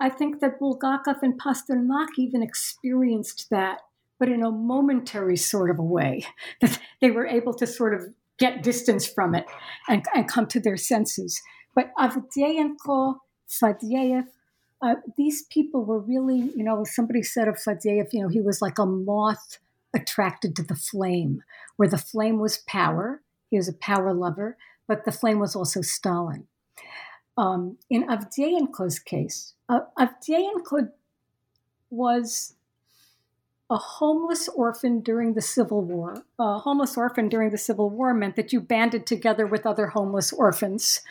I 0.00 0.08
think 0.08 0.40
that 0.40 0.60
Bulgakov 0.60 1.22
and 1.22 1.40
Pasternak 1.40 2.08
even 2.18 2.42
experienced 2.42 3.50
that, 3.50 3.82
but 4.18 4.28
in 4.28 4.42
a 4.42 4.50
momentary 4.50 5.36
sort 5.36 5.70
of 5.70 5.78
a 5.78 5.82
way, 5.82 6.24
that 6.60 6.80
they 7.00 7.10
were 7.10 7.26
able 7.26 7.54
to 7.54 7.66
sort 7.66 7.94
of 7.94 8.12
get 8.38 8.62
distance 8.62 9.06
from 9.06 9.34
it 9.34 9.46
and, 9.88 10.04
and 10.14 10.28
come 10.28 10.46
to 10.46 10.60
their 10.60 10.76
senses. 10.76 11.42
But 11.78 11.94
Avdyenko, 11.96 13.18
Fadeev, 13.48 14.24
uh, 14.82 14.94
these 15.16 15.44
people 15.44 15.84
were 15.84 16.00
really, 16.00 16.50
you 16.56 16.64
know, 16.64 16.82
somebody 16.82 17.22
said 17.22 17.46
of 17.46 17.54
Fadeev, 17.54 18.12
you 18.12 18.20
know, 18.20 18.26
he 18.26 18.40
was 18.40 18.60
like 18.60 18.80
a 18.80 18.84
moth 18.84 19.58
attracted 19.94 20.56
to 20.56 20.64
the 20.64 20.74
flame, 20.74 21.44
where 21.76 21.88
the 21.88 21.96
flame 21.96 22.40
was 22.40 22.58
power. 22.66 23.22
He 23.48 23.56
was 23.58 23.68
a 23.68 23.74
power 23.74 24.12
lover, 24.12 24.56
but 24.88 25.04
the 25.04 25.12
flame 25.12 25.38
was 25.38 25.54
also 25.54 25.80
Stalin. 25.80 26.48
Um, 27.36 27.78
in 27.88 28.08
Avdyenko's 28.08 28.98
case, 28.98 29.54
uh, 29.68 29.82
Avdyenko 29.96 30.90
was 31.90 32.54
a 33.70 33.76
homeless 33.76 34.48
orphan 34.48 35.00
during 35.00 35.34
the 35.34 35.42
Civil 35.42 35.82
War. 35.82 36.24
A 36.38 36.58
homeless 36.58 36.96
orphan 36.96 37.28
during 37.28 37.50
the 37.50 37.58
Civil 37.58 37.90
War 37.90 38.14
meant 38.14 38.36
that 38.36 38.52
you 38.52 38.60
banded 38.60 39.06
together 39.06 39.46
with 39.46 39.66
other 39.66 39.88
homeless 39.88 40.32
orphans. 40.32 41.02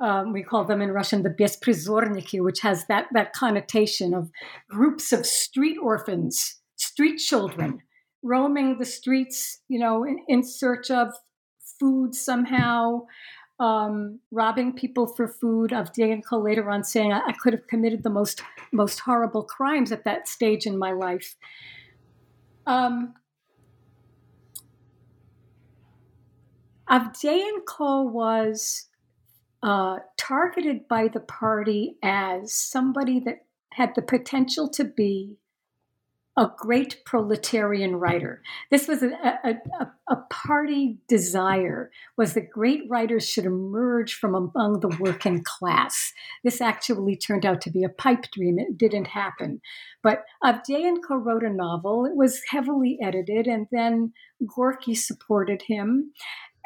Um, 0.00 0.32
we 0.32 0.42
call 0.42 0.64
them 0.64 0.82
in 0.82 0.92
Russian 0.92 1.22
the 1.22 1.30
besprizorniki, 1.30 2.42
which 2.42 2.60
has 2.60 2.86
that, 2.86 3.06
that 3.12 3.32
connotation 3.32 4.12
of 4.12 4.30
groups 4.68 5.12
of 5.14 5.24
street 5.24 5.78
orphans, 5.82 6.60
street 6.76 7.16
children, 7.16 7.80
roaming 8.22 8.78
the 8.78 8.84
streets, 8.84 9.60
you 9.68 9.78
know, 9.78 10.04
in, 10.04 10.18
in 10.28 10.42
search 10.42 10.90
of 10.90 11.08
food 11.80 12.14
somehow, 12.14 13.00
um, 13.60 14.20
robbing 14.30 14.74
people 14.74 15.06
for 15.06 15.26
food. 15.26 15.70
Avdyenko 15.70 16.42
later 16.44 16.68
on 16.70 16.84
saying, 16.84 17.14
I, 17.14 17.20
I 17.28 17.32
could 17.32 17.54
have 17.54 17.66
committed 17.66 18.02
the 18.02 18.10
most, 18.10 18.42
most 18.72 19.00
horrible 19.00 19.42
crimes 19.42 19.90
at 19.90 20.04
that 20.04 20.28
stage 20.28 20.66
in 20.66 20.78
my 20.78 20.92
life. 20.92 21.34
Um, 22.66 23.14
Avdyenko 26.88 28.10
was 28.10 28.88
uh, 29.62 29.98
targeted 30.16 30.86
by 30.88 31.08
the 31.08 31.20
party 31.20 31.96
as 32.02 32.52
somebody 32.52 33.20
that 33.20 33.46
had 33.72 33.94
the 33.94 34.02
potential 34.02 34.68
to 34.68 34.84
be 34.84 35.36
a 36.36 36.50
great 36.56 37.04
proletarian 37.04 37.94
writer. 37.96 38.42
This 38.70 38.88
was 38.88 39.02
a, 39.02 39.38
a, 39.44 39.86
a, 40.10 40.16
party 40.30 40.98
desire 41.06 41.90
was 42.16 42.34
that 42.34 42.50
great 42.50 42.82
writers 42.88 43.28
should 43.28 43.44
emerge 43.44 44.14
from 44.14 44.34
among 44.34 44.80
the 44.80 44.96
working 44.98 45.44
class. 45.44 46.12
This 46.42 46.60
actually 46.60 47.16
turned 47.16 47.46
out 47.46 47.60
to 47.62 47.70
be 47.70 47.84
a 47.84 47.88
pipe 47.88 48.24
dream. 48.32 48.58
It 48.58 48.76
didn't 48.76 49.06
happen. 49.06 49.60
But 50.02 50.24
Avdyenko 50.42 51.24
wrote 51.24 51.44
a 51.44 51.52
novel. 51.52 52.04
It 52.04 52.16
was 52.16 52.40
heavily 52.50 52.98
edited, 53.00 53.46
and 53.46 53.68
then 53.70 54.12
Gorky 54.44 54.94
supported 54.96 55.62
him. 55.62 56.12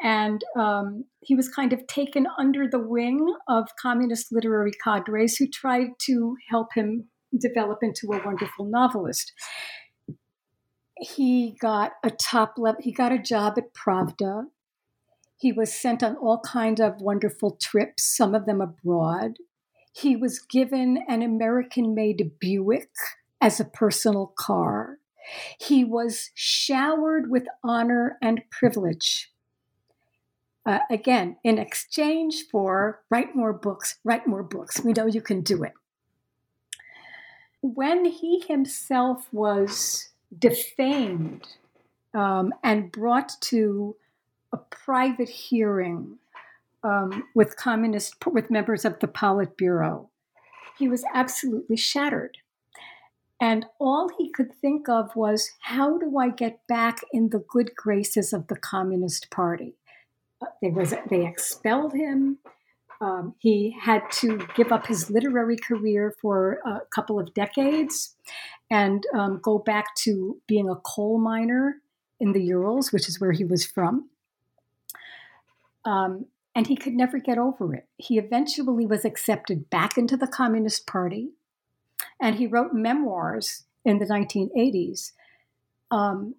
And 0.01 0.43
um, 0.57 1.05
he 1.21 1.35
was 1.35 1.49
kind 1.49 1.73
of 1.73 1.85
taken 1.87 2.25
under 2.39 2.67
the 2.67 2.79
wing 2.79 3.35
of 3.47 3.67
communist 3.79 4.31
literary 4.31 4.71
cadres 4.83 5.35
who 5.35 5.47
tried 5.47 5.89
to 6.05 6.35
help 6.49 6.73
him 6.73 7.09
develop 7.37 7.79
into 7.81 8.11
a 8.11 8.23
wonderful 8.25 8.65
novelist. 8.65 9.33
He 10.99 11.55
got 11.59 11.93
a 12.03 12.09
top 12.09 12.55
level, 12.57 12.81
he 12.81 12.91
got 12.91 13.11
a 13.11 13.19
job 13.19 13.57
at 13.57 13.73
Pravda. 13.73 14.45
He 15.37 15.53
was 15.53 15.73
sent 15.73 16.03
on 16.03 16.17
all 16.17 16.41
kinds 16.41 16.81
of 16.81 16.99
wonderful 16.99 17.51
trips, 17.61 18.03
some 18.03 18.35
of 18.35 18.45
them 18.45 18.59
abroad. 18.59 19.37
He 19.93 20.15
was 20.15 20.39
given 20.39 21.03
an 21.07 21.21
American 21.21 21.95
made 21.95 22.31
Buick 22.39 22.91
as 23.39 23.59
a 23.59 23.65
personal 23.65 24.33
car. 24.37 24.97
He 25.57 25.85
was 25.85 26.31
showered 26.33 27.29
with 27.29 27.47
honor 27.63 28.17
and 28.21 28.41
privilege. 28.51 29.31
Uh, 30.65 30.79
again, 30.89 31.37
in 31.43 31.57
exchange 31.57 32.43
for 32.51 33.01
write 33.09 33.35
more 33.35 33.53
books, 33.53 33.99
write 34.03 34.27
more 34.27 34.43
books. 34.43 34.83
We 34.83 34.91
know 34.91 35.05
you 35.05 35.21
can 35.21 35.41
do 35.41 35.63
it 35.63 35.73
when 37.61 38.05
he 38.05 38.39
himself 38.47 39.27
was 39.31 40.09
defamed 40.37 41.47
um, 42.13 42.53
and 42.63 42.91
brought 42.91 43.31
to 43.41 43.95
a 44.51 44.57
private 44.57 45.29
hearing 45.29 46.17
um, 46.83 47.27
with 47.35 47.57
communist 47.57 48.25
with 48.25 48.49
members 48.49 48.85
of 48.85 48.99
the 48.99 49.07
Politburo, 49.07 50.07
he 50.77 50.87
was 50.87 51.03
absolutely 51.13 51.77
shattered. 51.77 52.37
And 53.41 53.65
all 53.79 54.09
he 54.17 54.29
could 54.29 54.53
think 54.53 54.89
of 54.89 55.15
was, 55.15 55.51
how 55.59 55.97
do 55.97 56.17
I 56.17 56.29
get 56.29 56.65
back 56.67 57.01
in 57.13 57.29
the 57.29 57.39
good 57.39 57.71
graces 57.75 58.33
of 58.33 58.47
the 58.47 58.57
Communist 58.57 59.29
Party? 59.29 59.75
Uh, 60.41 60.47
they, 60.61 60.69
was, 60.69 60.93
they 61.09 61.25
expelled 61.25 61.93
him. 61.93 62.39
Um, 63.01 63.35
he 63.39 63.75
had 63.79 64.03
to 64.13 64.45
give 64.55 64.71
up 64.71 64.87
his 64.87 65.09
literary 65.09 65.55
career 65.57 66.13
for 66.21 66.59
a 66.65 66.81
couple 66.93 67.19
of 67.19 67.33
decades 67.33 68.15
and 68.69 69.05
um, 69.13 69.39
go 69.41 69.57
back 69.57 69.95
to 69.95 70.37
being 70.47 70.69
a 70.69 70.75
coal 70.75 71.17
miner 71.17 71.77
in 72.19 72.33
the 72.33 72.43
Urals, 72.43 72.91
which 72.91 73.07
is 73.07 73.19
where 73.19 73.31
he 73.31 73.45
was 73.45 73.65
from. 73.65 74.09
Um, 75.85 76.25
and 76.53 76.67
he 76.67 76.75
could 76.75 76.93
never 76.93 77.19
get 77.19 77.37
over 77.37 77.73
it. 77.73 77.87
He 77.97 78.17
eventually 78.17 78.85
was 78.85 79.05
accepted 79.05 79.69
back 79.69 79.97
into 79.97 80.17
the 80.17 80.27
Communist 80.27 80.85
Party, 80.85 81.29
and 82.21 82.35
he 82.35 82.47
wrote 82.47 82.73
memoirs 82.73 83.63
in 83.85 83.99
the 83.99 84.05
1980s 84.05 85.13
um, 85.91 86.35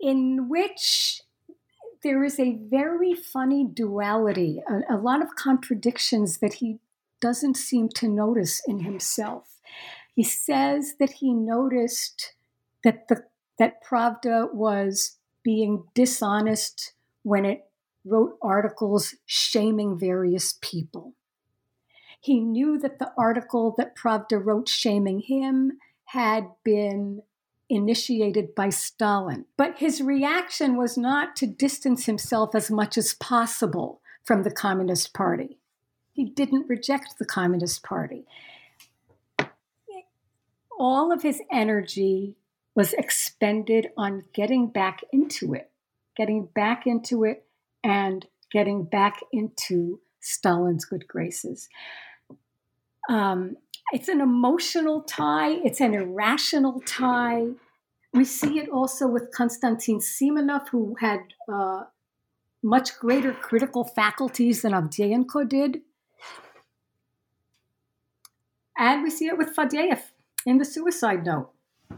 in 0.00 0.48
which 0.48 1.22
there 2.04 2.22
is 2.22 2.38
a 2.38 2.58
very 2.70 3.14
funny 3.14 3.66
duality, 3.66 4.62
a, 4.68 4.94
a 4.94 4.98
lot 4.98 5.22
of 5.22 5.34
contradictions 5.34 6.38
that 6.38 6.54
he 6.54 6.78
doesn't 7.20 7.56
seem 7.56 7.88
to 7.88 8.06
notice 8.08 8.62
in 8.66 8.80
himself. 8.80 9.60
He 10.14 10.22
says 10.22 10.94
that 11.00 11.14
he 11.14 11.32
noticed 11.32 12.34
that 12.84 13.08
the 13.08 13.24
that 13.58 13.82
Pravda 13.82 14.52
was 14.52 15.18
being 15.42 15.84
dishonest 15.94 16.92
when 17.22 17.44
it 17.44 17.64
wrote 18.04 18.36
articles 18.42 19.14
shaming 19.24 19.98
various 19.98 20.58
people. 20.60 21.14
He 22.20 22.40
knew 22.40 22.78
that 22.78 22.98
the 22.98 23.12
article 23.16 23.74
that 23.78 23.96
Pravda 23.96 24.44
wrote 24.44 24.68
shaming 24.68 25.20
him 25.20 25.78
had 26.06 26.48
been 26.64 27.22
initiated 27.68 28.54
by 28.54 28.68
Stalin. 28.68 29.46
But 29.56 29.78
his 29.78 30.02
reaction 30.02 30.76
was 30.76 30.96
not 30.96 31.36
to 31.36 31.46
distance 31.46 32.06
himself 32.06 32.54
as 32.54 32.70
much 32.70 32.98
as 32.98 33.14
possible 33.14 34.00
from 34.24 34.42
the 34.42 34.50
Communist 34.50 35.14
Party. 35.14 35.58
He 36.12 36.24
didn't 36.24 36.68
reject 36.68 37.18
the 37.18 37.24
Communist 37.24 37.82
Party. 37.82 38.24
All 40.78 41.12
of 41.12 41.22
his 41.22 41.40
energy 41.52 42.36
was 42.74 42.92
expended 42.94 43.88
on 43.96 44.24
getting 44.32 44.68
back 44.68 45.00
into 45.12 45.54
it, 45.54 45.70
getting 46.16 46.46
back 46.54 46.86
into 46.86 47.24
it, 47.24 47.46
and 47.82 48.26
getting 48.50 48.84
back 48.84 49.20
into 49.32 50.00
Stalin's 50.20 50.84
good 50.84 51.06
graces. 51.06 51.68
Um, 53.08 53.56
it's 53.92 54.08
an 54.08 54.20
emotional 54.20 55.02
tie, 55.02 55.52
it's 55.64 55.80
an 55.80 55.94
irrational 55.94 56.80
tie. 56.86 57.48
We 58.12 58.24
see 58.24 58.58
it 58.58 58.68
also 58.68 59.08
with 59.08 59.32
Konstantin 59.32 59.98
Simonov, 59.98 60.68
who 60.68 60.96
had 61.00 61.20
uh, 61.52 61.84
much 62.62 62.98
greater 62.98 63.32
critical 63.32 63.84
faculties 63.84 64.62
than 64.62 64.72
Avdyenko 64.72 65.48
did. 65.48 65.82
And 68.76 69.02
we 69.02 69.10
see 69.10 69.26
it 69.26 69.38
with 69.38 69.54
Fadeev 69.54 70.00
in 70.46 70.58
the 70.58 70.64
suicide 70.64 71.24
note. 71.24 71.50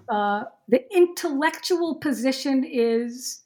Uh, 0.08 0.44
the 0.68 0.84
intellectual 0.94 1.94
position 1.94 2.64
is 2.64 3.42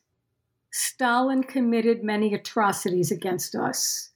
Stalin 0.72 1.43
committed 1.43 2.03
many 2.03 2.34
atrocities 2.34 3.11
against 3.11 3.55
us. 3.55 4.11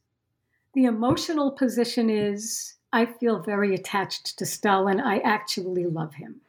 The 0.74 0.84
emotional 0.84 1.52
position 1.52 2.10
is 2.10 2.74
I 2.94 3.06
feel 3.06 3.40
very 3.40 3.74
attached 3.74 4.38
to 4.38 4.46
Stalin. 4.46 5.00
I 5.00 5.18
actually 5.18 5.84
love 5.84 6.14
him. 6.14 6.42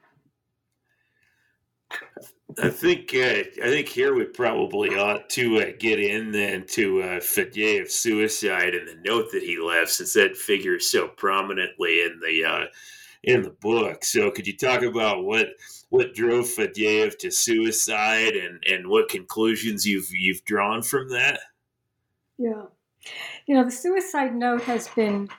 I 2.62 2.70
think 2.70 3.16
uh, 3.16 3.42
I 3.64 3.68
think 3.68 3.90
here 3.90 4.14
we 4.14 4.26
probably 4.26 4.90
ought 4.90 5.28
to 5.32 5.58
uh, 5.58 5.72
get 5.80 6.00
in 6.00 6.32
then 6.32 6.68
to 6.68 7.02
uh, 7.02 7.20
suicide 7.20 8.76
and 8.76 8.88
the 8.88 9.00
note 9.04 9.32
that 9.32 9.42
he 9.42 9.58
left, 9.58 9.90
since 9.90 10.14
that 10.14 10.38
figures 10.38 10.86
so 10.86 11.08
prominently 11.08 12.02
in 12.02 12.20
the 12.24 12.46
uh, 12.46 12.66
in 13.24 13.42
the 13.42 13.50
book. 13.50 14.06
So, 14.06 14.30
could 14.30 14.46
you 14.46 14.56
talk 14.56 14.84
about 14.84 15.24
what 15.24 15.48
what 15.90 16.14
drove 16.14 16.46
Fadeev 16.46 17.18
to 17.20 17.32
suicide 17.32 18.36
and 18.36 18.64
and 18.70 18.88
what 18.88 19.10
conclusions 19.10 19.84
you've 19.84 20.12
you've 20.12 20.46
drawn 20.46 20.84
from 20.84 21.10
that? 21.10 21.40
Yeah, 22.38 22.66
you 23.48 23.56
know, 23.56 23.64
the 23.64 23.72
suicide 23.72 24.36
note 24.36 24.62
has 24.62 24.88
been 24.90 25.30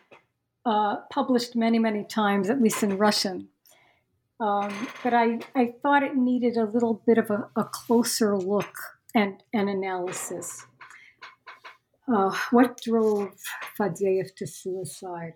uh, 0.66 0.96
published 1.10 1.54
many, 1.54 1.78
many 1.78 2.04
times, 2.04 2.50
at 2.50 2.60
least 2.60 2.82
in 2.82 2.98
Russian. 2.98 3.48
Um, 4.40 4.88
but 5.02 5.14
I, 5.14 5.38
I 5.54 5.74
thought 5.80 6.02
it 6.02 6.16
needed 6.16 6.56
a 6.56 6.64
little 6.64 7.00
bit 7.06 7.16
of 7.16 7.30
a, 7.30 7.48
a 7.56 7.64
closer 7.64 8.36
look 8.36 8.74
and 9.14 9.42
an 9.54 9.68
analysis. 9.68 10.66
Uh, 12.12 12.36
what 12.50 12.82
drove 12.82 13.32
Fadeev 13.78 14.34
to 14.34 14.46
suicide? 14.46 15.34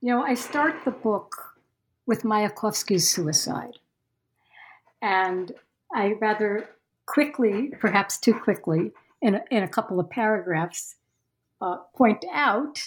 You 0.00 0.14
know, 0.14 0.22
I 0.22 0.34
start 0.34 0.84
the 0.84 0.90
book 0.90 1.36
with 2.06 2.22
Mayakovsky's 2.22 3.08
suicide. 3.08 3.78
And 5.02 5.52
I 5.94 6.14
rather 6.20 6.70
quickly, 7.06 7.72
perhaps 7.78 8.18
too 8.18 8.34
quickly, 8.34 8.92
in 9.22 9.36
a, 9.36 9.44
in 9.50 9.62
a 9.62 9.68
couple 9.68 10.00
of 10.00 10.08
paragraphs, 10.08 10.96
uh, 11.60 11.76
point 11.94 12.24
out 12.32 12.80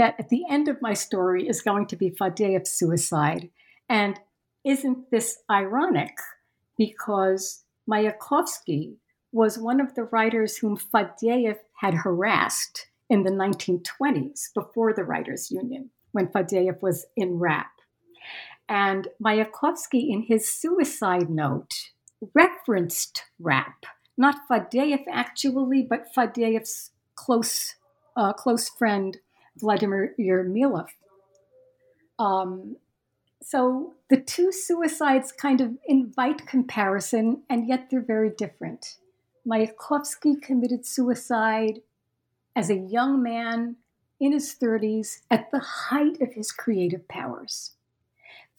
that 0.00 0.18
at 0.18 0.30
the 0.30 0.44
end 0.48 0.66
of 0.66 0.80
my 0.80 0.94
story 0.94 1.46
is 1.46 1.60
going 1.60 1.84
to 1.86 1.94
be 1.94 2.10
Fadeyev's 2.10 2.70
suicide. 2.70 3.50
And 3.86 4.18
isn't 4.64 5.10
this 5.10 5.42
ironic? 5.50 6.14
Because 6.78 7.64
Mayakovsky 7.86 8.94
was 9.30 9.58
one 9.58 9.78
of 9.78 9.94
the 9.94 10.04
writers 10.04 10.56
whom 10.56 10.78
Fadeev 10.78 11.56
had 11.82 11.92
harassed 11.92 12.86
in 13.10 13.24
the 13.24 13.30
1920s 13.30 14.54
before 14.54 14.94
the 14.94 15.04
Writers' 15.04 15.50
Union, 15.50 15.90
when 16.12 16.28
Fadeev 16.28 16.80
was 16.80 17.04
in 17.14 17.38
RAPP. 17.38 17.66
And 18.70 19.08
Mayakovsky, 19.22 20.08
in 20.08 20.22
his 20.22 20.50
suicide 20.50 21.28
note, 21.28 21.74
referenced 22.32 23.24
RAPP, 23.38 23.84
not 24.16 24.48
Fadeev 24.50 25.04
actually, 25.12 25.82
but 25.82 26.06
Fadeev's 26.16 26.90
close, 27.16 27.74
uh, 28.16 28.32
close 28.32 28.70
friend 28.70 29.18
Vladimir 29.60 30.14
Yermilov. 30.18 30.88
Um, 32.18 32.76
so 33.42 33.94
the 34.08 34.20
two 34.20 34.52
suicides 34.52 35.32
kind 35.32 35.60
of 35.60 35.78
invite 35.86 36.46
comparison, 36.46 37.42
and 37.48 37.68
yet 37.68 37.88
they're 37.90 38.02
very 38.02 38.30
different. 38.30 38.96
Mayakovsky 39.46 40.40
committed 40.40 40.84
suicide 40.84 41.80
as 42.54 42.68
a 42.68 42.76
young 42.76 43.22
man 43.22 43.76
in 44.18 44.32
his 44.32 44.54
30s 44.54 45.20
at 45.30 45.50
the 45.50 45.60
height 45.60 46.20
of 46.20 46.34
his 46.34 46.52
creative 46.52 47.08
powers. 47.08 47.72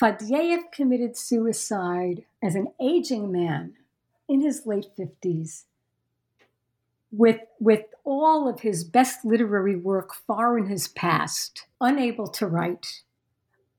Fadeev 0.02 0.72
committed 0.72 1.16
suicide 1.16 2.26
as 2.42 2.56
an 2.56 2.70
aging 2.82 3.32
man 3.32 3.74
in 4.28 4.42
his 4.42 4.66
late 4.66 4.88
50s 4.98 5.66
with, 7.12 7.40
with 7.60 7.84
all 8.04 8.48
of 8.48 8.62
his 8.62 8.84
best 8.84 9.26
literary 9.26 9.76
work 9.76 10.14
far 10.28 10.58
in 10.58 10.68
his 10.68 10.88
past, 10.88 11.66
unable 11.80 12.28
to 12.28 12.48
write, 12.48 13.02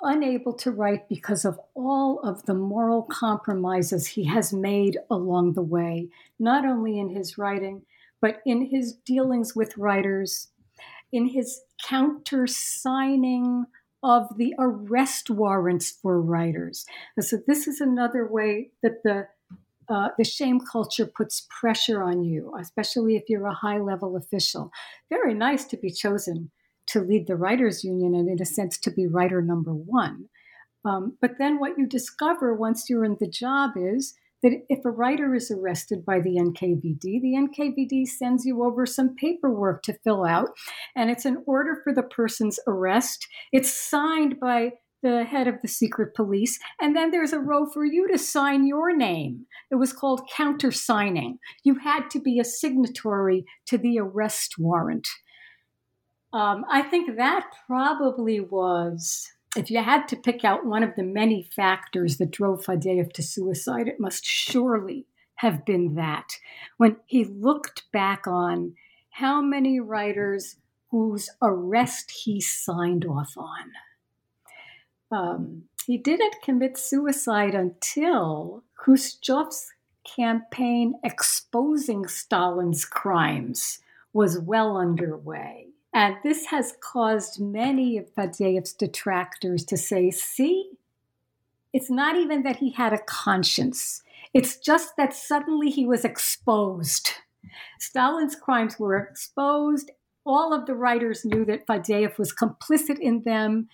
unable 0.01 0.53
to 0.53 0.71
write 0.71 1.09
because 1.09 1.45
of 1.45 1.59
all 1.75 2.21
of 2.21 2.45
the 2.45 2.55
moral 2.55 3.03
compromises 3.03 4.09
he 4.09 4.25
has 4.25 4.53
made 4.53 4.99
along 5.11 5.55
the 5.55 5.63
way, 5.63 6.09
not 6.39 6.65
only 6.65 6.99
in 6.99 7.11
his 7.11 7.39
writing, 7.39 7.83
but 8.21 8.41
in 8.45 8.67
his 8.67 8.95
dealings 9.05 9.57
with 9.57 9.77
writers, 9.77 10.49
in 11.11 11.29
his 11.29 11.63
counter 11.85 12.47
signing 12.47 13.67
of 14.03 14.37
the 14.37 14.55
arrest 14.59 15.31
warrants 15.31 15.91
for 15.91 16.21
writers. 16.21 16.85
so, 17.21 17.39
this 17.47 17.69
is 17.69 17.81
another 17.81 18.27
way 18.27 18.71
that 18.83 19.03
the 19.05 19.29
uh, 19.93 20.09
the 20.17 20.25
shame 20.25 20.59
culture 20.61 21.07
puts 21.07 21.47
pressure 21.61 22.03
on 22.03 22.25
you, 22.25 22.55
especially 22.59 23.17
if 23.17 23.25
you're 23.29 23.47
a 23.47 23.55
high 23.55 23.79
level 23.79 24.17
official. 24.17 24.71
Very 25.11 25.35
nice 25.35 25.65
to 25.67 25.77
be 25.77 25.91
chosen 25.91 26.51
to 26.87 27.01
lead 27.01 27.27
the 27.27 27.37
writers' 27.37 27.85
union 27.85 28.15
and, 28.15 28.29
in 28.29 28.41
a 28.41 28.47
sense, 28.47 28.79
to 28.79 28.91
be 28.91 29.07
writer 29.07 29.43
number 29.43 29.73
one. 29.73 30.29
Um, 30.85 31.17
but 31.21 31.33
then 31.39 31.61
what 31.61 31.79
you 31.79 31.87
discover 31.87 32.55
once 32.55 32.89
you're 32.89 33.05
in 33.05 33.19
the 33.21 33.29
job 33.29 33.73
is 33.77 34.15
that 34.43 34.53
if 34.69 34.85
a 34.85 34.91
writer 34.91 35.35
is 35.35 35.51
arrested 35.51 36.05
by 36.05 36.21
the 36.21 36.37
NKVD, 36.37 37.01
the 37.01 37.49
NKVD 37.49 38.07
sends 38.07 38.45
you 38.45 38.65
over 38.65 38.87
some 38.87 39.15
paperwork 39.15 39.83
to 39.83 39.99
fill 40.03 40.25
out, 40.25 40.49
and 40.97 41.11
it's 41.11 41.25
an 41.25 41.45
order 41.47 41.81
for 41.85 41.93
the 41.95 42.03
person's 42.03 42.59
arrest. 42.67 43.29
It's 43.53 43.73
signed 43.73 44.41
by 44.41 44.73
the 45.03 45.25
head 45.25 45.49
of 45.49 45.61
the 45.61 45.69
secret 45.69 46.15
police. 46.15 46.59
And 46.81 46.95
then 46.95 47.11
there's 47.11 47.33
a 47.33 47.39
row 47.39 47.67
for 47.67 47.85
you 47.85 48.09
to 48.09 48.19
sign 48.19 48.67
your 48.67 48.97
name. 48.97 49.47
It 49.71 49.77
was 49.77 49.93
called 49.93 50.29
countersigning. 50.35 51.39
You 51.65 51.77
had 51.77 52.09
to 52.11 52.21
be 52.21 52.39
a 52.39 52.45
signatory 52.45 53.45
to 53.67 53.79
the 53.79 53.99
arrest 53.99 54.57
warrant. 54.59 55.09
Um, 56.33 56.65
I 56.71 56.83
think 56.83 57.17
that 57.17 57.47
probably 57.67 58.41
was, 58.41 59.31
if 59.57 59.71
you 59.71 59.83
had 59.83 60.09
to 60.09 60.17
pick 60.17 60.45
out 60.45 60.65
one 60.65 60.83
of 60.83 60.95
the 60.97 61.03
many 61.03 61.43
factors 61.43 62.17
that 62.19 62.31
drove 62.31 62.65
Fadeev 62.65 63.13
to 63.13 63.23
suicide, 63.23 63.89
it 63.89 64.01
must 64.01 64.25
surely 64.25 65.07
have 65.37 65.67
been 65.67 65.95
that. 65.97 66.37
When 66.79 66.97
he 67.07 67.25
looked 67.25 67.91
back 67.93 68.27
on 68.27 68.75
how 69.11 69.43
many 69.43 69.79
writers 69.79 70.57
whose 70.91 71.29
arrest 71.43 72.11
he 72.25 72.41
signed 72.41 73.05
off 73.05 73.33
on. 73.37 73.73
Um, 75.13 75.65
he 75.87 75.99
didn't 75.99 76.43
commit 76.43 76.79
suicide 76.79 77.55
until 77.55 78.65
Khrushchev's 78.79 79.73
campaign 80.05 80.95
exposing 81.05 82.09
Stalin's 82.09 82.85
crimes 82.85 83.79
was 84.13 84.39
well 84.39 84.77
underway. 84.77 85.69
And 85.95 86.17
this 86.23 86.47
has 86.47 86.75
caused 86.81 87.41
many 87.41 87.99
of 87.99 88.15
Fadeev's 88.15 88.73
detractors 88.73 89.65
to 89.67 89.77
say, 89.77 90.11
see, 90.11 90.71
it's 91.73 91.91
not 91.91 92.17
even 92.17 92.43
that 92.43 92.57
he 92.57 92.71
had 92.71 92.93
a 92.93 92.99
conscience, 92.99 94.03
it's 94.35 94.57
just 94.57 94.97
that 94.97 95.15
suddenly 95.15 95.71
he 95.71 95.85
was 95.85 96.05
exposed. 96.05 97.11
Stalin's 97.79 98.35
crimes 98.35 98.79
were 98.79 98.97
exposed. 98.97 99.91
All 100.25 100.55
of 100.55 100.67
the 100.67 100.75
writers 100.75 101.25
knew 101.25 101.45
that 101.45 101.67
Fadeev 101.67 102.17
was 102.17 102.33
complicit 102.33 102.99
in 102.99 103.25
them. 103.25 103.69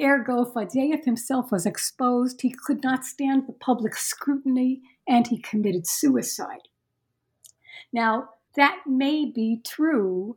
Ergo, 0.00 0.44
Fadeev 0.44 1.04
himself 1.04 1.50
was 1.50 1.64
exposed. 1.64 2.42
He 2.42 2.50
could 2.50 2.82
not 2.82 3.04
stand 3.04 3.46
the 3.46 3.52
public 3.52 3.96
scrutiny 3.96 4.82
and 5.08 5.26
he 5.26 5.38
committed 5.38 5.86
suicide. 5.86 6.68
Now, 7.92 8.30
that 8.56 8.82
may 8.86 9.24
be 9.24 9.60
true, 9.64 10.36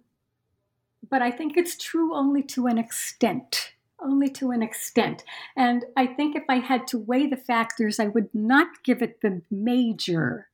but 1.10 1.22
I 1.22 1.32
think 1.32 1.58
it's 1.58 1.78
true 1.78 2.16
only 2.16 2.44
to 2.44 2.68
an 2.68 2.78
extent. 2.78 3.74
Only 4.02 4.30
to 4.30 4.52
an 4.52 4.64
extent. 4.64 5.26
And 5.58 5.86
I 5.98 6.08
think 6.08 6.36
if 6.36 6.44
I 6.48 6.60
had 6.60 6.88
to 6.88 6.98
weigh 6.98 7.28
the 7.28 7.36
factors, 7.36 8.00
I 8.00 8.08
would 8.08 8.30
not 8.34 8.84
give 8.84 9.02
it 9.02 9.20
the 9.22 9.42
major 9.52 10.48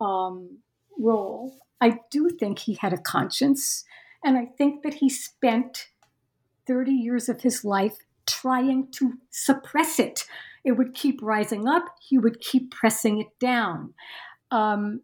um, 0.00 0.58
role. 0.98 1.58
I 1.82 2.00
do 2.10 2.30
think 2.30 2.60
he 2.60 2.74
had 2.74 2.94
a 2.94 2.98
conscience, 2.98 3.84
and 4.24 4.38
I 4.38 4.46
think 4.46 4.82
that 4.84 4.94
he 4.94 5.10
spent 5.10 5.88
30 6.66 6.92
years 6.92 7.28
of 7.28 7.42
his 7.42 7.64
life 7.64 7.98
trying 8.26 8.90
to 8.92 9.14
suppress 9.30 9.98
it. 9.98 10.24
It 10.64 10.72
would 10.72 10.94
keep 10.94 11.20
rising 11.22 11.66
up, 11.66 11.96
he 12.00 12.18
would 12.18 12.40
keep 12.40 12.70
pressing 12.70 13.20
it 13.20 13.38
down. 13.40 13.94
Um, 14.50 15.00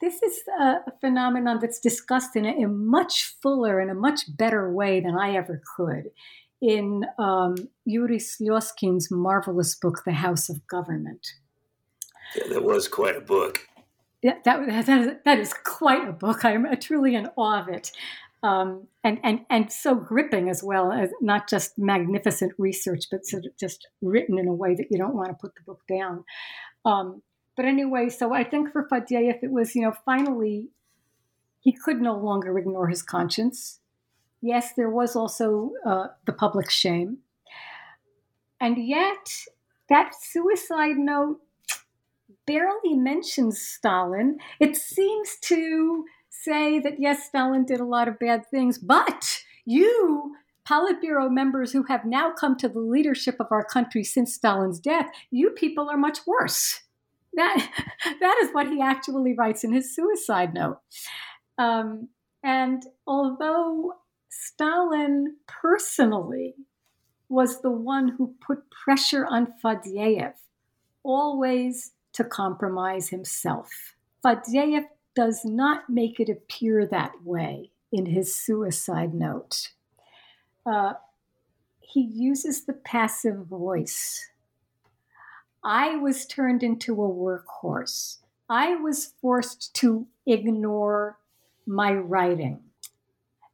this 0.00 0.22
is 0.22 0.40
a 0.60 0.76
phenomenon 1.00 1.58
that's 1.60 1.80
discussed 1.80 2.36
in 2.36 2.46
a, 2.46 2.62
a, 2.62 2.68
much 2.68 3.34
fuller 3.42 3.80
and 3.80 3.90
a 3.90 3.94
much 3.94 4.22
better 4.36 4.72
way 4.72 5.00
than 5.00 5.16
I 5.18 5.34
ever 5.34 5.60
could 5.76 6.10
in 6.60 7.04
um, 7.18 7.56
Yuri 7.84 8.18
Slezkine's 8.18 9.10
marvelous 9.10 9.74
book, 9.74 10.02
The 10.06 10.12
House 10.12 10.48
of 10.48 10.66
Government. 10.66 11.26
Yeah, 12.36 12.48
that 12.48 12.62
was 12.62 12.88
quite 12.88 13.16
a 13.16 13.20
book. 13.20 13.66
Yeah, 14.22 14.36
that, 14.44 14.66
that, 14.66 14.88
is, 14.88 15.16
that 15.24 15.38
is 15.38 15.52
quite 15.52 16.08
a 16.08 16.12
book. 16.12 16.44
I'm 16.44 16.66
truly 16.80 17.14
in 17.14 17.28
awe 17.36 17.60
of 17.60 17.68
it. 17.68 17.92
Um, 18.44 18.88
and, 19.02 19.18
and, 19.24 19.40
and 19.48 19.72
so 19.72 19.94
gripping 19.94 20.50
as 20.50 20.62
well, 20.62 20.92
as 20.92 21.08
not 21.22 21.48
just 21.48 21.78
magnificent 21.78 22.52
research, 22.58 23.04
but 23.10 23.24
sort 23.24 23.46
of 23.46 23.56
just 23.58 23.88
written 24.02 24.38
in 24.38 24.46
a 24.46 24.54
way 24.54 24.74
that 24.74 24.88
you 24.90 24.98
don't 24.98 25.16
want 25.16 25.30
to 25.30 25.34
put 25.34 25.54
the 25.54 25.62
book 25.64 25.80
down. 25.88 26.24
Um, 26.84 27.22
but 27.56 27.64
anyway, 27.64 28.10
so 28.10 28.34
I 28.34 28.44
think 28.44 28.70
for 28.70 28.86
Fadeev, 28.86 29.38
it 29.42 29.50
was, 29.50 29.74
you 29.74 29.80
know, 29.80 29.94
finally 30.04 30.68
he 31.60 31.72
could 31.72 32.02
no 32.02 32.18
longer 32.18 32.58
ignore 32.58 32.88
his 32.88 33.02
conscience. 33.02 33.80
Yes, 34.42 34.74
there 34.76 34.90
was 34.90 35.16
also 35.16 35.70
uh, 35.86 36.08
the 36.26 36.34
public 36.34 36.70
shame. 36.70 37.20
And 38.60 38.76
yet, 38.76 39.32
that 39.88 40.12
suicide 40.20 40.98
note 40.98 41.40
barely 42.46 42.94
mentions 42.94 43.58
Stalin. 43.62 44.36
It 44.60 44.76
seems 44.76 45.38
to 45.44 46.04
say 46.44 46.78
that, 46.80 47.00
yes, 47.00 47.26
Stalin 47.26 47.64
did 47.64 47.80
a 47.80 47.84
lot 47.84 48.08
of 48.08 48.18
bad 48.18 48.46
things, 48.46 48.78
but 48.78 49.42
you, 49.64 50.36
Politburo 50.68 51.30
members 51.30 51.72
who 51.72 51.84
have 51.84 52.04
now 52.04 52.32
come 52.32 52.56
to 52.58 52.68
the 52.68 52.80
leadership 52.80 53.36
of 53.40 53.46
our 53.50 53.64
country 53.64 54.04
since 54.04 54.34
Stalin's 54.34 54.80
death, 54.80 55.10
you 55.30 55.50
people 55.50 55.88
are 55.90 55.96
much 55.96 56.26
worse. 56.26 56.82
That, 57.34 57.68
that 58.20 58.38
is 58.42 58.50
what 58.52 58.68
he 58.68 58.80
actually 58.80 59.34
writes 59.34 59.64
in 59.64 59.72
his 59.72 59.94
suicide 59.94 60.54
note. 60.54 60.78
Um, 61.58 62.08
and 62.42 62.82
although 63.06 63.94
Stalin 64.28 65.36
personally 65.46 66.54
was 67.28 67.62
the 67.62 67.70
one 67.70 68.08
who 68.08 68.34
put 68.46 68.70
pressure 68.70 69.26
on 69.26 69.54
Fadeev 69.64 70.34
always 71.02 71.92
to 72.12 72.24
compromise 72.24 73.08
himself, 73.08 73.94
Fadeev 74.24 74.84
does 75.14 75.44
not 75.44 75.88
make 75.88 76.18
it 76.20 76.28
appear 76.28 76.86
that 76.86 77.12
way 77.24 77.70
in 77.92 78.06
his 78.06 78.34
suicide 78.34 79.14
note. 79.14 79.70
Uh, 80.66 80.94
he 81.80 82.00
uses 82.00 82.64
the 82.64 82.72
passive 82.72 83.46
voice 83.46 84.28
I 85.64 85.96
was 85.96 86.26
turned 86.26 86.62
into 86.62 86.92
a 86.92 87.08
workhorse. 87.08 88.18
I 88.50 88.74
was 88.74 89.14
forced 89.22 89.72
to 89.76 90.06
ignore 90.26 91.18
my 91.66 91.94
writing. 91.94 92.60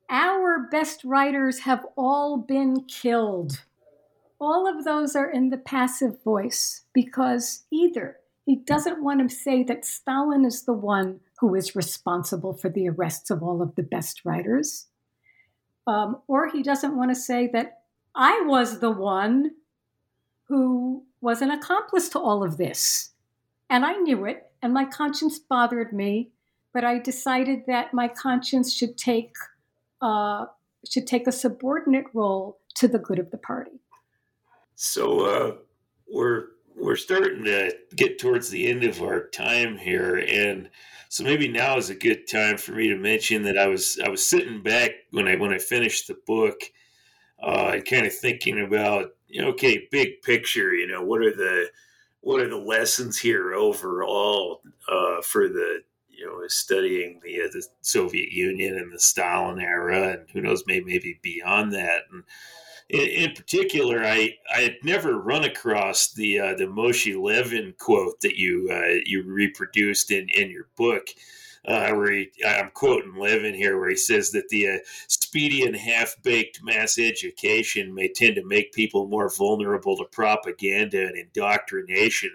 Our 0.08 0.66
best 0.72 1.04
writers 1.04 1.60
have 1.60 1.86
all 1.96 2.36
been 2.36 2.82
killed. 2.86 3.62
All 4.40 4.66
of 4.66 4.84
those 4.84 5.14
are 5.14 5.30
in 5.30 5.50
the 5.50 5.56
passive 5.56 6.20
voice 6.24 6.82
because 6.92 7.62
either 7.70 8.16
he 8.44 8.56
doesn't 8.56 9.04
want 9.04 9.20
to 9.20 9.34
say 9.34 9.62
that 9.62 9.84
Stalin 9.84 10.44
is 10.44 10.64
the 10.64 10.72
one 10.72 11.20
who 11.40 11.54
is 11.54 11.74
responsible 11.74 12.52
for 12.52 12.68
the 12.68 12.88
arrests 12.88 13.30
of 13.30 13.42
all 13.42 13.62
of 13.62 13.74
the 13.74 13.82
best 13.82 14.24
writers, 14.24 14.86
um, 15.86 16.20
or 16.28 16.48
he 16.48 16.62
doesn't 16.62 16.96
want 16.96 17.10
to 17.10 17.14
say 17.14 17.48
that 17.52 17.80
I 18.14 18.42
was 18.46 18.80
the 18.80 18.90
one 18.90 19.52
who 20.48 21.04
was 21.20 21.40
an 21.40 21.50
accomplice 21.50 22.08
to 22.10 22.18
all 22.18 22.42
of 22.42 22.56
this. 22.56 23.12
And 23.70 23.84
I 23.84 23.94
knew 23.94 24.24
it, 24.26 24.50
and 24.62 24.74
my 24.74 24.84
conscience 24.84 25.38
bothered 25.38 25.92
me, 25.92 26.30
but 26.74 26.84
I 26.84 26.98
decided 26.98 27.64
that 27.66 27.94
my 27.94 28.08
conscience 28.08 28.74
should 28.74 28.98
take 28.98 29.34
uh, 30.02 30.46
should 30.88 31.06
take 31.06 31.26
a 31.26 31.32
subordinate 31.32 32.06
role 32.14 32.58
to 32.74 32.88
the 32.88 32.98
good 32.98 33.18
of 33.18 33.30
the 33.30 33.36
party. 33.36 33.80
So 34.74 35.20
uh, 35.20 35.56
we're 36.10 36.46
we're 36.80 36.96
starting 36.96 37.44
to 37.44 37.72
get 37.94 38.18
towards 38.18 38.50
the 38.50 38.66
end 38.68 38.84
of 38.84 39.02
our 39.02 39.28
time 39.28 39.76
here, 39.76 40.24
and 40.28 40.70
so 41.08 41.24
maybe 41.24 41.48
now 41.48 41.76
is 41.76 41.90
a 41.90 41.94
good 41.94 42.28
time 42.28 42.56
for 42.56 42.72
me 42.72 42.88
to 42.88 42.96
mention 42.96 43.42
that 43.44 43.58
I 43.58 43.66
was 43.66 43.98
I 44.04 44.08
was 44.08 44.24
sitting 44.24 44.62
back 44.62 44.90
when 45.10 45.28
I 45.28 45.36
when 45.36 45.52
I 45.52 45.58
finished 45.58 46.08
the 46.08 46.16
book, 46.26 46.60
uh, 47.42 47.72
and 47.74 47.84
kind 47.84 48.06
of 48.06 48.14
thinking 48.14 48.64
about 48.64 49.10
you 49.30 49.40
know, 49.40 49.48
okay, 49.48 49.88
big 49.90 50.22
picture, 50.22 50.74
you 50.74 50.86
know, 50.86 51.02
what 51.02 51.20
are 51.22 51.34
the 51.34 51.68
what 52.20 52.40
are 52.40 52.48
the 52.48 52.56
lessons 52.56 53.18
here 53.18 53.54
overall 53.54 54.60
uh, 54.88 55.22
for 55.22 55.48
the 55.48 55.82
you 56.08 56.26
know 56.26 56.42
studying 56.48 57.20
the 57.22 57.42
uh, 57.42 57.48
the 57.52 57.64
Soviet 57.80 58.30
Union 58.32 58.76
and 58.76 58.92
the 58.92 59.00
Stalin 59.00 59.60
era, 59.60 60.12
and 60.12 60.30
who 60.32 60.40
knows, 60.40 60.64
maybe 60.66 60.84
maybe 60.84 61.18
beyond 61.22 61.72
that. 61.72 62.02
And 62.12 62.24
in, 62.90 63.28
in 63.28 63.32
particular, 63.34 64.04
I 64.04 64.36
I 64.54 64.60
had 64.60 64.76
never 64.82 65.18
run 65.18 65.44
across 65.44 66.12
the 66.12 66.40
uh, 66.40 66.54
the 66.54 66.66
Moshe 66.66 67.14
Lewin 67.14 67.74
quote 67.78 68.20
that 68.20 68.36
you 68.36 68.68
uh, 68.70 69.00
you 69.04 69.22
reproduced 69.24 70.10
in 70.10 70.28
in 70.30 70.50
your 70.50 70.68
book 70.76 71.08
uh, 71.66 71.92
where 71.92 72.12
he, 72.12 72.30
I'm 72.46 72.70
quoting 72.70 73.14
Lewin 73.18 73.54
here, 73.54 73.78
where 73.78 73.90
he 73.90 73.96
says 73.96 74.30
that 74.30 74.48
the 74.48 74.68
uh, 74.68 74.78
speedy 75.08 75.64
and 75.64 75.76
half 75.76 76.16
baked 76.22 76.62
mass 76.62 76.98
education 76.98 77.94
may 77.94 78.08
tend 78.08 78.36
to 78.36 78.44
make 78.44 78.72
people 78.72 79.06
more 79.06 79.30
vulnerable 79.30 79.96
to 79.96 80.04
propaganda 80.04 81.06
and 81.06 81.16
indoctrination. 81.16 82.30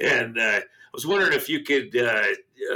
And 0.00 0.38
uh, 0.38 0.60
I 0.60 0.62
was 0.92 1.06
wondering 1.06 1.32
if 1.32 1.48
you 1.48 1.60
could 1.60 1.96
uh, 1.96 2.22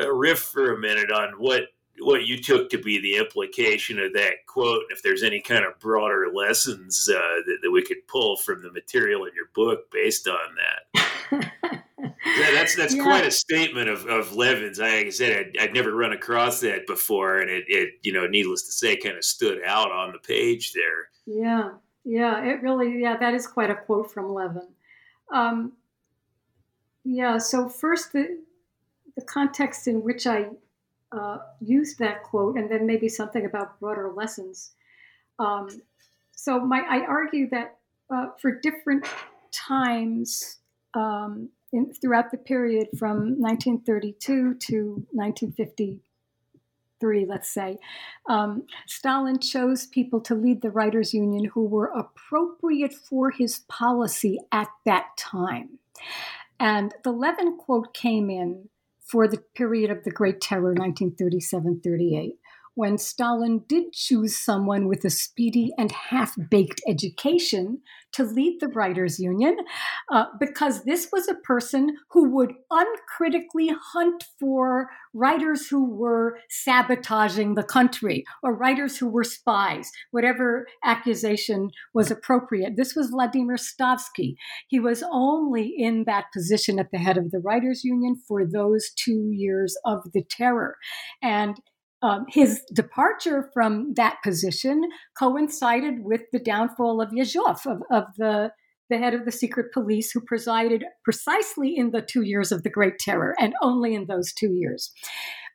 uh, 0.01 0.13
riff 0.13 0.41
for 0.41 0.75
a 0.75 0.79
minute 0.79 1.13
on 1.13 1.35
what 1.39 1.65
what 2.01 2.27
you 2.27 2.43
took 2.43 2.71
to 2.71 2.79
be 2.79 3.01
the 3.01 3.17
implication 3.17 3.99
of 3.99 4.13
that 4.13 4.47
quote, 4.47 4.83
and 4.83 4.91
if 4.91 5.03
there's 5.03 5.23
any 5.23 5.41
kind 5.41 5.65
of 5.65 5.79
broader 5.79 6.29
lessons 6.33 7.09
uh, 7.09 7.19
that, 7.47 7.59
that 7.63 7.71
we 7.71 7.83
could 7.83 8.07
pull 8.07 8.37
from 8.37 8.63
the 8.63 8.73
material 8.73 9.25
in 9.25 9.33
your 9.35 9.49
book 9.55 9.91
based 9.91 10.29
on 10.29 10.55
that. 10.57 11.53
yeah, 12.01 12.51
that's 12.53 12.77
that's 12.77 12.95
yeah. 12.95 13.03
quite 13.03 13.27
a 13.27 13.31
statement 13.31 13.89
of, 13.89 14.07
of 14.07 14.35
Lewin's. 14.35 14.81
I, 14.81 14.97
like 14.97 15.07
I 15.07 15.11
said, 15.11 15.37
I'd, 15.39 15.63
I'd, 15.63 15.75
never 15.75 15.95
run 15.95 16.13
across 16.13 16.61
that 16.61 16.87
before, 16.87 17.39
and 17.39 17.51
it, 17.51 17.65
it, 17.69 17.95
you 18.03 18.13
know, 18.13 18.27
needless 18.27 18.63
to 18.65 18.73
say, 18.73 18.97
kind 18.97 19.17
of 19.17 19.25
stood 19.25 19.63
out 19.65 19.91
on 19.91 20.13
the 20.13 20.19
page 20.19 20.73
there. 20.73 21.09
Yeah, 21.27 21.71
yeah, 22.05 22.45
it 22.45 22.63
really, 22.63 23.01
yeah, 23.01 23.17
that 23.17 23.35
is 23.35 23.47
quite 23.47 23.71
a 23.71 23.75
quote 23.75 24.11
from 24.11 24.33
Lewin. 24.33 24.69
Um, 25.33 25.73
yeah, 27.05 27.39
so 27.39 27.69
first 27.69 28.13
the 28.13 28.39
the 29.17 29.25
context 29.25 29.89
in 29.89 30.03
which 30.03 30.27
I 30.27 30.47
uh, 31.13 31.39
used 31.61 31.99
that 31.99 32.23
quote, 32.23 32.57
and 32.57 32.71
then 32.71 32.87
maybe 32.87 33.09
something 33.09 33.45
about 33.45 33.79
broader 33.81 34.13
lessons. 34.15 34.73
Um, 35.39 35.69
so 36.33 36.61
my, 36.61 36.83
I 36.89 37.05
argue 37.07 37.49
that 37.51 37.77
uh, 38.11 38.29
for 38.41 38.59
different 38.61 39.07
times. 39.53 40.59
Um, 40.95 41.51
in, 41.73 41.93
throughout 41.93 42.31
the 42.31 42.39
period 42.39 42.89
from 42.99 43.41
1932 43.41 44.55
to 44.55 45.07
1953, 45.13 47.27
let's 47.27 47.53
say, 47.53 47.79
um, 48.29 48.65
Stalin 48.87 49.39
chose 49.39 49.87
people 49.87 50.21
to 50.23 50.35
lead 50.35 50.63
the 50.63 50.71
Writers' 50.71 51.13
Union 51.15 51.45
who 51.45 51.65
were 51.65 51.89
appropriate 51.89 52.95
for 52.95 53.31
his 53.31 53.61
policy 53.69 54.39
at 54.51 54.69
that 54.85 55.17
time. 55.17 55.79
And 56.61 56.93
the 57.05 57.13
Lewin 57.13 57.57
quote 57.57 57.95
came 57.95 58.31
in 58.31 58.69
for 59.11 59.27
the 59.27 59.43
period 59.55 59.91
of 59.91 60.05
the 60.05 60.11
Great 60.11 60.41
Terror, 60.41 60.75
1937 60.75 61.81
38 61.83 62.35
when 62.79 62.97
Stalin 62.97 63.65
did 63.69 63.93
choose 63.93 64.37
someone 64.37 64.87
with 64.87 65.05
a 65.05 65.11
speedy 65.11 65.73
and 65.77 65.91
half 65.91 66.37
baked 66.49 66.81
education 66.87 67.81
to 68.13 68.23
lead 68.23 68.59
the 68.61 68.69
Writers' 68.69 69.19
Union, 69.19 69.57
uh, 70.13 70.27
because 70.39 70.85
this 70.85 71.09
was 71.13 71.27
a 71.27 71.35
person 71.35 71.97
who 72.13 72.31
would 72.31 72.53
uncritically 72.71 73.75
hunt 73.93 74.23
for 74.39 74.91
writers 75.13 75.67
who 75.67 75.91
were 75.93 76.39
sabotaging 76.51 77.57
the 77.57 77.65
country 77.65 78.23
or 78.45 78.55
writers 78.55 78.97
who 78.97 79.09
were 79.09 79.25
spies, 79.25 79.91
whatever 80.13 80.65
accusation 80.85 81.71
was 81.95 82.13
appropriate. 82.13 82.75
This 82.77 82.95
was 82.95 83.11
Vladimir 83.11 83.57
Stavsky. 83.57 84.37
He 84.69 84.79
was 84.79 85.03
only 85.11 85.75
in 85.77 86.05
that 86.05 86.27
position 86.33 86.79
at 86.79 86.93
the 86.93 86.99
head 86.99 87.19
of 87.19 87.33
the 87.33 87.41
Writers' 87.41 87.83
Union 87.83 88.23
for 88.29 88.47
those 88.47 88.91
two 88.95 89.33
years 89.33 89.77
of 89.85 90.13
the 90.15 90.23
terror. 90.23 90.77
And 91.21 91.57
um, 92.03 92.27
his 92.29 92.63
departure 92.73 93.51
from 93.53 93.95
that 93.95 94.19
position 94.23 94.83
coincided 95.19 96.05
with 96.05 96.23
the 96.33 96.39
downfall 96.39 97.01
of 97.01 97.11
Yezhov, 97.11 97.67
of, 97.67 97.83
of 97.91 98.05
the, 98.17 98.53
the 98.89 98.99
head 98.99 99.15
of 99.15 99.25
the 99.25 99.33
secret 99.33 99.73
police, 99.73 100.11
who 100.13 100.21
presided 100.21 100.85
precisely 101.05 101.77
in 101.77 101.91
the 101.91 102.03
two 102.03 102.23
years 102.23 102.53
of 102.53 102.63
the 102.63 102.71
Great 102.71 102.99
Terror 102.99 103.35
and 103.41 103.55
only 103.63 103.95
in 103.95 104.07
those 104.07 104.33
two 104.33 104.53
years. 104.53 104.93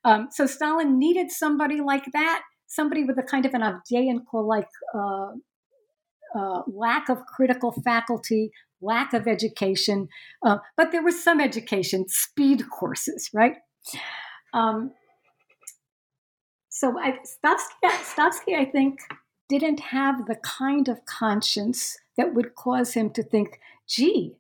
Um, 0.04 0.28
so 0.32 0.46
Stalin 0.46 1.00
needed 1.00 1.32
somebody 1.32 1.80
like 1.80 2.06
that, 2.12 2.42
somebody 2.68 3.06
with 3.06 3.18
a 3.18 3.24
kind 3.24 3.46
of 3.46 3.54
an 3.54 3.62
Avdyenko 3.62 4.46
like 4.46 4.68
uh, 4.94 5.32
uh, 6.38 6.62
lack 6.68 7.10
of 7.10 7.20
critical 7.26 7.72
faculty, 7.72 8.52
lack 8.82 9.14
of 9.14 9.28
education, 9.28 10.10
uh, 10.46 10.58
but 10.76 10.92
there 10.92 11.04
was 11.04 11.24
some 11.24 11.40
education, 11.40 12.06
speed 12.10 12.64
courses, 12.70 13.30
right? 13.34 13.56
Um, 14.54 14.92
so 16.84 17.00
I, 17.00 17.18
Stavsky, 17.24 17.90
Stavsky, 18.04 18.56
I 18.58 18.66
think, 18.66 19.00
didn't 19.48 19.80
have 19.80 20.26
the 20.26 20.36
kind 20.36 20.90
of 20.90 21.06
conscience 21.06 21.98
that 22.18 22.34
would 22.34 22.56
cause 22.56 22.94
him 22.94 23.10
to 23.12 23.24
think, 23.24 23.58
gee, 23.88 24.36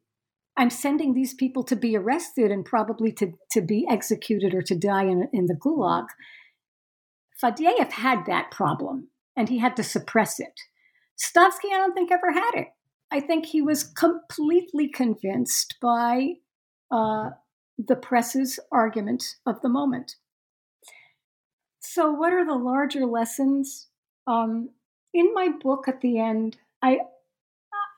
I'm 0.58 0.70
sending 0.70 1.14
these 1.14 1.34
people 1.34 1.64
to 1.64 1.78
be 1.78 1.96
arrested 1.96 2.52
and 2.52 2.66
probably 2.66 3.14
to, 3.14 3.32
to 3.52 3.62
be 3.62 3.88
executed 3.90 4.54
or 4.54 4.62
to 4.62 4.76
die 4.76 5.06
in, 5.06 5.30
in 5.32 5.46
the 5.46 5.54
gulag. 5.56 6.08
Fadeev 7.42 7.94
had 7.94 8.26
that 8.26 8.52
problem 8.52 9.08
and 9.38 9.48
he 9.48 9.60
had 9.60 9.78
to 9.78 9.84
suppress 9.84 10.38
it. 10.38 10.60
Stavsky, 11.18 11.72
I 11.74 11.78
don't 11.78 11.94
think, 11.94 12.12
ever 12.12 12.34
had 12.34 12.56
it. 12.56 12.68
I 13.10 13.22
think 13.22 13.46
he 13.46 13.62
was 13.62 13.86
completely 13.86 14.90
convinced 14.90 15.76
by 15.82 16.34
uh, 16.92 17.30
the 17.78 17.96
press's 17.96 18.60
argument 18.70 19.24
of 19.46 19.62
the 19.62 19.70
moment. 19.70 20.18
So, 21.86 22.12
what 22.12 22.34
are 22.34 22.46
the 22.46 22.56
larger 22.56 23.06
lessons? 23.06 23.90
Um, 24.26 24.70
in 25.14 25.34
my 25.34 25.50
book 25.50 25.88
at 25.88 26.02
the 26.02 26.18
end, 26.18 26.58
I, 26.82 27.00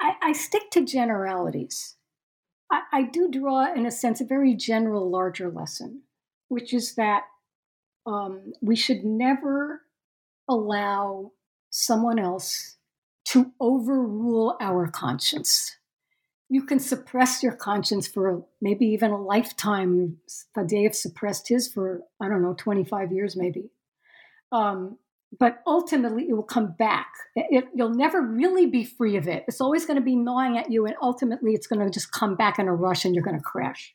I, 0.02 0.14
I 0.22 0.32
stick 0.34 0.72
to 0.72 0.84
generalities. 0.84 1.96
I, 2.72 2.82
I 2.92 3.04
do 3.04 3.30
draw, 3.30 3.72
in 3.72 3.86
a 3.86 3.92
sense, 3.92 4.20
a 4.20 4.26
very 4.26 4.56
general, 4.56 5.10
larger 5.10 5.52
lesson, 5.52 6.02
which 6.48 6.74
is 6.74 6.96
that 6.96 7.24
um, 8.08 8.54
we 8.60 8.76
should 8.76 9.06
never 9.06 9.84
allow 10.50 11.32
someone 11.70 12.20
else 12.20 12.78
to 13.26 13.52
overrule 13.60 14.58
our 14.60 14.88
conscience. 14.88 15.78
You 16.50 16.64
can 16.64 16.80
suppress 16.80 17.42
your 17.42 17.54
conscience 17.54 18.08
for 18.08 18.46
maybe 18.62 18.86
even 18.88 19.12
a 19.12 19.22
lifetime. 19.22 20.18
Fadeev 20.56 20.94
suppressed 20.94 21.50
his 21.50 21.68
for, 21.68 22.02
I 22.20 22.30
don't 22.30 22.42
know, 22.42 22.56
25 22.58 23.12
years 23.12 23.36
maybe. 23.36 23.72
Um, 24.56 24.98
but 25.38 25.62
ultimately, 25.68 26.30
it 26.30 26.34
will 26.34 26.44
come 26.44 26.76
back. 26.80 27.12
It, 27.36 27.66
you'll 27.76 27.94
never 27.94 28.22
really 28.22 28.68
be 28.68 28.86
free 28.86 29.18
of 29.18 29.28
it. 29.28 29.44
It's 29.50 29.60
always 29.60 29.86
going 29.86 29.98
to 29.98 30.06
be 30.06 30.16
gnawing 30.16 30.58
at 30.58 30.72
you, 30.72 30.86
and 30.86 30.96
ultimately, 31.02 31.52
it's 31.52 31.68
going 31.68 31.86
to 31.86 31.92
just 31.92 32.12
come 32.12 32.36
back 32.36 32.58
in 32.58 32.68
a 32.68 32.74
rush 32.74 33.04
and 33.04 33.14
you're 33.14 33.24
going 33.24 33.38
to 33.38 33.44
crash. 33.44 33.94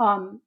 Um, 0.00 0.40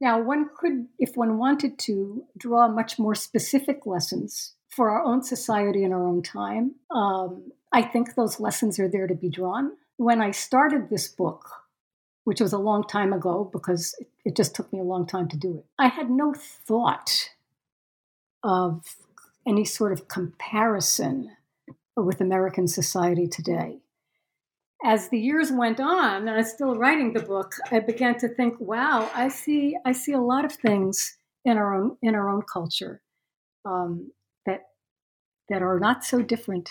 now, 0.00 0.22
one 0.22 0.50
could, 0.56 0.86
if 1.00 1.16
one 1.16 1.36
wanted 1.36 1.80
to, 1.80 2.24
draw 2.36 2.68
much 2.68 2.98
more 2.98 3.16
specific 3.16 3.86
lessons 3.86 4.54
for 4.68 4.90
our 4.90 5.02
own 5.02 5.22
society 5.24 5.82
and 5.82 5.92
our 5.92 6.06
own 6.06 6.22
time. 6.22 6.76
Um, 6.94 7.50
I 7.72 7.82
think 7.82 8.14
those 8.14 8.38
lessons 8.38 8.78
are 8.78 8.88
there 8.88 9.08
to 9.08 9.14
be 9.14 9.28
drawn. 9.28 9.72
When 9.96 10.20
I 10.20 10.30
started 10.30 10.88
this 10.88 11.08
book, 11.08 11.44
which 12.22 12.40
was 12.40 12.52
a 12.52 12.58
long 12.58 12.84
time 12.84 13.12
ago 13.12 13.50
because 13.52 13.96
it, 13.98 14.08
it 14.24 14.36
just 14.36 14.54
took 14.54 14.72
me 14.72 14.78
a 14.78 14.84
long 14.84 15.06
time 15.08 15.28
to 15.30 15.36
do 15.36 15.58
it, 15.58 15.64
I 15.76 15.88
had 15.88 16.08
no 16.08 16.34
thought 16.34 17.30
of 18.42 18.82
any 19.46 19.64
sort 19.64 19.92
of 19.92 20.08
comparison 20.08 21.30
with 21.96 22.20
American 22.20 22.68
society 22.68 23.26
today. 23.26 23.78
As 24.84 25.08
the 25.08 25.18
years 25.18 25.50
went 25.50 25.80
on, 25.80 26.22
and 26.22 26.30
I 26.30 26.36
was 26.36 26.52
still 26.52 26.76
writing 26.76 27.12
the 27.12 27.22
book, 27.22 27.54
I 27.72 27.80
began 27.80 28.16
to 28.20 28.28
think, 28.28 28.60
wow, 28.60 29.10
I 29.14 29.28
see, 29.28 29.76
I 29.84 29.92
see 29.92 30.12
a 30.12 30.20
lot 30.20 30.44
of 30.44 30.52
things 30.52 31.16
in 31.44 31.56
our 31.56 31.74
own 31.74 31.96
in 32.02 32.14
our 32.14 32.28
own 32.28 32.42
culture 32.42 33.00
um, 33.64 34.10
that 35.48 35.62
are 35.62 35.78
not 35.78 36.04
so 36.04 36.22
different. 36.22 36.70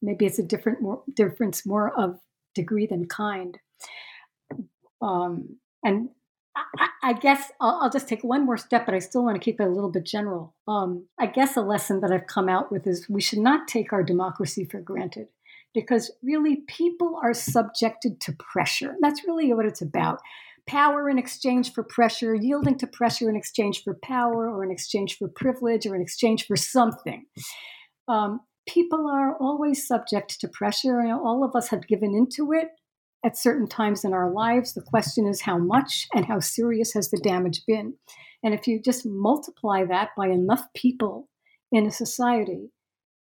Maybe 0.00 0.26
it's 0.26 0.38
a 0.38 0.42
different 0.42 0.80
more, 0.80 1.02
difference 1.14 1.66
more 1.66 1.98
of 1.98 2.18
degree 2.54 2.86
than 2.86 3.06
kind. 3.06 3.58
Um, 5.00 5.58
and 5.84 6.10
I, 6.54 6.88
I 7.02 7.12
guess 7.14 7.50
I'll, 7.60 7.80
I'll, 7.82 7.90
just 7.90 8.08
take 8.08 8.22
one 8.22 8.44
more 8.44 8.56
step, 8.56 8.86
but 8.86 8.94
I 8.94 8.98
still 8.98 9.24
want 9.24 9.36
to 9.36 9.44
keep 9.44 9.60
it 9.60 9.64
a 9.64 9.70
little 9.70 9.90
bit 9.90 10.04
general. 10.04 10.54
Um, 10.68 11.06
I 11.18 11.26
guess 11.26 11.56
a 11.56 11.62
lesson 11.62 12.00
that 12.00 12.12
I've 12.12 12.26
come 12.26 12.48
out 12.48 12.70
with 12.70 12.86
is 12.86 13.08
we 13.08 13.20
should 13.20 13.38
not 13.38 13.68
take 13.68 13.92
our 13.92 14.02
democracy 14.02 14.64
for 14.64 14.80
granted 14.80 15.28
because 15.74 16.10
really 16.22 16.62
people 16.68 17.18
are 17.22 17.32
subjected 17.32 18.20
to 18.20 18.32
pressure. 18.32 18.94
That's 19.00 19.24
really 19.24 19.52
what 19.54 19.66
it's 19.66 19.82
about. 19.82 20.20
Power 20.66 21.08
in 21.08 21.18
exchange 21.18 21.72
for 21.72 21.82
pressure, 21.82 22.34
yielding 22.34 22.78
to 22.78 22.86
pressure 22.86 23.28
in 23.28 23.36
exchange 23.36 23.82
for 23.82 23.94
power 24.02 24.50
or 24.50 24.62
in 24.62 24.70
exchange 24.70 25.18
for 25.18 25.28
privilege 25.28 25.86
or 25.86 25.96
in 25.96 26.02
exchange 26.02 26.46
for 26.46 26.56
something 26.56 27.24
um, 28.08 28.40
people 28.68 29.08
are 29.08 29.36
always 29.38 29.86
subject 29.86 30.40
to 30.40 30.48
pressure, 30.48 31.00
and 31.00 31.12
all 31.12 31.44
of 31.44 31.54
us 31.56 31.68
have 31.68 31.86
given 31.86 32.14
into 32.14 32.52
it 32.52 32.68
at 33.24 33.38
certain 33.38 33.68
times 33.68 34.04
in 34.04 34.12
our 34.12 34.30
lives. 34.30 34.74
The 34.74 34.82
question 34.82 35.26
is 35.26 35.42
how 35.42 35.58
much 35.58 36.08
and 36.14 36.26
how 36.26 36.40
serious 36.40 36.92
has 36.94 37.10
the 37.10 37.20
damage 37.22 37.62
been? 37.66 37.94
And 38.42 38.54
if 38.54 38.66
you 38.66 38.80
just 38.80 39.06
multiply 39.06 39.84
that 39.84 40.10
by 40.16 40.28
enough 40.28 40.64
people 40.74 41.28
in 41.70 41.86
a 41.86 41.90
society, 41.90 42.70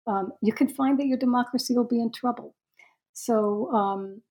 um, 0.06 0.32
you 0.42 0.52
can 0.52 0.68
find 0.68 0.98
that 0.98 1.06
your 1.06 1.18
democracy 1.18 1.74
will 1.74 1.86
be 1.86 2.00
in 2.00 2.10
trouble. 2.12 2.54
So, 3.12 3.70
um, 3.72 4.22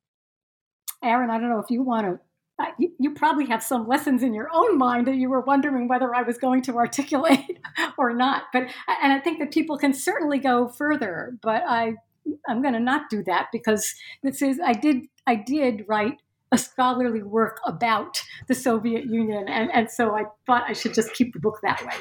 Aaron, 1.03 1.29
I 1.29 1.39
don't 1.39 1.49
know 1.49 1.59
if 1.59 1.69
you 1.69 1.83
want 1.83 2.07
to 2.07 2.19
you, 2.77 2.91
you, 2.99 3.13
probably 3.13 3.45
have 3.45 3.63
some 3.63 3.87
lessons 3.87 4.21
in 4.21 4.33
your 4.33 4.49
own 4.53 4.77
mind 4.77 5.07
that 5.07 5.15
you 5.15 5.29
were 5.29 5.39
wondering 5.41 5.87
whether 5.87 6.13
I 6.13 6.23
was 6.23 6.37
going 6.37 6.61
to 6.63 6.75
articulate 6.75 7.59
or 7.97 8.13
not. 8.13 8.43
But 8.51 8.63
and 9.01 9.13
I 9.13 9.19
think 9.19 9.39
that 9.39 9.51
people 9.51 9.77
can 9.77 9.93
certainly 9.93 10.39
go 10.39 10.67
further, 10.67 11.37
but 11.41 11.63
I 11.65 11.93
I'm 12.47 12.61
going 12.61 12.73
to 12.73 12.79
not 12.79 13.09
do 13.09 13.23
that 13.23 13.47
because 13.51 13.93
this 14.23 14.41
is 14.41 14.59
I 14.63 14.73
did 14.73 15.05
I 15.29 15.35
did 15.35 15.85
write 15.87 16.17
a 16.51 16.57
scholarly 16.57 17.21
work 17.21 17.59
about 17.63 18.19
the 18.47 18.55
Soviet 18.55 19.05
Union, 19.05 19.47
and, 19.47 19.71
and 19.71 19.87
so 19.87 20.15
I 20.15 20.23
thought 20.47 20.63
I 20.67 20.73
should 20.73 20.95
just 20.95 21.13
keep 21.13 21.33
the 21.33 21.39
book 21.39 21.59
that 21.61 21.85
way. 21.85 21.93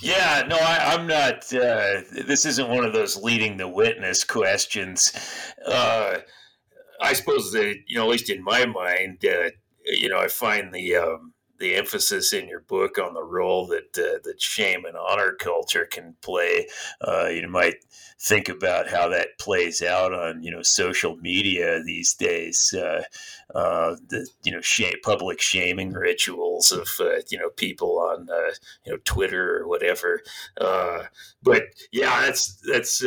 Yeah, 0.00 0.44
no, 0.46 0.54
I, 0.56 0.94
am 0.94 1.08
not. 1.08 1.52
Uh, 1.52 2.02
this 2.12 2.46
isn't 2.46 2.68
one 2.68 2.84
of 2.84 2.92
those 2.92 3.16
leading 3.16 3.56
the 3.56 3.66
witness 3.66 4.22
questions. 4.22 5.12
Uh, 5.66 6.18
I 7.00 7.12
suppose 7.12 7.50
that 7.50 7.74
you 7.88 7.96
know, 7.96 8.04
at 8.04 8.10
least 8.10 8.30
in 8.30 8.44
my 8.44 8.66
mind, 8.66 9.24
uh, 9.24 9.50
you 9.86 10.08
know, 10.08 10.20
I 10.20 10.28
find 10.28 10.72
the 10.72 10.94
um, 10.94 11.32
the 11.60 11.76
emphasis 11.76 12.32
in 12.32 12.48
your 12.48 12.60
book 12.60 12.98
on 12.98 13.14
the 13.14 13.22
role 13.22 13.66
that 13.66 13.96
uh, 13.96 14.18
that 14.24 14.40
shame 14.40 14.84
and 14.86 14.96
honor 14.96 15.34
culture 15.38 15.84
can 15.84 16.16
play. 16.22 16.66
Uh, 17.06 17.26
you 17.26 17.46
might 17.46 17.84
think 18.18 18.48
about 18.48 18.88
how 18.88 19.08
that 19.08 19.38
plays 19.38 19.82
out 19.82 20.12
on 20.12 20.42
you 20.42 20.50
know 20.50 20.62
social 20.62 21.16
media 21.16 21.82
these 21.84 22.14
days. 22.14 22.74
Uh, 22.76 23.02
uh 23.54 23.96
the 24.08 24.26
you 24.42 24.50
know 24.50 24.60
shame, 24.60 24.94
public 25.04 25.40
shaming 25.40 25.92
rituals 25.92 26.72
of 26.72 26.88
uh, 27.00 27.20
you 27.30 27.38
know 27.38 27.50
people 27.50 27.98
on 27.98 28.28
uh, 28.30 28.50
you 28.84 28.92
know 28.92 28.98
Twitter 29.04 29.58
or 29.58 29.68
whatever. 29.68 30.22
but 30.56 31.62
yeah, 31.92 32.22
that's 32.22 32.60
that's 32.66 33.04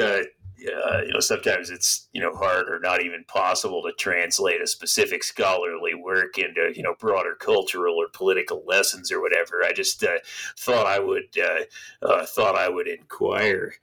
uh, 0.67 1.01
you 1.01 1.13
know, 1.13 1.19
sometimes 1.19 1.69
it's 1.69 2.07
you 2.13 2.21
know 2.21 2.33
hard 2.35 2.69
or 2.69 2.79
not 2.79 3.03
even 3.03 3.23
possible 3.25 3.81
to 3.83 3.91
translate 3.93 4.61
a 4.61 4.67
specific 4.67 5.23
scholarly 5.23 5.93
work 5.93 6.37
into 6.37 6.71
you 6.75 6.83
know 6.83 6.95
broader 6.99 7.35
cultural 7.35 7.95
or 7.95 8.07
political 8.13 8.63
lessons 8.65 9.11
or 9.11 9.21
whatever. 9.21 9.63
I 9.63 9.73
just 9.73 10.03
uh, 10.03 10.19
thought 10.57 10.87
I 10.87 10.99
would 10.99 11.37
uh, 11.37 12.05
uh 12.05 12.25
thought 12.25 12.55
I 12.55 12.69
would 12.69 12.87
inquire. 12.87 13.73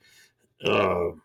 Um, 0.65 1.21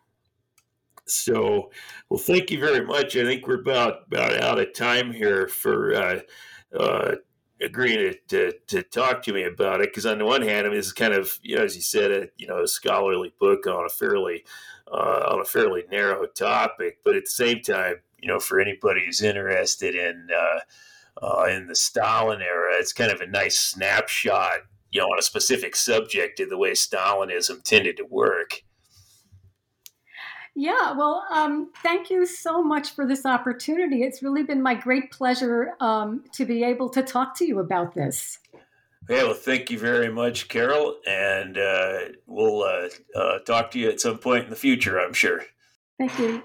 so, 1.06 1.70
well, 2.08 2.18
thank 2.18 2.50
you 2.50 2.58
very 2.58 2.84
much. 2.84 3.16
I 3.16 3.24
think 3.24 3.46
we're 3.46 3.60
about 3.60 4.06
about 4.06 4.40
out 4.42 4.58
of 4.58 4.74
time 4.74 5.12
here 5.12 5.46
for 5.46 5.94
uh, 5.94 6.20
uh, 6.76 7.14
agreeing 7.60 7.98
to, 7.98 8.14
to, 8.28 8.58
to, 8.66 8.82
talk 8.82 9.22
to 9.22 9.32
me 9.32 9.44
about 9.44 9.80
it 9.80 9.90
because 9.90 10.04
on 10.04 10.18
the 10.18 10.24
one 10.24 10.42
hand, 10.42 10.66
I 10.66 10.70
mean, 10.70 10.78
this 10.78 10.86
is 10.86 10.92
kind 10.92 11.14
of 11.14 11.38
you 11.42 11.56
know, 11.56 11.62
as 11.62 11.76
you 11.76 11.82
said, 11.82 12.10
a 12.10 12.28
you 12.36 12.46
know, 12.46 12.62
a 12.62 12.68
scholarly 12.68 13.32
book 13.38 13.66
on 13.66 13.86
a 13.86 13.88
fairly 13.88 14.44
uh, 14.90 15.28
on 15.30 15.40
a 15.40 15.44
fairly 15.44 15.84
narrow 15.90 16.26
topic, 16.26 16.98
but 17.04 17.16
at 17.16 17.24
the 17.24 17.30
same 17.30 17.60
time, 17.60 17.96
you 18.20 18.28
know, 18.28 18.40
for 18.40 18.60
anybody 18.60 19.04
who's 19.04 19.22
interested 19.22 19.94
in 19.94 20.28
uh, 20.34 20.60
uh, 21.22 21.44
in 21.44 21.66
the 21.66 21.74
Stalin 21.74 22.42
era, 22.42 22.74
it's 22.74 22.92
kind 22.92 23.10
of 23.10 23.20
a 23.20 23.26
nice 23.26 23.58
snapshot, 23.58 24.60
you 24.90 25.00
know, 25.00 25.06
on 25.06 25.18
a 25.18 25.22
specific 25.22 25.74
subject 25.74 26.40
of 26.40 26.50
the 26.50 26.58
way 26.58 26.72
Stalinism 26.72 27.62
tended 27.62 27.96
to 27.96 28.04
work. 28.04 28.62
Yeah, 30.58 30.92
well, 30.92 31.26
um, 31.30 31.70
thank 31.82 32.08
you 32.08 32.24
so 32.24 32.62
much 32.62 32.92
for 32.92 33.06
this 33.06 33.26
opportunity. 33.26 34.02
It's 34.02 34.22
really 34.22 34.42
been 34.42 34.62
my 34.62 34.74
great 34.74 35.10
pleasure 35.10 35.74
um, 35.80 36.24
to 36.32 36.46
be 36.46 36.64
able 36.64 36.88
to 36.90 37.02
talk 37.02 37.36
to 37.38 37.44
you 37.44 37.58
about 37.58 37.94
this. 37.94 38.38
Okay, 39.08 39.22
well, 39.22 39.34
thank 39.34 39.70
you 39.70 39.78
very 39.78 40.10
much, 40.10 40.48
Carol, 40.48 40.96
and 41.06 41.56
uh, 41.56 41.98
we'll 42.26 42.64
uh, 42.64 42.88
uh, 43.14 43.38
talk 43.40 43.70
to 43.70 43.78
you 43.78 43.88
at 43.88 44.00
some 44.00 44.18
point 44.18 44.44
in 44.44 44.50
the 44.50 44.56
future, 44.56 44.98
I'm 44.98 45.12
sure. 45.12 45.42
Thank 45.96 46.18
you. 46.18 46.42